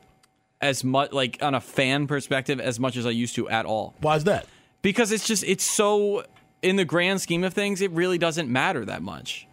as 0.60 0.82
much 0.82 1.12
like 1.12 1.40
on 1.40 1.54
a 1.54 1.60
fan 1.60 2.08
perspective 2.08 2.58
as 2.58 2.80
much 2.80 2.96
as 2.96 3.06
I 3.06 3.10
used 3.10 3.36
to 3.36 3.48
at 3.48 3.64
all. 3.64 3.94
Why 4.00 4.16
is 4.16 4.24
that? 4.24 4.46
Because 4.82 5.12
it's 5.12 5.24
just 5.24 5.44
it's 5.44 5.62
so 5.62 6.24
in 6.62 6.74
the 6.74 6.84
grand 6.84 7.20
scheme 7.20 7.44
of 7.44 7.54
things, 7.54 7.80
it 7.80 7.92
really 7.92 8.18
doesn't 8.18 8.48
matter 8.48 8.84
that 8.86 9.02
much. 9.02 9.46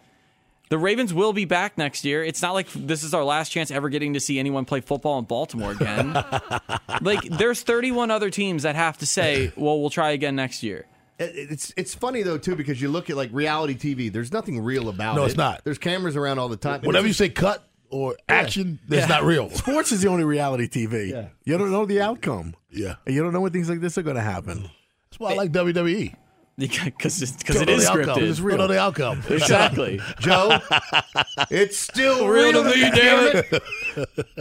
The 0.69 0.77
Ravens 0.77 1.13
will 1.13 1.33
be 1.33 1.45
back 1.45 1.77
next 1.77 2.05
year. 2.05 2.23
It's 2.23 2.41
not 2.41 2.53
like 2.53 2.67
this 2.73 3.03
is 3.03 3.13
our 3.13 3.23
last 3.23 3.49
chance 3.49 3.71
ever 3.71 3.89
getting 3.89 4.13
to 4.13 4.19
see 4.19 4.37
anyone 4.39 4.65
play 4.65 4.81
football 4.81 5.17
in 5.19 5.25
Baltimore 5.25 5.71
again. 5.71 6.13
like 7.01 7.21
there's 7.23 7.61
31 7.63 8.11
other 8.11 8.29
teams 8.29 8.63
that 8.63 8.75
have 8.75 8.97
to 8.99 9.05
say, 9.05 9.51
"Well, 9.55 9.79
we'll 9.81 9.89
try 9.89 10.11
again 10.11 10.35
next 10.35 10.61
year." 10.63 10.85
It's 11.17 11.73
it's 11.75 11.93
funny 11.95 12.21
though 12.23 12.37
too 12.37 12.55
because 12.55 12.81
you 12.81 12.87
look 12.89 13.09
at 13.09 13.17
like 13.17 13.29
reality 13.33 13.75
TV. 13.75 14.11
There's 14.13 14.31
nothing 14.31 14.61
real 14.61 14.89
about 14.89 15.15
it. 15.17 15.19
No, 15.19 15.25
it's 15.25 15.35
not. 15.35 15.63
There's 15.63 15.77
cameras 15.79 16.15
around 16.15 16.39
all 16.39 16.49
the 16.49 16.55
time. 16.57 16.81
Whatever 16.81 17.07
you 17.07 17.13
say, 17.13 17.29
cut 17.29 17.67
or 17.89 18.15
action, 18.29 18.79
that's 18.87 19.01
Yeah. 19.09 19.15
not 19.15 19.23
real. 19.23 19.49
Sports 19.49 19.91
is 19.91 20.01
the 20.01 20.07
only 20.07 20.23
reality 20.23 20.67
TV. 20.69 21.09
Yeah. 21.09 21.29
You 21.43 21.57
don't 21.57 21.71
know 21.71 21.85
the 21.87 21.99
outcome. 22.01 22.55
Yeah, 22.71 22.95
And 23.07 23.15
you 23.15 23.23
don't 23.23 23.33
know 23.33 23.41
when 23.41 23.51
things 23.51 23.67
like 23.67 23.81
this 23.81 23.97
are 23.97 24.03
going 24.03 24.15
to 24.15 24.21
happen. 24.21 24.69
that's 25.09 25.19
why 25.19 25.31
I 25.31 25.35
like 25.35 25.51
WWE. 25.51 26.13
Because 26.83 27.21
it's, 27.21 27.31
because 27.33 27.55
Don't 27.55 27.63
it 27.63 27.71
know 27.71 27.77
is 27.77 27.83
the 27.85 27.89
outcome. 27.91 28.15
scripted. 28.15 28.27
Just 28.27 28.41
Don't 28.41 28.57
know 28.57 28.67
the 28.67 28.79
outcome. 28.79 29.23
Exactly. 29.29 30.01
Joe, 30.19 30.59
it's 31.49 31.77
still 31.77 32.27
Real 32.27 32.51
real 32.51 32.63
to 32.63 32.69
me, 32.69 32.81
damn 32.81 32.93
damn 33.33 33.43
it. 33.51 33.63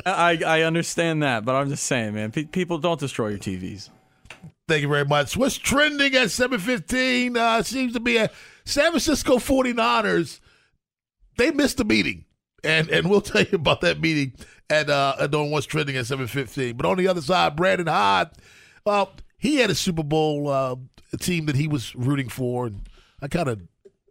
I 0.05 0.41
I 0.45 0.63
understand 0.63 1.23
that, 1.23 1.45
but 1.45 1.55
I'm 1.55 1.69
just 1.69 1.85
saying, 1.85 2.15
man. 2.15 2.33
Pe- 2.33 2.45
people 2.45 2.79
don't 2.79 2.99
destroy 3.01 3.29
your 3.29 3.39
TVs. 3.39 3.91
Thank 4.67 4.83
you 4.83 4.89
very 4.89 5.05
much. 5.05 5.37
What's 5.37 5.57
trending 5.57 6.15
at 6.15 6.31
715 6.31 7.37
uh, 7.37 7.63
seems 7.63 7.95
to 7.95 8.01
be 8.01 8.19
a 8.19 8.31
San 8.65 8.91
Francisco 8.91 9.37
49ers. 9.39 10.41
They 11.39 11.51
missed 11.53 11.81
a 11.81 11.85
meeting. 11.85 12.25
And 12.65 12.91
and 12.91 13.09
we'll 13.09 13.21
tell 13.21 13.43
you 13.43 13.55
about 13.55 13.81
that 13.83 14.01
meeting 14.01 14.33
at 14.69 14.91
uh 14.91 15.15
at 15.21 15.33
on 15.35 15.51
what's 15.51 15.67
trending 15.67 15.97
at 15.97 16.07
715. 16.07 16.77
But 16.77 16.87
on 16.87 16.99
the 16.99 17.07
other 17.09 17.21
side, 17.23 17.55
Brandon 17.57 17.87
Hyde, 17.87 18.29
well, 18.85 19.13
he 19.39 19.57
had 19.57 19.71
a 19.71 19.75
Super 19.75 20.03
Bowl 20.03 20.49
uh, 20.49 20.77
team 21.19 21.47
that 21.47 21.57
he 21.57 21.69
was 21.69 21.95
rooting 21.95 22.29
for, 22.29 22.67
and 22.67 22.89
I 23.23 23.29
kind 23.29 23.49
of 23.49 23.63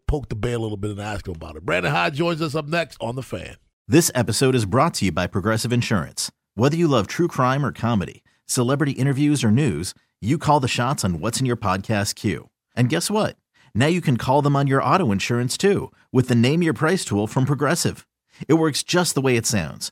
poked 0.08 0.30
the 0.30 0.36
bear 0.36 0.56
a 0.56 0.60
little 0.60 0.78
bit 0.78 0.92
and 0.92 1.00
asked 1.00 1.28
him 1.28 1.36
about 1.36 1.56
it. 1.56 1.66
Brandon 1.66 1.92
Hyde 1.92 2.14
joins 2.14 2.42
us 2.42 2.56
up 2.56 2.66
next 2.66 2.98
on 3.02 3.16
the 3.16 3.24
fan. 3.24 3.58
This 3.88 4.12
episode 4.16 4.56
is 4.56 4.66
brought 4.66 4.96
to 4.96 5.06
you 5.06 5.12
by 5.12 5.28
Progressive 5.28 5.72
Insurance. 5.72 6.32
Whether 6.56 6.76
you 6.78 6.88
love 6.88 7.08
true 7.08 7.28
crime 7.28 7.66
or 7.66 7.72
comedy, 7.72 8.24
celebrity 8.46 8.94
interviews 8.94 9.44
or 9.44 9.52
news, 9.52 9.94
you 10.22 10.38
call 10.38 10.60
the 10.60 10.68
shots 10.68 11.06
on 11.06 11.20
what's 11.20 11.40
in 11.40 11.46
your 11.46 11.58
podcast 11.58 12.16
queue. 12.16 12.50
And 12.76 12.90
guess 12.90 13.12
what? 13.12 13.38
Now 13.76 13.86
you 13.88 14.02
can 14.02 14.18
call 14.18 14.42
them 14.42 14.56
on 14.56 14.66
your 14.68 14.82
auto 14.82 15.12
insurance 15.12 15.58
too 15.58 15.92
with 16.12 16.30
the 16.30 16.36
Name 16.36 16.64
Your 16.64 16.74
Price 16.74 17.06
tool 17.06 17.28
from 17.28 17.46
Progressive. 17.46 18.08
It 18.48 18.56
works 18.56 18.84
just 18.84 19.14
the 19.14 19.22
way 19.22 19.36
it 19.36 19.46
sounds. 19.46 19.92